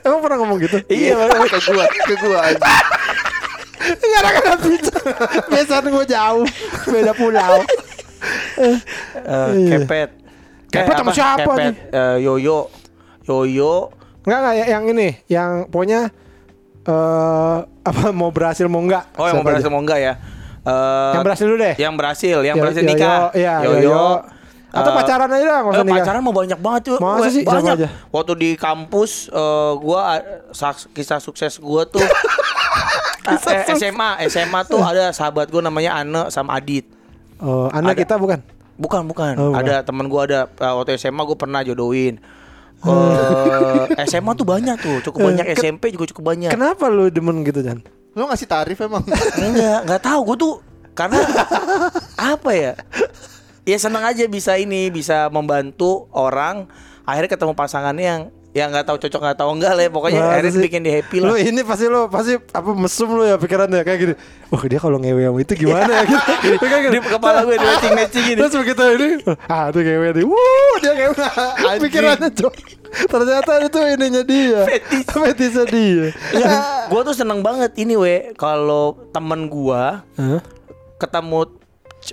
Emang 0.00 0.20
pernah 0.20 0.38
ngomong 0.38 0.58
gitu? 0.60 0.76
Iya, 0.86 1.16
ke 1.48 1.58
gua, 1.66 1.84
ke 1.86 2.14
gua 2.18 2.38
anjing. 2.44 2.76
Enggak 3.78 4.20
ada 4.20 4.30
kena 4.34 4.56
pizza. 4.58 4.96
Biasanya 5.46 5.88
gue 5.88 6.06
jauh, 6.06 6.44
beda 6.86 7.12
pulau. 7.14 7.56
Eh, 8.58 8.76
Iya. 9.56 9.80
kepet. 9.80 10.10
Kepet 10.68 10.94
sama 10.94 11.06
apa? 11.06 11.16
siapa 11.16 11.48
Kepet, 11.48 11.74
eh, 11.88 12.16
Yoyo. 12.20 12.68
Yoyo. 13.24 13.88
Enggak 14.22 14.38
enggak 14.42 14.54
yang 14.66 14.84
ini, 14.86 15.08
yang 15.26 15.50
pokoknya 15.66 16.00
eh 16.84 17.58
apa 17.64 18.04
mau 18.10 18.28
berhasil 18.28 18.64
mau 18.66 18.80
enggak? 18.80 19.08
Oh, 19.14 19.24
yang 19.24 19.40
mau 19.40 19.46
berhasil 19.46 19.64
aja? 19.64 19.72
mau 19.72 19.80
enggak 19.80 19.98
ya? 19.98 20.14
Eh, 20.60 21.12
Yang 21.14 21.24
berhasil 21.24 21.44
dulu 21.46 21.58
deh. 21.58 21.74
Yang 21.78 21.94
berhasil, 21.94 22.38
yang 22.42 22.56
Yo- 22.56 22.62
berhasil 22.62 22.82
Yoyo, 22.82 22.92
nikah. 22.92 23.18
Iya, 23.32 23.54
Yoyo. 23.62 23.72
Yoyo. 23.78 24.04
Atau 24.68 24.90
Eh, 24.90 24.96
pacaran 24.96 25.28
aja 25.28 25.46
lah, 25.48 25.60
Eh, 25.72 25.84
pacaran 25.86 26.20
mau 26.20 26.30
banyak 26.30 26.56
banget 26.56 26.82
tuh. 26.86 26.96
Masa 26.98 27.28
sih? 27.28 27.40
Banyak. 27.40 27.74
aja? 27.74 27.88
Waktu 28.08 28.32
di 28.34 28.50
kampus 28.54 29.26
eh, 29.26 29.72
gua 29.76 30.20
sak- 30.50 30.92
kisah 30.92 31.16
sukses 31.18 31.56
gua 31.56 31.84
tuh 31.84 32.00
eh, 33.26 33.64
SMA, 33.70 34.10
SMA 34.26 34.60
tuh 34.64 34.78
ada 34.78 35.08
sahabat 35.10 35.46
gua 35.46 35.60
namanya 35.62 35.96
Ane 35.96 36.28
sama 36.28 36.54
Adit. 36.54 36.84
Oh, 37.36 37.68
anak 37.68 37.94
Ada. 37.94 38.00
kita 38.00 38.14
bukan? 38.16 38.38
Bukan, 38.76 39.02
bukan. 39.04 39.32
Oh, 39.34 39.50
bukan. 39.50 39.58
Ada 39.58 39.74
temen 39.82 40.06
gua 40.06 40.22
ada 40.24 40.40
eh, 40.46 40.72
waktu 40.74 40.96
SMA 40.96 41.22
gua 41.22 41.36
pernah 41.36 41.60
jodohin. 41.62 42.20
Eh, 43.90 44.06
SMA 44.06 44.32
tuh 44.32 44.46
banyak 44.46 44.76
tuh, 44.76 45.02
cukup 45.02 45.18
banyak. 45.24 45.44
ke- 45.44 45.56
SMP 45.56 45.90
juga 45.90 46.06
cukup 46.06 46.28
banyak. 46.28 46.50
Kenapa 46.50 46.86
lu 46.86 47.08
demen 47.08 47.42
gitu, 47.42 47.58
Jan? 47.58 47.82
Lu 48.12 48.22
ngasih 48.24 48.46
tarif 48.46 48.78
emang. 48.78 49.02
Enggak, 49.34 49.82
enggak 49.82 50.00
tahu 50.00 50.20
gue 50.24 50.36
tuh 50.38 50.54
karena 50.92 51.18
apa 52.32 52.50
ya? 52.52 52.72
Ya 53.68 53.76
seneng 53.76 54.00
aja 54.00 54.24
bisa 54.24 54.56
ini, 54.56 54.88
bisa 54.88 55.28
membantu 55.28 56.08
orang 56.10 56.64
akhirnya 57.04 57.28
ketemu 57.28 57.52
pasangannya 57.52 58.06
yang 58.06 58.22
yang 58.48 58.72
nggak 58.72 58.88
tahu 58.88 58.96
cocok 58.98 59.20
nggak 59.22 59.38
tahu 59.38 59.50
enggak 59.54 59.72
lah 59.76 59.82
ya. 59.84 59.90
pokoknya 59.92 60.18
Masa 60.18 60.32
akhirnya 60.32 60.52
sih? 60.56 60.62
bikin 60.64 60.80
dia 60.80 60.94
happy 60.98 61.16
Lu 61.20 61.28
lah. 61.28 61.38
ini 61.38 61.60
pasti 61.60 61.84
lu 61.84 62.00
pasti 62.08 62.32
apa 62.40 62.70
mesum 62.72 63.08
lu 63.12 63.22
ya 63.22 63.36
pikirannya 63.36 63.84
kayak 63.84 63.98
gini. 64.00 64.14
Wah, 64.48 64.62
dia 64.64 64.80
kalau 64.80 64.96
ngewe 64.96 65.20
sama 65.20 65.38
itu 65.38 65.52
gimana 65.54 65.84
ya 65.92 66.02
gitu. 66.02 66.32
Di 66.96 66.98
kepala 66.98 67.44
gue 67.44 67.54
di 67.54 67.66
matching 67.66 67.92
matching 67.94 68.24
gini. 68.24 68.38
Terus 68.40 68.54
begitu 68.56 68.82
ini, 68.88 69.08
ah 69.46 69.68
itu 69.68 69.78
ngewe 69.78 70.06
nih. 70.10 70.24
Wuh, 70.24 70.74
dia 70.80 70.92
ngewe. 70.96 71.14
Pikirannya 71.84 72.28
cok. 72.32 72.54
Ternyata 72.88 73.52
itu 73.60 73.78
ininya 73.84 74.22
dia. 74.24 74.60
Fetis. 74.64 75.04
Fetisnya 75.06 75.64
dia. 75.68 76.04
gue 76.88 77.00
tuh 77.04 77.14
seneng 77.14 77.44
banget 77.44 77.76
ini 77.76 77.94
we 77.94 78.32
kalau 78.34 78.96
temen 79.12 79.44
gua 79.46 80.08
Hah? 80.16 80.40
ketemu 80.96 81.52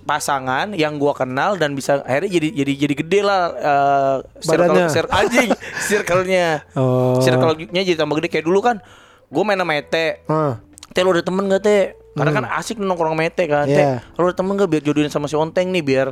pasangan 0.02 0.72
yang 0.72 0.98
gua 0.98 1.12
kenal 1.12 1.56
dan 1.56 1.72
bisa 1.72 2.02
akhirnya 2.02 2.32
jadi 2.32 2.48
jadi 2.54 2.74
jadi 2.84 2.93
gede 2.96 3.20
lah 3.22 3.41
eh, 3.52 4.16
circle 4.41 4.68
Badannya. 4.68 4.88
circle 4.89 5.14
anjing 5.14 5.50
circle-nya. 5.88 6.48
Oh. 6.74 7.20
Circle-nya 7.20 7.82
jadi 7.84 7.96
tambah 7.96 8.20
gede 8.20 8.28
kayak 8.30 8.46
dulu 8.46 8.60
kan. 8.60 8.84
Gue 9.26 9.41
main 9.41 9.56
sama 9.56 9.74
Ete. 9.74 10.22
Ah. 10.26 10.60
Teh 10.89 11.02
lu 11.02 11.12
ada 11.12 11.22
temen 11.22 11.43
gak 11.46 11.62
teh? 11.62 11.91
Karena 12.16 12.32
kan 12.32 12.46
asik 12.56 12.78
nongkrong 12.78 13.14
sama 13.14 13.24
Ete 13.24 13.43
kan 13.46 13.66
Hmm. 13.66 13.74
Iya. 13.74 14.00
Teh 14.00 14.20
lu 14.20 14.26
ada 14.26 14.36
temen 14.36 14.54
gak 14.54 14.70
biar 14.70 14.82
jodohin 14.82 15.10
sama 15.10 15.26
si 15.26 15.36
Onteng 15.36 15.70
nih 15.70 15.82
Biar 15.82 16.08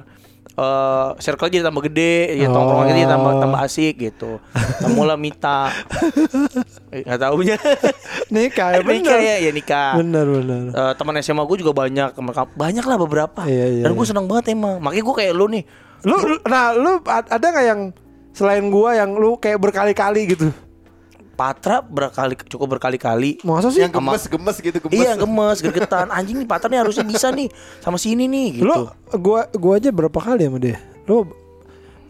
eh 0.45 1.07
circle 1.17 1.49
jadi 1.49 1.65
tambah 1.65 1.81
gede 1.83 2.35
ya 2.35 2.45
Oh. 2.45 2.53
nongkrong 2.53 2.85
jadi 2.87 3.03
tambah 3.07 3.31
tambah 3.37 3.59
asik 3.59 3.93
gitu 3.97 4.37
Temulah 4.77 5.17
Mita 5.17 5.73
Eh, 6.93 7.01
Gak 7.01 7.17
taunya 7.19 7.57
Nikah 8.29 8.69
ya 8.75 8.79
bener. 8.79 9.01
Nikah 9.01 9.19
ya, 9.19 9.35
ya 9.39 9.49
nikah 9.49 9.91
Bener 9.97 10.25
bener. 10.25 10.61
Eh, 10.69 10.93
Teman 10.93 11.17
SMA 11.19 11.41
gue 11.43 11.57
juga 11.57 11.73
banyak 11.73 12.13
Banyak 12.53 12.85
lah 12.85 12.97
beberapa 12.97 13.41
Iya, 13.43 13.65
iya, 13.71 13.83
Dan 13.83 13.91
gue 13.91 13.99
iya. 13.99 14.09
seneng 14.09 14.25
banget 14.25 14.53
emang 14.53 14.77
Makanya 14.77 15.03
gue 15.03 15.15
kayak 15.17 15.33
lu 15.33 15.45
nih 15.49 15.63
Lu, 16.03 16.15
lu- 16.19 16.43
nah 16.45 16.69
lu 16.69 16.99
ada 17.07 17.41
nggak 17.41 17.65
yang 17.65 17.81
selain 18.29 18.65
gua 18.67 18.91
yang 18.91 19.13
lu 19.13 19.37
kayak 19.37 19.55
berkali-kali 19.55 20.25
gitu? 20.27 20.49
Patra 21.33 21.81
berkali 21.81 22.37
cukup 22.45 22.77
berkali-kali 22.77 23.41
Masa 23.41 23.73
sih? 23.73 23.81
Yang 23.81 23.97
gemes-gemes 23.97 24.57
gitu, 24.61 24.77
gemes. 24.85 24.93
Iya 24.93 25.11
gemes, 25.17 25.57
gergetan 25.65 26.07
Anjing 26.13 26.37
nih 26.37 26.47
Patra 26.47 26.69
nih 26.69 26.85
harusnya 26.85 27.01
bisa 27.01 27.33
nih 27.33 27.49
Sama 27.81 27.97
si 27.97 28.13
ini 28.13 28.29
nih 28.29 28.61
gitu 28.61 28.69
Lu 28.69 28.93
gua 29.17 29.49
gua 29.49 29.73
aja 29.81 29.89
berapa 29.89 30.13
kali 30.13 30.45
sama 30.45 30.61
dia? 30.61 30.77
Lu 31.09 31.25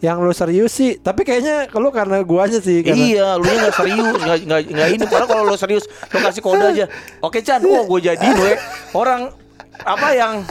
yang 0.04 0.20
lu 0.20 0.36
serius 0.36 0.76
sih, 0.76 1.00
tapi 1.00 1.24
kayaknya 1.24 1.64
lu 1.72 1.88
karena 1.88 2.20
gua 2.20 2.44
aja 2.44 2.60
sih 2.60 2.84
karena 2.84 3.00
Iya, 3.00 3.28
lu 3.40 3.44
nya 3.48 3.56
nggak 3.56 3.76
serius, 3.80 4.14
nggak 4.20 4.60
nggak 4.68 4.88
ini. 4.92 5.04
Padahal 5.08 5.28
kalau 5.32 5.42
lu 5.48 5.56
serius, 5.56 5.88
lu 5.88 6.18
kasih 6.20 6.42
kode 6.44 6.64
aja. 6.76 6.84
Oke 7.24 7.40
Chan, 7.40 7.64
oh 7.64 7.88
gue 7.88 8.12
jadi 8.12 8.20
gue 8.20 8.52
orang 8.92 9.32
apa 9.80 10.08
yang 10.12 10.44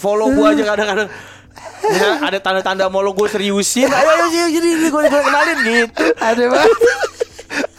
follow 0.00 0.32
gue 0.32 0.46
aja 0.56 0.64
kadang-kadang. 0.72 1.08
Ya, 1.80 2.08
ada 2.24 2.38
tanda-tanda 2.40 2.88
mau 2.88 3.04
lo 3.04 3.12
gue 3.12 3.28
seriusin. 3.28 3.84
Ayo 3.92 4.08
ayo 4.16 4.48
jadi 4.48 4.68
gue 4.88 5.02
kenalin 5.12 5.58
gitu. 5.60 6.04
ada 6.16 6.44
banget. 6.48 6.78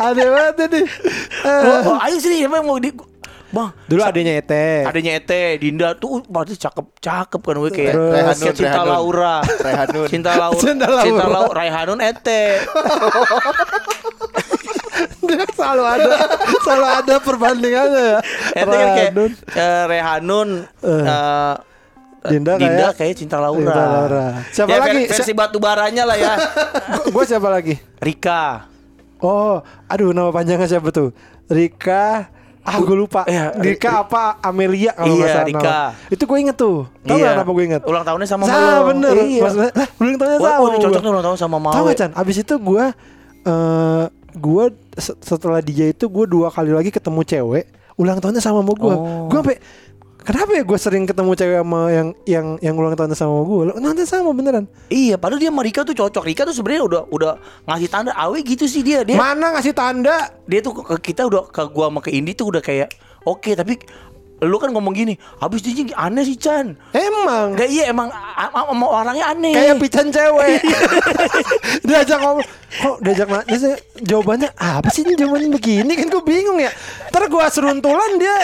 Ada 0.04 0.24
banget 0.26 0.56
ini. 0.68 0.82
Eh, 0.82 1.62
Oh, 1.62 1.93
oh, 1.93 1.97
ayo 1.99 2.16
sini, 2.18 2.41
emang 2.41 2.64
mau 2.64 2.78
di 2.78 2.89
Bang, 3.52 3.68
Dulu 3.84 3.99
adanya 3.99 4.39
Ete. 4.39 4.88
adanya 4.88 5.12
Ete, 5.14 5.60
Dinda 5.60 5.91
tuh 5.93 6.24
pasti 6.24 6.56
cakep 6.56 6.88
cakep 6.97 7.41
kan 7.41 7.56
gue 7.58 7.68
kayak 7.70 7.93
Rehanun, 7.93 8.47
Cinta 8.47 8.64
Rehanun. 8.64 8.88
Laura. 8.88 9.36
Rehanun. 9.43 10.08
Cinta 10.14 10.32
Laura. 10.34 10.56
Cinta 10.58 10.86
Laura. 10.88 11.04
Cinta 11.04 11.26
Laura. 11.28 11.52
Raihanun 11.54 11.99
Ete. 12.02 12.43
Selalu 15.52 15.84
ada 15.86 16.12
selalu 16.60 16.88
ada 16.88 17.16
perbandingannya 17.20 18.04
ya. 18.08 18.20
Ete 18.54 18.72
kan 18.72 18.88
kayak 18.93 19.12
eh, 19.52 19.84
Rehanun 19.86 20.49
Eh. 20.80 21.04
eh, 21.04 21.54
Dinda 22.24 22.52
Dinda 22.56 22.88
kayak- 22.88 22.95
kayak 22.95 23.16
Cinta 23.18 23.36
Laura. 23.36 23.60
Cinta 23.60 23.84
Laura. 23.84 24.26
Siapa 24.47 24.70
Ya, 24.70 24.78
lagi? 24.80 24.95
ver- 25.02 25.10
Versi 25.12 25.34
batu 25.34 25.58
baranya 25.58 26.04
lah 26.06 26.16
ya. 26.16 26.34
Gue 27.14 27.24
siapa 27.26 27.49
lagi? 27.49 27.76
Rika. 27.97 28.70
Oh, 29.22 29.55
aduh 29.86 30.09
nama 30.09 30.30
panjangnya 30.30 30.67
siapa 30.67 30.89
tuh? 30.89 31.13
Rika 31.45 32.28
Ah 32.61 32.78
gue 32.78 32.93
lupa 32.95 33.26
Iya, 33.26 33.53
Rika 33.55 34.01
apa 34.01 34.38
Amelia 34.39 34.93
kalau 34.93 35.13
Iya, 35.15 35.26
salah 35.28 35.45
Rika. 35.45 35.61
nama. 35.63 35.86
Itu 36.07 36.24
gue 36.24 36.38
inget 36.39 36.53
tuh 36.55 36.86
Tahu 36.99 37.09
Iya. 37.11 37.24
nggak 37.24 37.34
kenapa 37.36 37.51
gue 37.51 37.63
inget 37.65 37.82
Ulang 37.84 38.03
tahunnya 38.03 38.28
sama 38.28 38.43
Sama 38.43 38.82
bener 38.88 39.13
Iya. 39.15 39.41
Maksudnya, 39.41 39.72
Lah 39.74 39.88
ulang 39.97 40.15
tahunnya 40.15 40.38
sama 40.38 40.61
oh, 40.61 40.69
cocok 40.80 41.01
nih 41.01 41.09
ulang 41.09 41.26
tahun 41.26 41.38
sama 41.39 41.57
Mawe. 41.57 41.74
Tahu 41.74 41.84
gak 41.84 41.97
Chan 41.97 42.11
Abis 42.13 42.38
itu 42.39 42.53
gue 42.55 42.86
eh 43.43 44.03
Gue 44.32 44.63
se- 44.95 45.19
setelah 45.19 45.59
DJ 45.59 45.91
itu 45.91 46.05
Gue 46.05 46.26
dua 46.26 46.47
kali 46.47 46.69
lagi 46.69 46.89
ketemu 46.89 47.22
cewek 47.24 47.65
ulang 47.93 48.17
tahunnya 48.17 48.39
sama 48.39 48.61
sama 48.61 48.74
gue. 48.74 48.95
Oh. 48.95 49.26
Gue 49.26 49.38
sampai 49.38 49.57
kenapa 50.22 50.53
ya 50.53 50.63
gue 50.63 50.78
sering 50.78 51.03
ketemu 51.03 51.32
cewek 51.34 51.57
sama 51.61 51.82
yang 51.89 52.07
yang 52.24 52.45
yang 52.61 52.74
ulang 52.78 52.93
tahunnya 52.93 53.17
sama 53.17 53.41
gue? 53.41 53.57
Ulang 53.69 53.78
tahunnya 53.82 54.05
sama 54.05 54.32
beneran. 54.32 54.65
Iya, 54.88 55.17
padahal 55.17 55.41
dia 55.41 55.49
sama 55.49 55.61
Rika 55.65 55.82
tuh 55.82 55.95
cocok. 55.97 56.24
Rika 56.24 56.43
tuh 56.45 56.55
sebenarnya 56.55 56.84
udah 56.86 57.01
udah 57.09 57.32
ngasih 57.65 57.89
tanda 57.89 58.11
awe 58.13 58.38
gitu 58.39 58.65
sih 58.65 58.86
dia. 58.86 59.01
Dia 59.01 59.17
Mana 59.17 59.57
ngasih 59.57 59.74
tanda? 59.74 60.30
dia 60.45 60.59
tuh 60.59 60.76
ke 60.76 61.11
kita 61.11 61.26
udah 61.26 61.47
ke 61.47 61.61
gua 61.72 61.88
sama 61.88 61.99
ke 61.99 62.11
Indi 62.11 62.36
tuh 62.36 62.51
udah 62.51 62.59
kayak 62.59 62.91
oke 63.24 63.55
tapi 63.55 63.80
lu 64.41 64.57
kan 64.57 64.74
ngomong 64.74 64.97
gini, 64.97 65.13
habis 65.38 65.61
dia 65.61 65.86
aneh 65.93 66.26
sih 66.26 66.34
Chan. 66.34 66.74
Emang 66.97 67.53
Enggak 67.53 67.69
iya 67.69 67.93
emang 67.93 68.09
sama 68.09 68.86
orangnya 68.89 69.30
aneh. 69.30 69.53
kayak 69.53 69.78
pican 69.78 70.09
cewek. 70.09 70.57
diajak 71.86 72.17
ngomong, 72.17 72.41
kok 72.74 72.97
diajak 73.05 73.30
nanya 73.30 73.57
sih 73.61 73.74
jawabannya 74.01 74.49
apa 74.57 74.89
sih 74.89 75.05
ini 75.05 75.13
jawabannya 75.13 75.49
begini 75.53 75.93
kan 75.93 76.07
gue 76.09 76.24
bingung 76.26 76.57
ya. 76.57 76.74
Ntar 77.13 77.30
gue 77.30 77.43
seruntulan 77.53 78.11
dia 78.17 78.38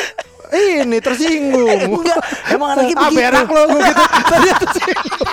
ini 0.54 0.98
tersinggung. 1.04 1.80
Enggak, 2.02 2.20
emang 2.52 2.70
anaknya 2.76 2.96
ah, 2.96 3.10
begitu. 3.10 3.20
berak 3.20 3.48
lo 3.50 3.62
gue 3.68 3.82
gitu. 3.82 4.04
Tadi 4.32 4.50
tersinggung. 4.62 5.32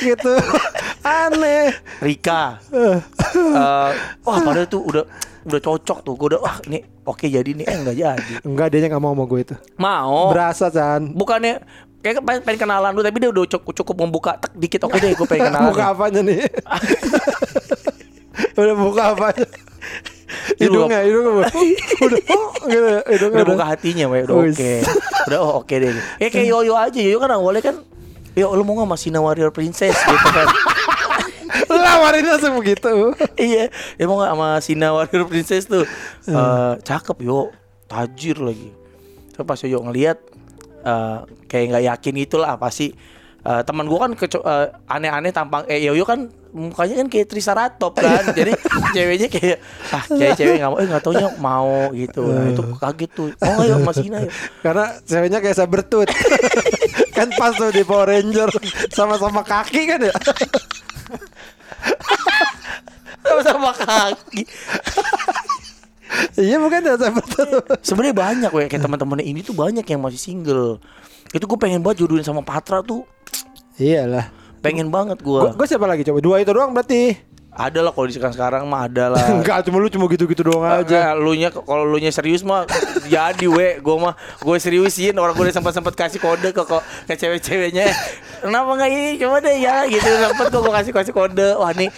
Gitu. 0.00 0.32
Aneh. 1.04 1.66
Rika. 2.02 2.42
Eh. 2.74 2.98
Eh, 3.36 3.90
wah 4.26 4.38
padahal 4.42 4.66
tuh 4.66 4.82
udah 4.82 5.04
udah 5.46 5.60
cocok 5.60 5.98
tuh. 6.04 6.14
Gue 6.18 6.26
udah 6.36 6.40
wah 6.42 6.56
ini 6.68 6.82
oke 7.06 7.26
jadi 7.26 7.50
nih 7.50 7.66
eh 7.68 7.76
enggak 7.78 7.96
jadi. 7.96 8.32
Enggak 8.44 8.66
dia 8.72 8.88
nggak 8.88 9.02
mau 9.02 9.12
sama 9.14 9.24
gue 9.28 9.40
itu. 9.40 9.54
Mau. 9.78 10.34
Berasa 10.34 10.66
Chan. 10.68 11.14
Bukannya 11.14 11.62
kayak 12.00 12.24
pengen, 12.24 12.40
pengen 12.48 12.58
kenalan 12.64 12.90
dulu 12.96 13.04
tapi 13.04 13.18
dia 13.20 13.28
udah 13.28 13.44
cukup, 13.44 13.72
cukup 13.76 13.96
membuka 14.00 14.32
tek 14.40 14.56
dikit 14.56 14.88
oke 14.88 14.96
deh 14.96 15.12
gue 15.12 15.26
pengen 15.28 15.46
kenalan. 15.52 15.68
Buka 15.68 15.84
apanya 15.92 16.20
nih? 16.24 16.40
Udah 18.56 18.76
buka 18.76 19.02
apanya? 19.16 19.46
Hidungnya, 20.56 21.00
hidungnya 21.02 21.32
udah, 21.42 21.52
udah, 22.06 22.20
oh, 22.30 22.50
gitu, 22.66 22.88
hidungnya 23.10 23.42
udah 23.42 23.46
buka 23.54 23.66
hatinya 23.66 24.04
we 24.10 24.18
udah 24.24 24.36
oke. 24.36 24.72
Udah 25.26 25.38
oh 25.42 25.52
oke 25.64 25.74
deh. 25.74 25.90
Ya 26.22 26.28
kayak 26.30 26.46
yoyo 26.46 26.74
aja. 26.78 27.00
Yoyo 27.00 27.18
kan 27.18 27.30
awalnya 27.34 27.62
kan 27.64 27.76
yo 28.38 28.54
lu 28.54 28.62
mau 28.62 28.78
nggak 28.78 28.88
sama 28.88 28.96
Sina 28.96 29.20
Warrior 29.22 29.50
Princess? 29.50 29.96
Gitu 29.96 30.28
kan. 30.30 30.46
Lawarin 31.70 32.26
langsung 32.26 32.54
begitu. 32.58 33.14
iya. 33.38 33.70
Ya 33.98 34.04
mau 34.06 34.18
nggak 34.18 34.32
sama 34.34 34.48
Sina 34.62 34.88
Warrior 34.94 35.26
Princess 35.26 35.66
tuh? 35.66 35.86
Eh, 36.26 36.72
cakep 36.82 37.18
yo. 37.26 37.50
Tajir 37.90 38.38
lagi. 38.38 38.70
Terus 39.34 39.46
pas 39.46 39.58
yoyo 39.66 39.82
ngeliat 39.82 40.18
eh, 40.86 41.18
kayak 41.50 41.64
nggak 41.74 41.84
yakin 41.90 42.14
gitulah 42.26 42.54
pasti 42.54 42.94
eh, 43.46 43.62
teman 43.64 43.86
gua 43.88 44.08
kan 44.08 44.12
eh, 44.16 44.66
aneh-aneh 44.88 45.32
tampang 45.32 45.64
eh 45.68 45.80
yoyo 45.80 46.04
kan 46.04 46.28
mukanya 46.50 46.94
kan 47.04 47.08
kayak 47.08 47.26
Triceratops 47.30 47.98
kan. 47.98 48.24
Jadi 48.34 48.52
ceweknya 48.94 49.28
kayak 49.30 49.58
ah 49.94 50.04
kayak 50.06 50.34
cewek 50.38 50.54
nggak 50.58 50.70
mau 50.70 50.78
eh 50.82 50.86
nggak 50.90 51.02
taunya 51.02 51.28
mau 51.38 51.94
gitu. 51.94 52.22
Nah, 52.26 52.50
itu 52.50 52.62
kaget 52.78 53.10
tuh. 53.14 53.28
Oh 53.42 53.62
ayo 53.62 53.78
sama 53.78 53.92
Sina 53.94 54.18
yuk 54.22 54.32
Karena 54.62 54.84
ceweknya 55.06 55.38
kayak 55.38 55.56
sabertut. 55.56 56.08
kan 57.16 57.28
pas 57.36 57.52
tuh 57.54 57.70
di 57.70 57.84
Power 57.84 58.08
Ranger 58.08 58.48
sama-sama 58.90 59.44
kaki 59.44 59.80
kan 59.88 60.00
ya. 60.00 60.14
sama 63.46 63.70
kaki. 63.76 64.42
Iya 66.40 66.58
bukan 66.58 66.82
ya 66.82 66.94
sebenarnya 67.84 68.14
banyak 68.16 68.50
weh. 68.50 68.66
Kayak 68.66 68.82
teman-teman 68.88 69.22
ini 69.22 69.40
tuh 69.46 69.54
banyak 69.54 69.86
yang 69.86 70.00
masih 70.02 70.18
single. 70.18 70.82
Itu 71.30 71.46
gue 71.46 71.58
pengen 71.60 71.78
banget 71.86 72.02
jodohin 72.02 72.26
sama 72.26 72.42
Patra 72.42 72.82
tuh 72.82 73.06
Iyalah. 73.78 74.26
pengen 74.60 74.92
banget 74.92 75.24
Gue 75.24 75.40
gue 75.56 75.66
siapa 75.66 75.88
lagi 75.88 76.04
coba? 76.04 76.18
Dua 76.20 76.36
itu 76.40 76.52
doang 76.52 76.72
berarti. 76.76 77.16
ada 77.50 77.82
lah 77.82 77.90
kalau 77.90 78.06
di 78.06 78.14
sekarang 78.14 78.34
sekarang 78.38 78.62
mah 78.64 78.86
ada 78.86 79.10
lah. 79.10 79.20
Enggak, 79.36 79.66
cuma 79.66 79.82
lu 79.82 79.90
cuma 79.90 80.06
gitu-gitu 80.06 80.46
doang 80.46 80.62
aja. 80.64 80.80
Aja 80.80 81.00
lu 81.18 81.34
nya 81.34 81.50
kalau 81.50 81.82
lu 81.82 81.98
nya 81.98 82.08
serius 82.08 82.46
mah 82.46 82.64
jadi 83.10 83.46
we. 83.50 83.82
Gue 83.82 83.96
mah 83.98 84.14
gue 84.38 84.56
seriusin. 84.56 85.12
Orang 85.18 85.34
gue 85.34 85.50
udah 85.50 85.56
sempat 85.58 85.74
sempat 85.74 85.92
kasih 85.98 86.22
kode 86.22 86.54
ke 86.54 86.62
kok 86.62 86.80
ke 86.80 87.14
cewek-ceweknya. 87.18 87.90
Kenapa 88.40 88.70
nggak 88.78 88.90
ini? 88.94 89.10
Coba 89.18 89.42
deh 89.42 89.56
ya 89.60 89.82
gitu. 89.90 90.08
Sempet 90.08 90.46
kok 90.46 90.60
gue 90.62 90.72
kasih 90.72 90.92
kasih 90.94 91.12
kode. 91.12 91.48
Wah 91.58 91.74
nih 91.74 91.90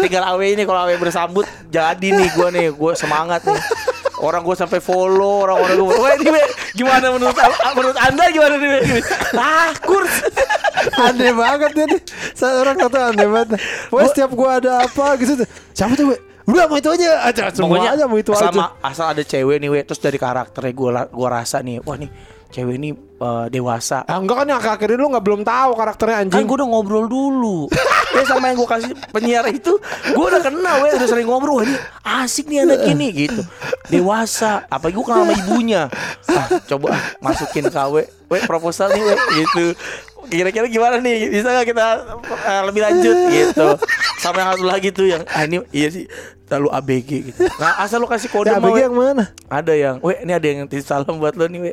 tinggal 0.00 0.24
awe 0.26 0.46
ini. 0.48 0.62
Kalau 0.64 0.80
awe 0.88 0.94
bersambut 0.96 1.44
jadi 1.68 2.08
nih 2.16 2.28
gue 2.32 2.48
nih. 2.56 2.66
Gue 2.72 2.96
semangat 2.96 3.44
nih. 3.44 3.60
Orang 4.16 4.48
gue 4.48 4.56
sampai 4.56 4.80
follow 4.80 5.44
orang-orang 5.44 5.76
gue 5.76 5.92
wah 5.92 6.12
ini 6.16 6.32
we, 6.32 6.42
gimana 6.72 7.12
menurut 7.12 7.36
menurut 7.76 7.98
anda 8.00 8.24
gimana 8.32 8.56
nih 8.56 9.04
ah 9.36 9.76
kurs 9.84 10.24
aneh 10.96 11.32
banget 11.32 11.70
dia 11.72 11.86
nih. 11.88 12.00
Saya 12.32 12.52
orang 12.60 12.76
satu 12.76 12.96
aneh 12.98 13.28
banget. 13.28 13.48
Pokoknya 13.88 14.08
setiap 14.12 14.30
gua 14.32 14.50
ada 14.60 14.72
apa 14.84 15.06
gitu. 15.18 15.32
Siapa 15.72 15.92
tuh, 15.94 16.12
we? 16.12 16.16
Udah 16.46 16.70
mau 16.70 16.78
itu 16.78 16.90
aja. 16.94 17.26
Aja 17.26 17.50
semua 17.50 17.82
aja 17.82 18.04
mau 18.06 18.18
itu 18.18 18.30
asal, 18.30 18.54
aja. 18.54 18.70
asal 18.78 19.06
ada 19.10 19.22
cewek 19.26 19.58
nih 19.58 19.68
we 19.68 19.80
terus 19.82 19.98
dari 19.98 20.14
karakternya 20.14 20.70
gue 20.70 20.90
gua 21.10 21.28
rasa 21.28 21.58
nih 21.58 21.82
wah 21.82 21.98
nih 21.98 22.06
cewek 22.46 22.78
ini 22.78 22.94
eh, 22.94 23.46
dewasa 23.50 24.06
Ah, 24.06 24.22
enggak 24.22 24.38
kan 24.38 24.46
yang 24.46 24.62
akhir 24.62 24.94
lu 24.94 25.10
nggak 25.10 25.24
belum 25.26 25.42
tahu 25.42 25.70
karakternya 25.74 26.22
kan 26.22 26.24
anjing. 26.30 26.46
gue 26.46 26.56
udah 26.62 26.68
ngobrol 26.70 27.06
dulu 27.10 27.66
ya 28.14 28.22
sama 28.22 28.54
yang 28.54 28.62
gue 28.62 28.68
kasih 28.70 28.92
penyiar 29.10 29.44
itu 29.50 29.74
gue 30.14 30.24
udah 30.24 30.38
kenal 30.38 30.86
we 30.86 30.88
udah 30.94 31.08
sering 31.10 31.26
ngobrol 31.26 31.58
Wah, 31.58 31.66
ini 31.66 31.74
asik 32.06 32.46
nih 32.46 32.62
anak 32.62 32.80
ini 32.86 33.06
gitu 33.26 33.42
dewasa 33.90 34.64
apalagi 34.70 34.94
gue 34.94 35.04
kenal 35.04 35.22
sama 35.26 35.34
ibunya 35.34 35.82
ah, 36.30 36.46
coba 36.70 36.86
ah, 36.94 37.02
masukin 37.18 37.66
KW 37.66 37.94
we 38.30 38.38
proposal 38.46 38.94
nih 38.94 39.02
we 39.02 39.14
gitu 39.42 39.64
kira-kira 40.26 40.66
gimana 40.66 40.96
nih? 40.98 41.30
Bisa 41.30 41.48
nggak 41.48 41.66
kita 41.66 41.86
eh, 42.26 42.62
lebih 42.64 42.82
lanjut? 42.82 43.16
Gitu. 43.28 43.66
Sama 44.16 44.36
yang 44.38 44.48
satu 44.52 44.64
lagi 44.64 44.88
tuh 44.90 45.06
yang 45.06 45.22
ah 45.28 45.42
ini 45.42 45.62
iya 45.70 45.88
sih 45.88 46.04
terlalu 46.44 46.68
ABG 46.72 47.10
gitu. 47.26 47.40
Nah 47.58 47.80
asal 47.80 47.98
lu 47.98 48.06
kasih 48.06 48.28
kode 48.28 48.48
Ya, 48.48 48.56
mah, 48.56 48.66
ABG 48.66 48.74
we. 48.74 48.80
yang 48.82 48.94
mana? 48.94 49.24
ada 49.46 49.72
yang 49.72 49.96
we 49.98 50.12
ini 50.18 50.32
ada 50.32 50.46
yang 50.46 50.58
salam 50.80 51.16
buat 51.16 51.34
lo 51.34 51.46
nih 51.46 51.60
we. 51.60 51.72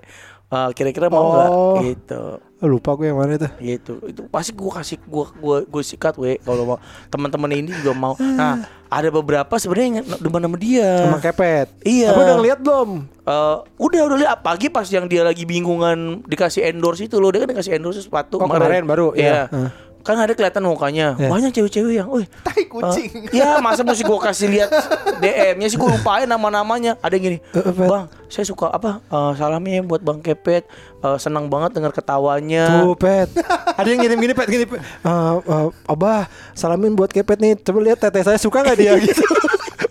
Eh, 0.49 0.70
kira-kira 0.74 1.10
mau 1.10 1.34
nggak? 1.34 1.49
Oh. 1.49 1.76
gitu 1.82 2.24
Oh, 2.64 2.72
lupa 2.72 2.95
gue 2.95 3.11
yang 3.11 3.20
mana 3.20 3.36
itu. 3.36 3.49
gitu 3.59 3.93
itu 4.07 4.24
pasti 4.32 4.55
gue 4.55 4.72
kasih 4.72 4.95
gue 4.97 5.26
gue 5.36 5.57
gue 5.68 5.84
sikat 5.84 6.16
we 6.16 6.39
kalau 6.39 6.64
mau 6.64 6.78
teman-teman 7.11 7.51
ini 7.53 7.76
juga 7.76 7.91
mau 7.91 8.16
nah 8.16 8.64
ada 8.88 9.09
beberapa 9.09 9.51
sebenarnya 9.57 9.88
yang 9.99 10.07
demen 10.16 10.41
sama 10.41 10.55
dia 10.55 10.89
Sama 11.03 11.18
kepet. 11.18 11.68
Iya. 11.82 12.14
Tapi 12.14 12.20
udah 12.22 12.36
ngeliat 12.38 12.59
belum? 12.61 12.89
Eh, 13.03 13.57
udah 13.76 14.01
udah 14.05 14.18
lihat 14.22 14.39
pagi 14.39 14.70
pas 14.70 14.86
yang 14.86 15.09
dia 15.09 15.26
lagi 15.26 15.43
bingungan 15.43 16.22
dikasih 16.24 16.70
endorse 16.70 17.03
itu 17.03 17.18
loh 17.18 17.34
dia 17.34 17.41
kan 17.41 17.51
dikasih 17.51 17.74
endorse 17.74 17.99
sepatu 17.99 18.38
Oh, 18.38 18.45
kemarin 18.45 18.86
baru, 18.86 19.11
iya 19.11 19.24
iya. 19.26 19.41
Heeh. 19.49 19.70
Kan 20.04 20.20
ada 20.20 20.32
kelihatan 20.32 20.62
mukanya 20.62 21.16
Iya. 21.16 21.28
banyak 21.28 21.51
cewek-cewek 21.51 21.95
yang 21.95 22.08
wih 22.08 22.28
Tai 22.39 22.64
kucing. 22.66 23.10
Eh, 23.26 23.36
ya 23.39 23.58
masa 23.58 23.82
mesti 23.82 24.04
gue 24.04 24.20
kasih 24.20 24.47
lihat 24.49 24.70
DM-nya 25.18 25.66
sih 25.66 25.76
gue 25.76 25.88
lupain 25.88 26.26
nama-namanya. 26.26 26.99
Ada 26.99 27.16
yang 27.16 27.24
gini, 27.26 27.38
Eh, 27.49 27.64
Pet. 27.64 27.88
bang, 27.88 28.06
saya 28.28 28.43
suka 28.43 28.68
apa? 28.68 28.99
eh, 29.01 29.32
salamnya 29.34 29.80
buat 29.82 29.99
bang 29.99 30.20
Kepet. 30.20 30.68
Eh, 30.99 31.18
senang 31.18 31.47
banget 31.47 31.72
dengar 31.74 31.91
ketawanya. 31.91 32.84
Tuh, 32.84 32.93
pet. 32.93 33.32
Ada 33.74 33.88
yang 33.88 33.99
ngirim 33.99 34.20
gini, 34.20 34.34
pet, 34.34 34.47
gini, 34.47 34.66
pet. 34.66 34.80
Eh, 34.80 35.10
eh, 35.39 35.68
Abah, 35.86 36.28
salamin 36.51 36.93
buat 36.93 37.08
kepet 37.08 37.39
nih. 37.39 37.54
Coba 37.58 37.80
lihat 37.82 37.97
teteh 37.97 38.22
saya 38.22 38.36
suka 38.36 38.60
nggak 38.60 38.78
dia 38.78 38.93
gitu. 39.01 39.24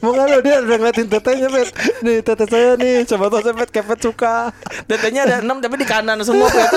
Mau 0.03 0.11
nggak 0.11 0.27
lo 0.27 0.39
dia 0.43 0.57
udah 0.59 0.77
ngeliatin 0.83 1.07
tetehnya, 1.07 1.47
pet. 1.47 1.69
Nih 2.03 2.17
teteh 2.21 2.47
saya 2.51 2.71
nih. 2.75 3.07
Coba 3.07 3.31
tau 3.31 3.39
saya 3.39 3.55
pet, 3.55 3.71
kepet 3.71 3.99
suka. 4.03 4.51
Tetenya 4.91 5.21
ada 5.25 5.37
enam 5.39 5.63
tapi 5.63 5.79
di 5.79 5.87
kanan 5.87 6.19
semua 6.27 6.51
Pet. 6.51 6.71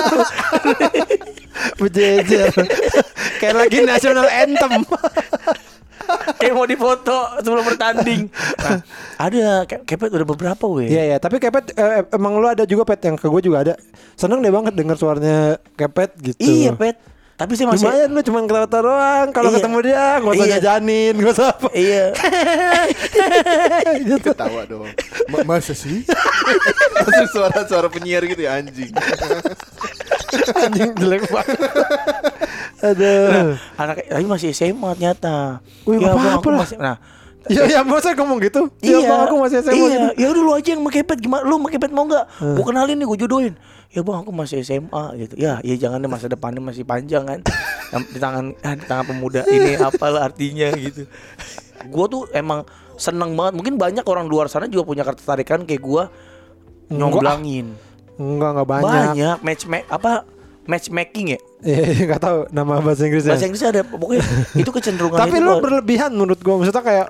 Bejejer. 1.82 2.54
Kayak 3.42 3.56
lagi 3.58 3.78
national 3.82 4.30
anthem. 4.30 4.86
Kayak 6.38 6.54
mau 6.54 6.70
difoto 6.70 7.18
sebelum 7.42 7.66
bertanding. 7.66 8.30
Nah, 8.62 8.78
ada 9.26 9.66
Ke- 9.66 9.82
Kepet 9.82 10.14
udah 10.14 10.26
beberapa 10.28 10.64
weh. 10.70 10.86
Iya 10.86 11.02
ya, 11.10 11.16
tapi 11.18 11.42
kepet 11.42 11.74
eh, 11.74 12.06
emang 12.14 12.38
lu 12.38 12.46
ada 12.46 12.62
juga 12.62 12.86
pet 12.86 13.02
yang 13.02 13.18
ke 13.18 13.26
gue 13.26 13.42
juga 13.42 13.66
ada. 13.66 13.74
Seneng 14.14 14.38
deh 14.38 14.54
banget 14.54 14.78
denger 14.78 14.94
suaranya 14.94 15.58
kepet 15.74 16.14
gitu. 16.22 16.38
Iya 16.38 16.78
Pet. 16.78 17.15
Tapi 17.36 17.52
saya 17.52 17.68
masih 17.68 17.84
Lumayan 17.84 18.08
lu 18.10 18.20
cuma 18.22 18.40
ketawa 18.40 18.80
doang 18.80 19.28
Kalau 19.28 19.48
Iya. 19.48 19.56
ketemu 19.60 19.78
dia 19.82 20.04
Gak 20.16 20.32
usah 20.32 20.40
Iya. 20.42 20.54
jajanin 20.56 21.14
Gak 21.16 21.32
usah 21.32 21.48
apa 21.50 21.68
Iya. 21.70 22.04
gitu. 24.02 24.28
Ketawa 24.32 24.62
dong. 24.64 24.88
Ma- 25.28 25.44
masa 25.46 25.72
sih? 25.72 26.00
Langsung 26.96 27.28
suara-suara 27.34 27.88
penyiar 27.88 28.24
gitu 28.24 28.40
ya 28.40 28.56
anjing. 28.56 28.88
Anjing 30.58 30.90
jelek 30.96 31.28
banget 31.28 31.60
Aduh 32.78 33.56
Anak 33.76 33.96
tapi 34.02 34.24
masih 34.24 34.48
SMA 34.50 34.90
ternyata. 34.94 35.60
Wih, 35.84 35.98
Ya, 35.98 36.12
apa-apa 36.12 36.48
lah. 36.48 36.58
masih- 36.62 36.78
Nah, 36.78 36.96
Ya 37.46 37.62
ya 37.68 37.80
masa 37.86 38.10
ngomong 38.12 38.42
gitu 38.42 38.66
Ya 38.82 38.98
bang 39.02 39.20
aku 39.26 39.34
masih 39.38 39.62
SMA 39.62 39.72
iya. 39.72 39.86
gitu 39.86 40.08
Ya 40.18 40.26
udah 40.34 40.42
lu 40.42 40.52
aja 40.54 40.68
yang 40.74 40.82
mau 40.82 40.90
kepet 40.90 41.18
gimana? 41.22 41.42
Lu 41.46 41.56
mau 41.58 41.70
kepet 41.70 41.92
mau 41.94 42.04
nggak? 42.04 42.24
Gua 42.58 42.64
kenalin 42.66 42.96
nih, 42.98 43.06
gua 43.06 43.18
jodohin. 43.18 43.54
Ya 43.94 44.02
bang, 44.02 44.18
aku 44.20 44.30
masih 44.34 44.60
SMA 44.60 45.04
gitu. 45.16 45.34
Ya, 45.38 45.62
ya 45.62 45.74
jangan 45.78 46.02
deh 46.02 46.10
masa 46.10 46.26
depannya 46.26 46.58
masih 46.58 46.82
panjang 46.82 47.22
kan. 47.22 47.40
Yang 47.94 48.02
di 48.12 48.18
tangan 48.18 48.44
ah, 48.60 48.74
di 48.74 48.84
tangan 48.84 49.04
pemuda 49.06 49.46
ini 49.46 49.78
apalah 49.78 50.26
artinya 50.26 50.68
gitu. 50.74 51.06
Gua 51.86 52.10
tuh 52.10 52.26
emang 52.34 52.66
seneng 52.98 53.32
banget. 53.38 53.54
Mungkin 53.56 53.74
banyak 53.78 54.04
orang 54.04 54.26
luar 54.26 54.50
sana 54.50 54.66
juga 54.66 54.82
punya 54.84 55.06
ketertarikan 55.06 55.62
kayak 55.64 55.82
gua 55.82 56.10
nyomblangin. 56.90 57.74
Enggak 58.16 58.50
enggak 58.56 58.68
banyak 58.68 58.90
Banyak 58.90 59.36
match 59.44 59.64
ma- 59.68 59.88
apa 59.92 60.24
matchmaking 60.66 61.36
ya. 61.36 61.40
Iya 61.66 62.14
Gak 62.14 62.20
tahu 62.20 62.38
nama 62.52 62.78
bahasa 62.78 63.08
Inggrisnya 63.08 63.32
Bahasa 63.32 63.46
Inggrisnya 63.48 63.70
ada 63.72 63.82
pokoknya 63.82 64.22
itu 64.54 64.70
kecenderungan 64.70 65.18
Tapi 65.18 65.40
itu 65.40 65.42
lu 65.42 65.52
berlebihan 65.58 66.12
menurut 66.12 66.38
gua 66.44 66.60
Maksudnya 66.60 66.84
kayak 66.84 67.06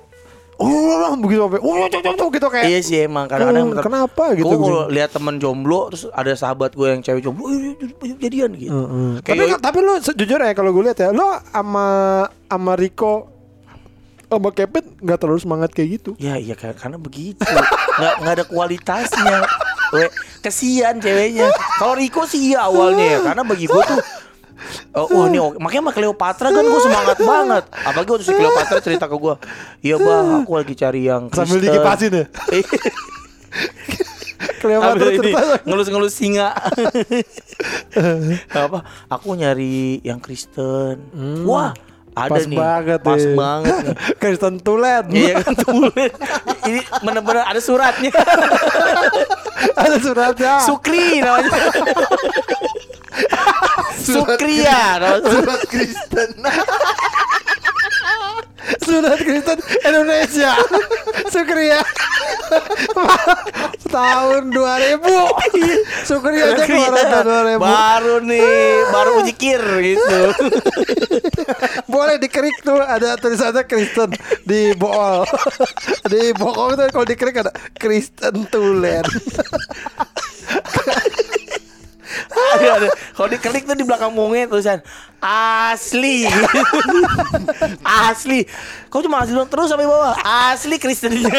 oh 0.59 1.13
begitu 1.17 1.41
sampai 1.43 1.61
oh 1.61 1.85
cok 1.85 2.01
cok 2.01 2.15
cok 2.17 2.31
gitu 2.33 2.47
kayak 2.49 2.65
Iya 2.67 2.79
sih 2.81 2.97
emang 3.03 3.25
kadang-kadang 3.27 3.67
Hmm, 3.69 3.79
kenapa 3.79 4.25
gitu, 4.33 4.47
Gue 4.47 4.57
gitu. 4.57 4.79
lihat 4.89 5.11
temen 5.11 5.37
jomblo 5.37 5.89
terus 5.89 6.09
ada 6.11 6.33
sahabat 6.33 6.73
gue 6.73 6.87
yang 6.87 7.01
cewek 7.01 7.23
jomblo, 7.23 7.45
"Eh, 7.47 7.77
eh, 8.03 8.17
jadian 8.19 8.51
gitu. 8.53 8.73
Heeh. 8.73 9.13
Kayak 9.21 9.61
tapi 9.61 9.77
tapi 9.77 9.79
lu 9.81 9.93
sejujur 9.99 10.39
ya 10.39 10.53
kalau 10.53 10.71
gue 10.71 10.83
lihat 10.83 10.99
ya 10.99 11.11
lo 11.11 11.29
sama 11.45 11.87
sama 12.43 12.73
Rico 12.75 13.29
sama 14.27 14.49
Kevin 14.51 14.85
nggak 14.99 15.19
terlalu 15.19 15.39
semangat 15.39 15.71
kayak 15.71 15.89
gitu 15.95 16.11
Ya 16.17 16.35
iya 16.35 16.53
kar- 16.53 16.75
karena 16.75 16.97
begitu 16.97 17.45
nggak 17.97 18.15
nggak 18.19 18.35
ada 18.35 18.45
kualitasnya 18.45 19.39
We, 19.89 20.11
kesian 20.41 20.99
ceweknya 20.99 21.47
kalau 21.77 21.95
Riko 21.95 22.25
sih 22.25 22.51
iya 22.51 22.67
awalnya 22.67 23.07
ya 23.07 23.19
karena 23.23 23.43
bagi 23.45 23.65
gue 23.65 23.83
tuh 23.85 24.01
Oh, 24.97 25.07
wah 25.13 25.29
ini 25.29 25.39
oke. 25.39 25.61
makanya 25.61 25.83
sama 25.85 25.93
Cleopatra 25.93 26.49
kan 26.49 26.65
gue 26.65 26.81
semangat 26.81 27.19
banget. 27.21 27.65
Apalagi 27.85 28.11
waktu 28.13 28.25
si 28.25 28.33
Cleopatra 28.33 28.81
cerita 28.81 29.05
ke 29.07 29.17
gue, 29.17 29.35
iya 29.85 29.97
bah 30.01 30.43
aku 30.43 30.53
lagi 30.57 30.75
cari 30.75 31.01
yang 31.07 31.29
sambil 31.31 31.61
Kristen." 31.61 31.69
dikipasin 31.69 32.13
ya 32.13 32.25
Cleopatra 34.61 35.09
ini 35.13 35.17
cerita 35.21 35.41
ngelus-ngelus 35.65 36.15
singa. 36.17 36.49
apa? 38.67 38.79
Aku 39.13 39.37
nyari 39.37 40.01
yang 40.05 40.21
Kristen. 40.21 41.01
Wah, 41.45 41.73
ada 42.17 42.33
pas 42.33 42.45
nih. 42.49 42.57
banget 42.57 43.01
pas 43.05 43.21
ya. 43.21 43.37
banget 43.37 43.77
nih. 43.85 43.97
Kristen 44.21 44.57
Tulen 44.65 45.05
Iya 45.13 45.45
kan 45.45 45.53
tulen. 45.53 46.13
Ini 46.65 46.81
benar-benar 47.05 47.45
ada 47.45 47.61
suratnya. 47.61 48.09
ada 49.77 49.97
suratnya 50.01 50.53
Sukri 50.65 51.21
namanya. 51.21 51.53
Sukria. 54.07 54.83
Surat 55.27 55.63
Kristen. 55.67 56.31
surat 58.83 59.19
Kristen 59.27 59.59
Indonesia 59.87 60.53
Sukria 61.31 61.81
tahun 63.97 64.51
2000 64.51 66.07
Sukria 66.07 66.45
aja 66.55 66.65
keluaran 66.67 67.07
tahun 67.11 67.27
2000 67.59 67.63
Baru 67.63 68.17
nih, 68.23 68.75
baru 68.91 69.11
uji 69.23 69.35
kir 69.35 69.63
gitu. 69.83 70.21
boleh 71.95 72.19
dikerik 72.19 72.57
tuh 72.63 72.79
ada 72.83 73.15
tulisannya 73.19 73.63
Kristen 73.67 74.11
di 74.47 74.75
bool 74.75 75.27
di 76.11 76.35
bokong 76.35 76.79
tuh 76.79 76.87
kalau 76.91 77.07
dikerik 77.07 77.43
ada 77.43 77.53
Kristen 77.79 78.47
Tulen. 78.51 79.07
Kalau 83.17 83.29
diklik 83.33 83.65
tuh 83.65 83.77
di 83.77 83.85
belakang 83.85 84.13
mungnya 84.13 84.49
tulisan 84.49 84.81
asli. 85.21 86.29
asli. 88.07 88.45
Kau 88.93 89.01
cuma 89.03 89.25
asli 89.25 89.33
doang 89.35 89.49
terus 89.49 89.73
sampai 89.73 89.89
bawah. 89.89 90.15
Asli 90.23 90.77
Kristennya. 90.77 91.33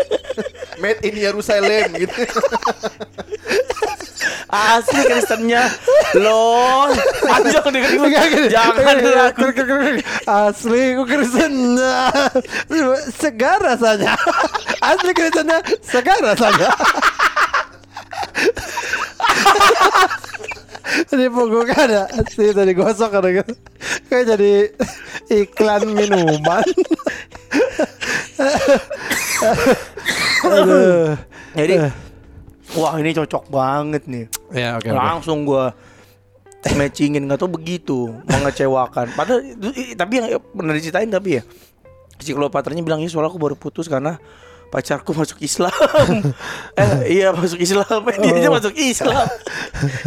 Made 0.82 1.02
in 1.06 1.14
Yerusalem 1.18 1.94
gitu. 1.98 2.22
Asli 4.48 5.00
Kristennya. 5.04 5.66
Loh, 6.18 6.94
panjang 7.26 7.66
deh 7.74 7.82
Enggak, 7.98 8.24
gini. 8.30 8.48
Jangan 8.54 8.96
ragu. 9.02 9.44
asli 10.24 10.96
ku 10.96 11.04
Kristen 11.04 11.76
segar 13.20 13.60
rasanya 13.60 14.16
asli 14.80 15.12
Kristennya 15.12 15.60
segar 15.84 16.16
rasanya 16.24 16.72
Ini 21.14 21.26
punggungnya 21.32 21.74
ada 21.74 22.02
Asli 22.12 22.52
tadi 22.52 22.72
gosok 22.76 23.18
ada 23.18 23.28
gitu 23.32 23.54
Kayak 24.06 24.36
jadi 24.36 24.52
iklan 25.32 25.82
minuman. 25.90 26.64
Aduh. 30.44 31.16
Jadi 31.56 31.74
Wah 32.74 32.98
ini 32.98 33.14
cocok 33.14 33.54
banget 33.54 34.02
nih. 34.10 34.26
Ya 34.50 34.74
oke 34.80 34.90
Langsung 34.90 35.46
gua 35.46 35.70
matchingin 36.74 37.28
nggak 37.28 37.38
tau 37.38 37.50
begitu 37.50 38.10
mengecewakan. 38.24 39.12
Padahal 39.14 39.40
tapi 39.94 40.12
yang 40.18 40.40
pernah 40.40 40.74
diceritain 40.74 41.12
tapi 41.12 41.38
ya 41.38 41.42
si 42.18 42.32
Cleopatranya 42.32 42.80
bilang 42.80 43.04
ya 43.04 43.08
soalnya 43.10 43.30
aku 43.30 43.38
baru 43.38 43.56
putus 43.58 43.86
karena 43.86 44.16
pacarku 44.74 45.14
masuk 45.14 45.38
Islam. 45.38 45.70
Eh 46.82 47.22
iya 47.22 47.30
masuk 47.30 47.62
Islam. 47.62 48.02
Eh, 48.10 48.18
dia 48.18 48.34
aja 48.42 48.50
masuk 48.50 48.74
Islam. 48.74 49.30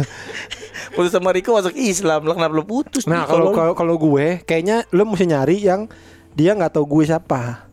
Putus 0.92 1.12
sama 1.16 1.32
Riko 1.32 1.56
masuk 1.56 1.72
Islam. 1.72 2.28
Lah 2.28 2.34
kenapa 2.36 2.52
lu 2.52 2.64
putus 2.68 3.08
Nah 3.08 3.24
kalau 3.24 3.56
kalau 3.56 3.72
kalau 3.72 3.96
gue 3.96 4.44
kayaknya 4.44 4.84
lo 4.92 5.08
mesti 5.08 5.24
nyari 5.24 5.64
yang 5.64 5.88
dia 6.36 6.52
nggak 6.52 6.76
tahu 6.76 7.00
gue 7.00 7.08
siapa. 7.08 7.64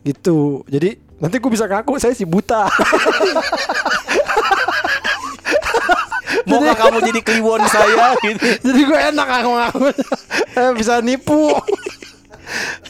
Gitu. 0.00 0.64
Jadi 0.64 0.96
nanti 1.20 1.36
gue 1.36 1.50
bisa 1.52 1.68
ngaku 1.68 2.00
saya 2.00 2.16
si 2.16 2.24
buta. 2.24 2.64
maukah 6.48 6.74
kamu 6.74 6.98
jadi 7.04 7.20
kliwon 7.20 7.62
saya 7.68 8.16
gitu. 8.24 8.40
Jadi 8.64 8.80
gue 8.88 8.98
enak 9.12 9.26
ngaku 9.28 9.50
ngaku. 9.60 9.78
Eh, 10.56 10.70
bisa 10.72 11.04
nipu. 11.04 11.52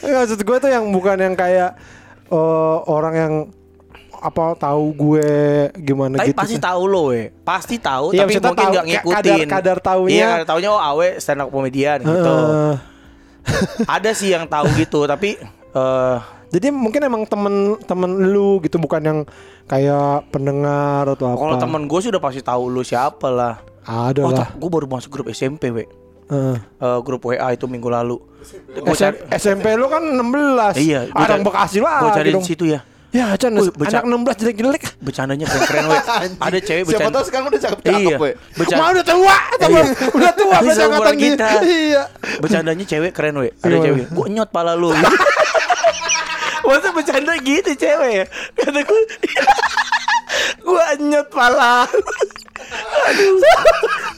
Maksud 0.01 0.39
gue 0.39 0.57
tuh 0.57 0.71
yang 0.71 0.87
bukan 0.89 1.19
yang 1.19 1.35
kayak 1.35 1.75
eh, 2.31 2.77
orang 2.87 3.13
yang 3.13 3.33
apa 4.13 4.53
tahu 4.55 4.85
gue 4.93 5.29
gimana 5.75 6.15
Tapi 6.15 6.29
gitu. 6.29 6.37
pasti 6.37 6.57
tahu 6.57 6.81
lo 6.85 7.09
we 7.09 7.33
Pasti 7.41 7.75
tahu 7.75 8.13
Iya, 8.13 8.21
Tapi 8.21 8.33
mungkin 8.37 8.53
tahu, 8.55 8.69
nggak 8.71 8.85
ngikutin 8.87 9.17
kadar- 9.17 9.49
kadar 9.49 9.77
taunya. 9.81 10.13
Iya 10.13 10.25
kadar 10.31 10.47
taunya 10.47 10.69
Oh 10.69 10.77
awe 10.79 11.07
stand 11.17 11.41
up 11.41 11.49
komedian 11.49 11.97
gitu 11.99 12.33
Eh, 12.37 12.75
Ada 13.87 14.11
sih 14.13 14.29
yang 14.29 14.45
tahu 14.45 14.69
gitu 14.75 15.03
Tapi 15.03 15.37
eh 15.71 16.17
jadi 16.51 16.67
mungkin 16.67 16.99
emang 17.01 17.23
temen-temen 17.23 18.27
lu 18.27 18.59
gitu 18.59 18.75
bukan 18.75 18.99
yang 19.01 19.19
kayak 19.65 20.27
pendengar 20.29 21.07
atau 21.07 21.31
apa. 21.31 21.39
Kalau 21.39 21.55
temen 21.57 21.87
gue 21.87 21.95
sih 21.97 22.11
udah 22.11 22.19
pasti 22.19 22.43
tahu 22.43 22.67
lu 22.67 22.83
siapa 22.83 23.25
lah 23.25 23.55
ada 23.81 24.21
Oh 24.21 24.29
lah. 24.29 24.51
gue 24.51 24.69
baru 24.69 24.83
masuk 24.85 25.09
grup 25.09 25.27
SMP 25.27 25.71
we 25.71 25.87
Eh. 26.27 26.55
Eh, 26.77 26.99
Grup 27.01 27.23
WA 27.23 27.43
itu 27.49 27.65
minggu 27.65 27.87
lalu 27.87 28.19
SM- 28.87 29.17
SMP 29.31 29.65
lu 29.73 29.85
kan 29.85 30.01
16 30.01 30.73
Iya 30.75 30.99
gua 31.07 31.19
Ada 31.19 31.29
cari- 31.31 31.43
Bekasi 31.43 31.77
lah 31.79 31.97
Gue 31.99 32.09
cari 32.11 32.29
situ 32.41 32.65
ya 32.65 32.79
Ya 33.11 33.35
Chan 33.35 33.51
Anak 33.51 33.75
16 34.07 34.39
jelek-jelek 34.39 34.83
Bercandanya 34.97 35.43
keren-keren 35.43 35.83
we. 35.85 35.99
Ada 36.47 36.57
cewek 36.57 36.81
Siapa 36.81 36.87
bercanda 36.87 37.11
tahu 37.11 37.25
sekarang 37.27 37.45
udah 37.45 37.59
cakep-cakep 37.59 37.99
Iya 38.01 38.15
we. 38.17 38.31
Bercanda- 38.55 38.79
Mau 38.79 38.89
udah 38.89 39.05
tua. 39.05 39.35
Iya. 39.61 39.83
Udah 40.15 40.31
tua 40.31 40.55
seumuran 40.55 40.79
angkatan 40.87 41.15
kita. 41.17 41.47
Iya 41.61 42.03
Bercandanya 42.39 42.85
cewek 42.87 43.11
keren 43.11 43.35
we 43.35 43.49
Ada 43.53 43.67
Gimana? 43.69 43.85
cewek 43.85 44.05
Gue 44.09 44.27
nyot 44.27 44.49
pala 44.49 44.73
lu 44.73 44.89
Masa 46.63 46.89
bercanda 46.89 47.33
gitu 47.37 47.71
cewek 47.73 48.11
ya 48.15 48.25
Kata 48.55 48.79
gue 48.79 49.01
Gue 50.61 50.85
nyot 51.03 51.27
pala 51.27 51.83
Aduh. 53.11 53.39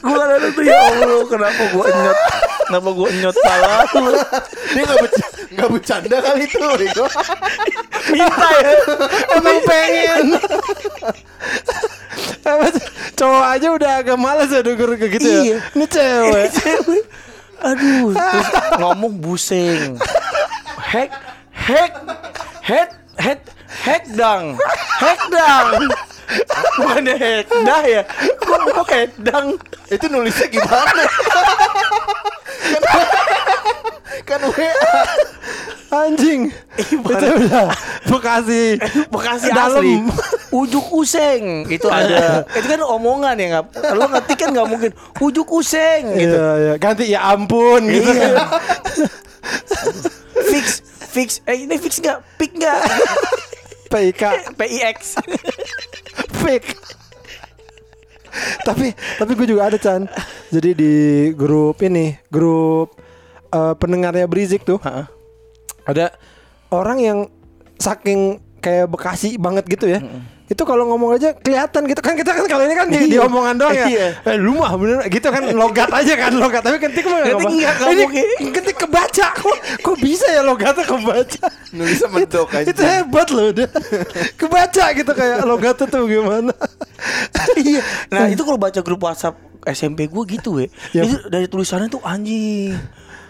Gue 0.04 0.20
ada 0.20 0.48
tuh 0.52 0.62
ya 0.62 0.76
Allah 0.76 1.24
Kenapa 1.24 1.62
gue 1.72 1.86
nyot? 1.88 2.18
Kenapa 2.64 2.88
gue 2.92 3.08
nyot 3.20 3.36
pala 3.40 3.76
lu? 3.96 4.12
Dia 4.72 4.82
nggak 4.84 4.98
bercanda, 5.00 5.38
nggak 5.54 5.70
bercanda 5.72 6.16
kali 6.20 6.44
itu. 6.44 7.04
Minta 8.12 8.48
ya. 8.60 8.72
Emang 9.36 9.58
pengen? 9.64 10.26
Cowok 13.14 13.44
aja 13.46 13.66
udah 13.72 13.90
agak 14.04 14.18
males 14.20 14.50
ya 14.52 14.60
denger 14.60 15.00
kayak 15.00 15.12
gitu 15.16 15.28
ya? 15.28 15.40
Iya. 15.40 15.58
Ini 15.72 15.86
cewek. 15.88 16.48
Aduh. 17.64 18.12
Terus 18.12 18.48
ngomong 18.76 19.12
buseng 19.24 19.96
Hek 20.84 21.10
Hek 21.56 21.92
Hek 22.60 22.90
Hek 23.16 23.40
Hek 23.84 24.02
dang. 24.12 24.60
Hek 25.00 25.20
dang. 25.32 25.88
Bukan 26.80 27.04
hek 27.14 27.46
dah 27.64 27.82
ya 27.84 28.02
Kok 28.44 28.90
hek 28.90 29.10
dang? 29.20 29.56
Itu 29.88 30.06
nulisnya 30.08 30.46
gimana? 30.48 31.02
kan, 32.74 32.82
kan 34.24 34.40
WA. 34.48 34.72
Anjing. 35.94 36.50
Itu 36.74 36.98
udah. 37.06 37.70
Bekasi. 38.10 38.82
Bekasi 39.08 39.48
Dalam. 39.54 39.78
asli. 39.78 39.94
Ujuk 40.50 40.90
useng. 40.90 41.70
Itu 41.70 41.86
ada. 41.94 42.42
Itu 42.50 42.66
kan 42.66 42.82
omongan 42.82 43.38
ya 43.38 43.46
nggak 43.58 43.64
Lo 43.94 44.10
ngetik 44.10 44.38
kan 44.42 44.48
nggak 44.50 44.66
mungkin? 44.66 44.90
Ujuk 45.22 45.46
useng 45.54 46.18
gitu. 46.18 46.34
Iya, 46.34 46.50
iya. 46.58 46.74
Ganti 46.82 47.04
ya 47.06 47.20
ampun 47.30 47.86
gitu. 47.86 48.10
Iya. 48.10 48.42
Fix 50.50 50.82
Fix. 51.14 51.28
Eh 51.46 51.62
ini 51.62 51.78
fix 51.78 52.02
nggak? 52.02 52.18
Pick 52.42 52.58
nggak? 52.58 52.80
PIK 53.86 54.22
PIX 54.58 54.98
fake. 56.42 56.74
tapi 58.68 58.92
tapi 59.18 59.32
gue 59.38 59.46
juga 59.48 59.70
ada 59.70 59.78
Chan. 59.78 60.06
Jadi 60.50 60.70
di 60.74 60.94
grup 61.34 61.80
ini, 61.82 62.18
grup 62.28 62.98
eh, 63.52 63.74
pendengarnya 63.78 64.26
Brizik 64.26 64.66
tuh 64.66 64.78
Heeh. 64.82 65.06
ada 65.86 66.14
orang 66.70 66.98
yang 67.00 67.18
saking 67.78 68.40
kayak 68.64 68.88
Bekasi 68.90 69.36
banget 69.36 69.64
gitu 69.68 69.86
ya. 69.90 70.00
Itu 70.44 70.60
kalau 70.60 70.84
ngomong 70.86 71.16
aja 71.16 71.32
kelihatan 71.32 71.88
gitu 71.88 71.98
kan 71.98 72.12
kita 72.12 72.30
kan 72.30 72.44
kalau 72.44 72.62
ini 72.62 72.74
kan 72.74 72.84
di, 72.86 72.98
di 73.06 73.16
Iya. 73.16 73.24
omongan 73.24 73.54
doang 73.56 73.72
ya. 73.72 73.86
Iya. 73.86 74.06
Eh, 74.22 74.36
lu 74.36 74.52
mah 74.54 74.72
bener 74.74 75.00
gitu 75.06 75.24
kan 75.26 75.40
logat 75.50 75.88
aja 75.88 76.14
kan 76.14 76.32
logat 76.34 76.60
tapi 76.60 76.76
ketik 76.78 77.04
mah 77.04 77.24
Ketik 77.24 77.48
enggak, 77.48 77.74
Ini 77.80 78.04
ngomongnya. 78.04 78.24
ketik 78.52 78.76
kebaca 78.78 79.26
kok 79.32 79.56
kok 79.80 79.96
bisa 79.98 80.26
ya 80.28 80.42
logatnya 80.42 80.84
kebaca. 80.84 81.44
Nulisnya 81.70 82.08
mendok 82.08 82.48
aja. 82.52 82.66
itu 82.66 82.82
hebat 82.82 83.28
loh 83.28 83.48
dia. 83.50 83.68
kebaca 84.34 84.84
gitu 84.92 85.10
kayak 85.10 85.38
logatnya 85.42 85.86
tuh 85.86 86.04
gimana. 86.04 86.52
Iya. 87.56 87.80
Nah 88.10 88.26
itu 88.28 88.42
kalau 88.42 88.58
baca 88.58 88.80
grup 88.80 89.00
WhatsApp 89.00 89.34
SMP 89.64 90.06
gue 90.06 90.22
gitu. 90.28 90.60
Ya. 90.60 90.68
Itu 90.92 91.24
dari 91.26 91.48
tulisannya 91.48 91.88
tuh 91.88 92.04
anjing. 92.04 92.76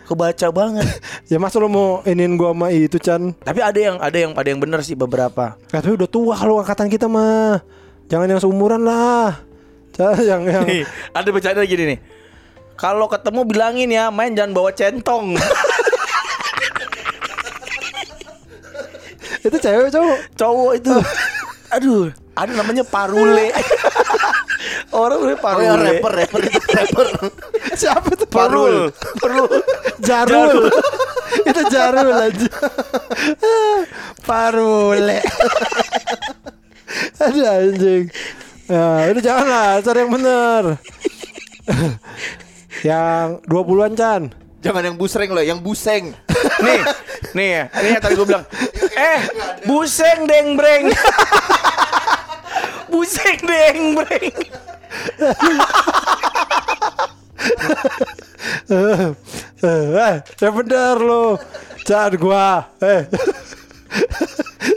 Kebaca 0.04 0.46
banget. 0.52 0.84
ya 1.32 1.40
masa 1.40 1.56
lu 1.60 1.72
mau 1.72 2.04
inin 2.04 2.36
gua 2.36 2.52
sama 2.52 2.68
itu 2.70 3.00
Chan. 3.00 3.32
Tapi 3.40 3.60
ada 3.64 3.78
yang 3.80 3.96
ada 3.96 4.16
yang 4.16 4.32
ada 4.36 4.48
yang 4.48 4.60
bener 4.60 4.84
sih 4.84 4.92
beberapa. 4.92 5.56
Ya, 5.72 5.80
tapi 5.80 5.96
udah 5.96 6.08
tua 6.08 6.36
kalau 6.36 6.60
angkatan 6.60 6.92
kita 6.92 7.08
mah. 7.08 7.64
Jangan 8.12 8.28
yang 8.28 8.40
seumuran 8.40 8.84
lah. 8.84 9.40
Yang 10.28 10.42
yang 10.50 10.66
Nih, 10.66 10.82
ada 11.14 11.28
bercanda 11.30 11.62
gini 11.62 11.94
nih. 11.94 11.98
Kalau 12.74 13.06
ketemu 13.06 13.46
bilangin 13.46 13.86
ya, 13.94 14.10
main 14.10 14.34
jangan 14.34 14.50
bawa 14.50 14.74
centong. 14.74 15.38
itu 19.46 19.54
cewek 19.54 19.94
cowok. 19.94 20.18
Cowok 20.34 20.70
itu. 20.82 20.94
Aduh, 21.78 22.10
ada 22.34 22.50
namanya 22.58 22.82
parule. 22.82 23.54
Orang 24.94 25.18
udah 25.22 25.38
Oh 25.38 25.42
parule. 25.42 25.66
ya 25.66 25.74
rapper, 25.74 26.12
rapper 26.14 26.40
itu 26.46 26.58
rapper. 26.74 27.08
Siapa 27.78 28.08
tuh? 28.18 28.28
Parul. 28.28 28.90
Parul. 29.22 29.50
Jarul. 30.02 30.68
itu 31.48 31.62
Jarul 31.70 32.10
aja. 32.10 32.50
Parule. 34.26 35.18
Ada 37.18 37.42
anjing. 37.62 38.04
Nah, 38.64 39.12
udah 39.12 39.22
jangan 39.22 39.46
lah, 39.46 39.70
cari 39.84 39.98
yang 40.00 40.12
bener. 40.12 40.62
yang 42.88 43.26
20-an 43.44 43.92
Chan. 43.92 44.22
Jangan 44.64 44.82
yang 44.88 44.96
busreng 44.96 45.30
loh, 45.36 45.44
yang 45.44 45.60
buseng. 45.60 46.16
nih, 46.64 46.80
nih 47.36 47.48
ya. 47.52 47.64
Ini 47.68 47.88
yang 47.92 48.02
tadi 48.02 48.14
gue 48.16 48.24
bilang. 48.24 48.44
Eh, 48.96 49.20
buseng 49.68 50.24
deng 50.24 50.56
breng. 50.56 50.88
buseng 52.92 53.38
deng 53.44 53.78
breng. 54.00 54.36
Eh, 59.64 60.14
yang 60.44 60.54
bener 60.54 60.96
lo. 61.00 61.40
Chan 61.84 62.12
gua. 62.20 62.68
Eh. 62.80 63.08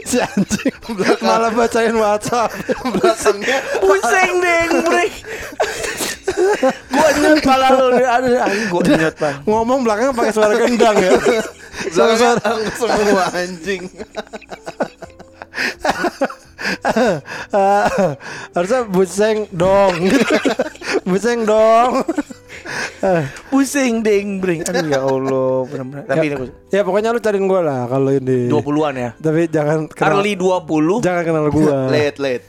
si 0.08 0.16
anjing 0.16 0.72
malah 1.20 1.52
bacain 1.52 1.92
WhatsApp. 1.92 2.48
Belakangnya 2.96 3.58
Buseng 3.82 4.32
deng 4.40 4.70
breng. 4.86 5.12
gua 6.88 7.08
nyet 7.18 7.38
pala 7.44 7.68
lu. 7.72 7.86
Aduh, 8.00 8.36
gua 8.72 8.82
nyet. 8.86 9.14
Ngomong 9.44 9.80
belakang 9.84 10.16
pakai 10.16 10.32
suara 10.32 10.54
gendang 10.56 10.96
ya. 10.96 11.12
belakangnya 11.92 12.30
ang- 12.44 12.72
semua 12.72 13.24
anjing. 13.36 13.82
Harusnya 18.52 18.80
buseng 18.88 19.46
dong 19.54 19.94
buseng 21.08 21.46
dong 21.46 22.02
Pusing 23.48 24.00
deng 24.00 24.38
breng. 24.38 24.60
Aduh 24.62 24.86
ya 24.86 25.00
Allah, 25.00 25.52
benar-benar. 25.64 26.04
Tapi 26.04 26.24
ini 26.24 26.34
gua- 26.36 26.54
ya 26.68 26.80
pokoknya 26.82 27.10
lu 27.10 27.18
cariin 27.18 27.44
gue 27.44 27.60
lah 27.60 27.80
kalau 27.84 28.10
ini 28.10 28.38
20-an 28.46 28.94
ya. 28.94 29.10
tapi 29.16 29.40
jangan 29.46 29.78
kenal 29.86 30.18
Carly 30.18 30.32
20. 30.34 31.00
jangan 31.00 31.22
kenal 31.22 31.44
gue 31.48 31.72
Late, 31.94 32.18
late. 32.18 32.44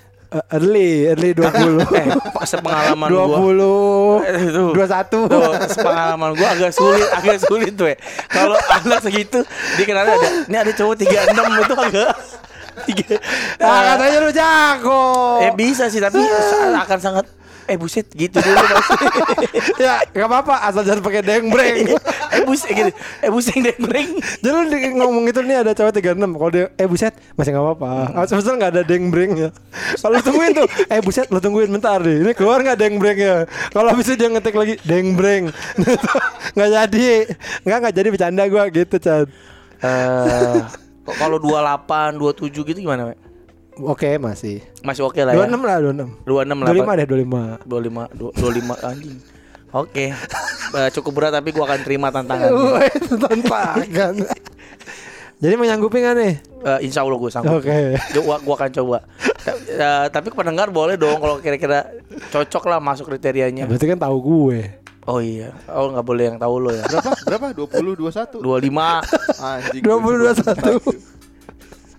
early 0.51 0.89
early 1.07 1.31
20 1.33 1.89
Eh, 1.97 2.05
sepengalaman 2.43 3.07
gua. 3.07 3.25
20 3.41 4.21
Eh, 4.21 4.41
itu. 4.45 4.65
21 4.71 5.09
Tuh, 5.25 5.27
sepengalaman 5.67 6.29
gua 6.33 6.47
agak 6.51 6.71
sulit, 6.71 7.07
agak 7.09 7.37
sulit 7.39 7.73
tuh 7.73 7.87
ya. 7.87 7.97
Kalau 8.27 8.53
anak 8.53 9.01
segitu 9.01 9.41
dikenalnya 9.75 10.13
ada, 10.13 10.29
ini 10.45 10.57
ada 10.59 10.71
cowok 10.71 10.95
36 10.99 11.33
itu 11.33 11.75
agak 11.75 12.09
tiga. 12.81 13.15
ah 13.59 13.81
katanya 13.89 14.17
lu 14.19 14.31
jago 14.31 15.03
eh 15.41 15.51
bisa 15.51 15.87
sih 15.87 15.99
tapi 15.99 16.21
akan 16.77 16.97
sangat 16.97 17.25
eh 17.69 17.77
buset 17.77 18.09
gitu 18.17 18.41
dulu 18.41 18.57
maksudnya. 18.57 19.09
ya 19.85 19.93
nggak 20.09 20.27
apa-apa 20.27 20.55
asal 20.65 20.81
jangan 20.81 21.05
pakai 21.05 21.21
dengbreng 21.21 21.93
eh 22.35 22.41
buset 22.43 22.71
gitu. 22.73 22.91
Eh 23.21 23.29
buseng 23.29 23.61
deh 23.61 23.75
breng. 23.77 24.09
jadi 24.41 24.55
lu 24.57 24.77
ngomong 24.97 25.29
itu 25.29 25.39
nih 25.45 25.61
ada 25.61 25.71
cowok 25.77 26.01
36 26.01 26.17
kalau 26.17 26.51
dia 26.51 26.65
eh 26.73 26.87
buset 26.89 27.13
masih 27.37 27.53
nggak 27.53 27.65
apa-apa. 27.69 27.91
Ah, 28.17 28.25
sebesar 28.25 28.57
nggak 28.57 28.71
ada 28.73 28.83
dengbreng 28.83 29.31
ya. 29.37 29.49
Kalau 30.01 30.17
tungguin 30.25 30.51
tuh 30.57 30.67
eh 30.89 30.99
buset 31.05 31.29
lu 31.29 31.37
tungguin 31.37 31.69
bentar 31.69 32.01
deh. 32.01 32.25
Ini 32.25 32.31
keluar 32.33 32.65
nggak 32.65 32.77
dengbreng 32.81 33.17
ya? 33.21 33.45
Kalau 33.69 33.93
habis 33.93 34.09
itu 34.09 34.17
dia 34.17 34.29
ngetik 34.33 34.57
lagi 34.57 34.75
dengbreng 34.81 35.53
nggak 36.57 36.69
jadi. 36.73 37.09
Nggak 37.63 37.77
nggak 37.85 37.93
jadi 37.93 38.07
bercanda 38.09 38.43
gua. 38.49 38.65
Gitu 38.73 38.97
Chan. 38.97 39.29
Eh, 39.79 40.59
kok 41.07 41.15
kalau 41.15 41.39
28, 41.39 42.19
27 42.19 42.67
gitu 42.67 42.79
gimana, 42.83 43.13
Mek? 43.13 43.28
Oke 43.81 44.09
masih 44.17 44.59
Masih 44.81 45.03
oke 45.03 45.19
lah 45.19 45.33
ya. 45.33 45.45
26 45.45 45.59
lah 45.61 45.77
26 45.79 46.25
26 46.25 46.59
lah. 46.59 46.71
25 46.71 46.99
deh 46.99 47.07
25 47.07 47.65
25 47.65 48.19
du- 48.19 48.33
25 48.33 48.75
anjing. 48.83 49.17
Oke. 49.69 50.05
Eh, 50.69 50.89
cukup 50.91 51.11
berat 51.13 51.31
tapi 51.31 51.49
gua 51.49 51.65
akan 51.65 51.79
terima 51.81 52.09
tantangan. 52.09 52.49
Tantangan. 53.25 54.13
Jadi 55.39 55.53
menyanggupi 55.55 56.01
gak 56.01 56.15
nih? 56.15 56.33
Eh, 56.59 56.79
insya 56.83 56.99
Allah 56.99 57.15
gue 57.15 57.31
sanggup. 57.31 57.61
Oke. 57.61 57.95
Gua, 58.19 58.37
gua 58.37 58.55
akan 58.55 58.69
coba. 58.73 58.97
Eh, 59.65 60.05
tapi 60.09 60.29
pendengar 60.29 60.67
boleh 60.67 60.93
dong 60.93 61.15
kalau 61.15 61.39
kira-kira 61.39 61.87
cocok 62.27 62.63
lah 62.65 62.77
masuk 62.77 63.07
kriterianya. 63.07 63.63
Berarti 63.63 63.87
kan 63.87 63.99
tahu 63.99 64.17
gue. 64.19 64.59
Oh 65.05 65.17
iya. 65.17 65.55
Oh 65.65 65.89
nggak 65.89 66.03
boleh 66.03 66.23
yang 66.27 66.37
tahu 66.37 66.55
lo 66.59 66.69
ya. 66.69 66.83
Berapa? 66.83 67.11
Berapa? 67.23 67.47
20, 67.55 67.97
21. 67.97 68.41
25 68.41 69.41
Anjing. 69.41 69.81
20 69.81 70.21
21. 70.27 71.18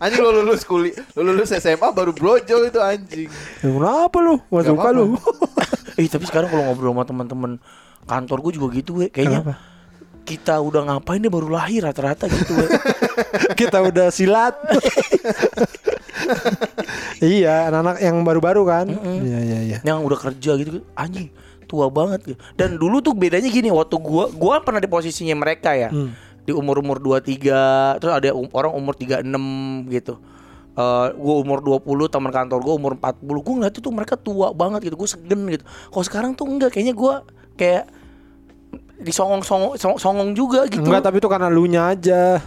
Anjing 0.00 0.20
lu 0.24 0.32
lulus 0.32 0.64
kuliah, 0.64 0.96
lu 1.12 1.28
lulus 1.28 1.52
SMA 1.52 1.92
baru 1.92 2.16
brojo 2.16 2.56
itu 2.64 2.80
anjing. 2.80 3.28
Ya, 3.60 3.68
kenapa 3.68 4.16
lu? 4.24 4.40
Gak 4.48 4.72
suka 4.72 4.88
lu. 4.96 5.04
Eh 6.00 6.08
tapi 6.08 6.24
sekarang 6.24 6.48
kalau 6.48 6.64
ngobrol 6.64 6.96
sama 6.96 7.04
teman-teman 7.04 7.52
kantor 8.08 8.38
gue 8.48 8.52
juga 8.56 8.68
gitu 8.72 9.04
we. 9.04 9.12
Kayaknya 9.12 9.44
Kenapa? 9.44 9.54
kita 10.24 10.54
udah 10.56 10.80
ngapain 10.88 11.20
dia 11.20 11.28
baru 11.28 11.52
lahir 11.52 11.84
rata-rata 11.84 12.24
gitu 12.32 12.56
we. 12.56 12.66
Kita 13.60 13.84
udah 13.84 14.08
silat. 14.08 14.56
iya, 17.20 17.68
anak-anak 17.68 18.00
yang 18.00 18.16
baru-baru 18.24 18.62
kan. 18.64 18.86
Iya, 18.88 19.38
iya, 19.44 19.58
iya. 19.60 19.78
yang 19.84 20.00
udah 20.00 20.16
kerja 20.16 20.56
gitu 20.56 20.80
anjing 20.96 21.28
tua 21.70 21.86
banget 21.86 22.34
gitu. 22.34 22.38
Dan 22.58 22.74
dulu 22.80 22.98
tuh 22.98 23.14
bedanya 23.14 23.46
gini 23.46 23.70
waktu 23.70 23.94
gua 24.02 24.26
gua 24.34 24.58
pernah 24.58 24.82
di 24.82 24.90
posisinya 24.90 25.38
mereka 25.38 25.78
ya. 25.78 25.92
Hmm. 25.92 26.10
Di 26.50 26.52
umur-umur 26.52 26.98
23, 26.98 28.02
terus 28.02 28.10
ada 28.10 28.34
um- 28.34 28.50
orang 28.50 28.74
umur 28.74 28.98
36 28.98 29.86
gitu. 29.86 30.18
Eh 30.74 31.08
gua 31.14 31.34
umur 31.46 31.62
20, 31.62 32.10
teman 32.10 32.34
kantor 32.34 32.58
gua 32.58 32.74
umur 32.74 32.92
40. 32.98 33.38
Gua 33.38 33.54
ngeliat 33.62 33.74
tuh 33.78 33.94
mereka 33.94 34.18
tua 34.18 34.50
banget 34.50 34.90
gitu. 34.90 34.98
Gua 34.98 35.06
segen 35.06 35.46
gitu. 35.46 35.62
Kalau 35.62 36.04
sekarang 36.04 36.30
tuh 36.34 36.50
enggak 36.50 36.74
kayaknya 36.74 36.98
gua 36.98 37.22
kayak 37.54 37.86
disongong-songong 38.98 39.78
song- 39.78 40.02
songong 40.02 40.34
juga 40.34 40.66
gitu. 40.66 40.82
Enggak, 40.82 41.06
tapi 41.06 41.22
itu 41.22 41.28
karena 41.30 41.46
lu 41.46 41.70
nya 41.70 41.94
aja. 41.94 42.42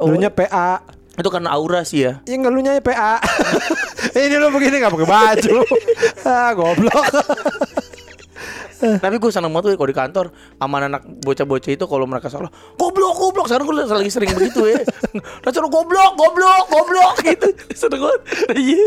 Oh. 0.00 0.08
Lu 0.08 0.16
nya 0.16 0.32
PA. 0.32 0.80
Itu 1.12 1.28
karena 1.28 1.52
aura 1.52 1.84
sih 1.84 2.08
ya. 2.08 2.24
Ya 2.24 2.40
enggak 2.40 2.52
lu 2.56 2.60
nya 2.64 2.80
PA. 2.80 3.20
Ini 4.16 4.36
lu 4.36 4.52
begini 4.52 4.82
gak 4.82 4.92
pakai 4.92 5.08
baju. 5.08 5.56
ah, 6.28 6.50
goblok. 6.52 7.04
Tapi 8.82 9.14
gue 9.22 9.30
seneng 9.30 9.54
banget 9.54 9.72
tuh 9.72 9.78
kalau 9.78 9.90
di 9.90 9.96
kantor 9.96 10.26
sama 10.34 10.76
anak 10.82 11.02
bocah-bocah 11.22 11.72
itu 11.72 11.84
kalau 11.86 12.04
mereka 12.10 12.26
salah 12.26 12.50
goblok 12.74 13.14
goblok 13.14 13.46
sekarang 13.46 13.70
gue 13.70 13.76
lagi 13.86 14.10
sering 14.10 14.30
begitu 14.34 14.66
ya. 14.66 14.82
Rasanya 15.46 15.70
goblok 15.70 16.12
goblok 16.18 16.64
goblok 16.66 17.14
gitu. 17.22 17.48
Seneng 17.78 18.00
banget. 18.02 18.20
Iya. 18.58 18.84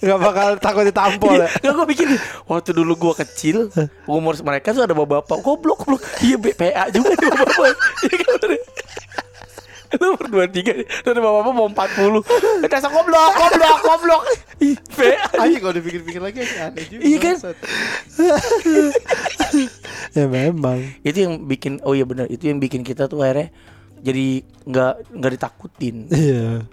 Enggak 0.00 0.18
bakal 0.20 0.48
takut 0.60 0.84
ditampol 0.84 1.34
ya. 1.40 1.48
Gak 1.48 1.72
gue 1.72 1.86
pikir 1.96 2.06
waktu 2.46 2.70
dulu 2.76 2.92
gue 2.96 3.12
kecil 3.24 3.72
umur 4.04 4.36
mereka 4.44 4.76
tuh 4.76 4.84
ada 4.84 4.92
bapak-bapak 4.92 5.38
goblok 5.40 5.78
goblok. 5.84 6.02
Iya 6.20 6.36
BPA 6.36 6.92
juga 6.92 7.16
bapak-bapak. 7.16 7.74
Iya 9.90 9.98
kan 9.98 10.06
bener. 10.06 10.06
Itu 10.06 10.06
umur 10.08 10.26
dua 10.28 10.46
tiga, 10.46 10.72
ada 10.78 11.16
bapak-bapak 11.16 11.52
mau 11.52 11.66
empat 11.66 11.88
puluh. 11.92 12.22
Dasar 12.62 12.88
goblok, 12.88 13.30
goblok, 13.32 13.78
goblok. 13.80 14.22
Anjing 15.40 15.58
kalau 15.58 15.74
dipikir-pikir 15.74 16.20
lagi 16.20 16.38
aneh 16.56 16.84
juga. 16.86 17.02
Iya 17.02 17.18
kan? 17.18 17.36
ya 20.12 20.24
memang. 20.26 20.78
itu 21.00 21.18
yang 21.20 21.34
bikin 21.44 21.78
oh 21.82 21.92
iya 21.92 22.02
benar 22.02 22.26
itu 22.26 22.44
yang 22.44 22.58
bikin 22.58 22.82
kita 22.82 23.06
tuh 23.06 23.20
akhirnya 23.20 23.50
jadi 23.96 24.26
nggak 24.64 24.94
nggak 25.12 25.32
ditakutin 25.34 25.96
Iya. 26.08 26.64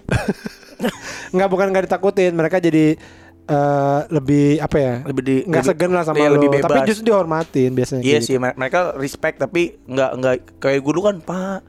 Enggak 1.30 1.48
bukan 1.48 1.68
nggak 1.68 1.86
ditakutin, 1.86 2.32
mereka 2.32 2.58
jadi 2.58 2.96
eh, 3.44 4.00
lebih 4.10 4.60
apa 4.60 4.78
ya? 4.78 4.94
lebih 5.04 5.24
di 5.24 5.36
Nggak 5.42 5.64
lebih- 5.64 5.70
segan 5.74 5.92
lah 5.92 6.04
sama 6.04 6.18
iya, 6.18 6.28
lu, 6.28 6.36
lebih 6.38 6.50
bebas 6.56 6.68
tapi 6.68 6.80
justru 6.86 7.04
dihormatin 7.06 7.72
biasanya. 7.72 8.04
iya 8.04 8.12
kayak 8.16 8.24
sih 8.24 8.36
mer- 8.38 8.56
mereka 8.56 8.80
respect 8.94 9.38
tapi 9.38 9.76
nggak 9.84 10.12
nggak 10.14 10.34
kayak 10.58 10.80
gue 10.80 10.92
dulu 10.92 11.04
kan 11.06 11.18
pak 11.20 11.60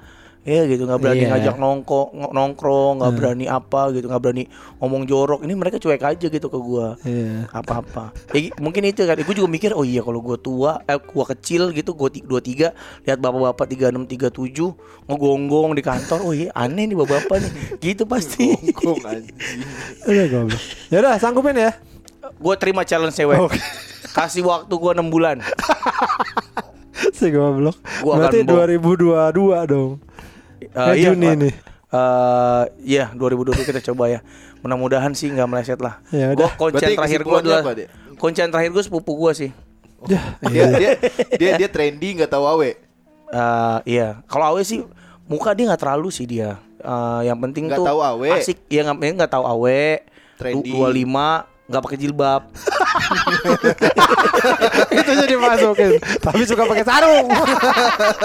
Iya 0.49 0.65
gitu 0.65 0.83
nggak 0.83 0.97
berani 0.99 1.21
Iya. 1.21 1.31
ngajak 1.31 1.57
nongko 1.57 2.01
nongkrong 2.33 2.95
nggak 2.99 3.13
berani 3.13 3.45
apa 3.45 3.93
gitu 3.93 4.09
nggak 4.09 4.17
berani 4.19 4.45
ngomong 4.79 5.05
jorok 5.05 5.41
ini 5.43 5.53
mereka 5.53 5.77
cuek 5.77 6.01
aja 6.01 6.27
gitu 6.27 6.47
ke 6.47 6.57
gua 6.57 6.97
Iya. 7.03 7.53
apa-apa 7.53 8.17
Eh, 8.31 8.49
mungkin 8.57 8.81
itu 8.83 9.05
kan 9.05 9.13
gue 9.15 9.35
juga 9.35 9.45
mikir 9.47 9.71
oh 9.71 9.83
iya 9.83 10.01
kalau 10.01 10.19
gua 10.19 10.37
tua 10.37 10.81
eh 10.83 10.97
gua 10.97 11.29
kecil 11.29 11.69
gitu 11.71 11.93
gua 11.93 12.09
ti- 12.09 12.25
23 12.25 12.73
lihat 13.05 13.19
bapak-bapak 13.19 13.67
36 13.69 14.09
37 14.09 14.73
ngegonggong 15.07 15.73
di 15.73 15.83
kantor 15.83 16.19
oh 16.23 16.33
iya 16.33 16.49
aneh 16.53 16.87
nih 16.87 16.97
bapak-bapak 16.97 17.37
nih 17.39 17.53
gitu 17.85 18.03
pasti 18.05 18.57
Kok 18.73 19.05
anjing. 19.05 19.37
Udah 20.03 20.25
goblok. 20.27 20.63
Ya 20.89 20.97
udah 20.99 21.15
sanggupin 21.17 21.57
ya. 21.59 21.77
gue 22.31 22.55
terima 22.57 22.83
challenge 22.83 23.13
cewek 23.13 23.37
Oke. 23.37 23.61
kasih 24.11 24.41
waktu 24.43 24.73
gua 24.73 24.93
6 24.93 25.05
bulan 25.07 25.45
Si 27.11 27.29
goblok. 27.29 27.79
Gua 28.01 28.19
Berarti 28.19 28.43
bohong. 28.43 28.91
2022 29.31 29.71
dong. 29.71 29.93
Eh, 30.61 30.91
Eh, 30.93 30.95
Juni 31.01 31.27
Pak. 31.27 31.37
nih. 31.39 31.55
Eh, 31.89 32.63
iya 32.85 33.05
2020 33.13 33.65
kita 33.65 33.81
coba 33.93 34.11
ya. 34.11 34.21
Mudah-mudahan 34.61 35.15
sih 35.15 35.31
nggak 35.31 35.49
meleset 35.49 35.81
lah. 35.81 36.03
Ya 36.11 36.35
Gue 36.35 36.51
konsen 36.59 36.83
Berarti 36.83 36.95
terakhir 36.99 37.21
gue 37.25 37.39
adalah 37.39 37.63
konsen 38.19 38.49
terakhir 38.51 38.71
gue 38.75 38.83
sepupu 38.83 39.13
gue 39.17 39.33
sih. 39.33 39.51
Ya, 40.07 40.21
Dia 40.53 40.65
dia 40.75 40.91
dia 41.35 41.51
dia 41.59 41.69
trendy 41.71 42.19
nggak 42.19 42.31
tahu 42.31 42.45
awe. 42.45 42.71
Eh, 43.29 43.79
iya. 43.87 44.21
Kalau 44.25 44.57
Awe 44.57 44.63
sih 44.65 44.81
muka 45.27 45.53
dia 45.53 45.69
nggak 45.69 45.81
terlalu 45.81 46.09
sih 46.09 46.25
dia. 46.25 46.57
Eh, 46.79 47.21
yang 47.27 47.39
penting 47.39 47.67
Nggak 47.69 47.79
tuh 47.79 47.87
tahu 47.89 48.01
Awe. 48.01 48.29
asik. 48.37 48.59
Ya 48.69 48.87
nggak 48.87 49.33
tahu 49.33 49.45
Awe. 49.45 50.03
Trendy. 50.39 50.71
Dua 50.71 50.89
lima 50.89 51.45
nggak 51.69 51.83
pakai 51.85 51.99
jilbab. 52.01 52.43
itu 54.89 55.11
jadi 55.13 55.35
masukin. 55.37 56.01
Tapi 56.01 56.43
suka 56.49 56.65
pakai 56.65 56.85
sarung. 56.85 57.29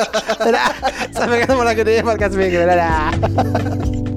Sampai 1.16 1.44
ketemu 1.44 1.62
lagi 1.68 1.84
di 1.84 2.00
podcast 2.00 2.40
minggu. 2.40 2.64
Dadah. 2.64 4.13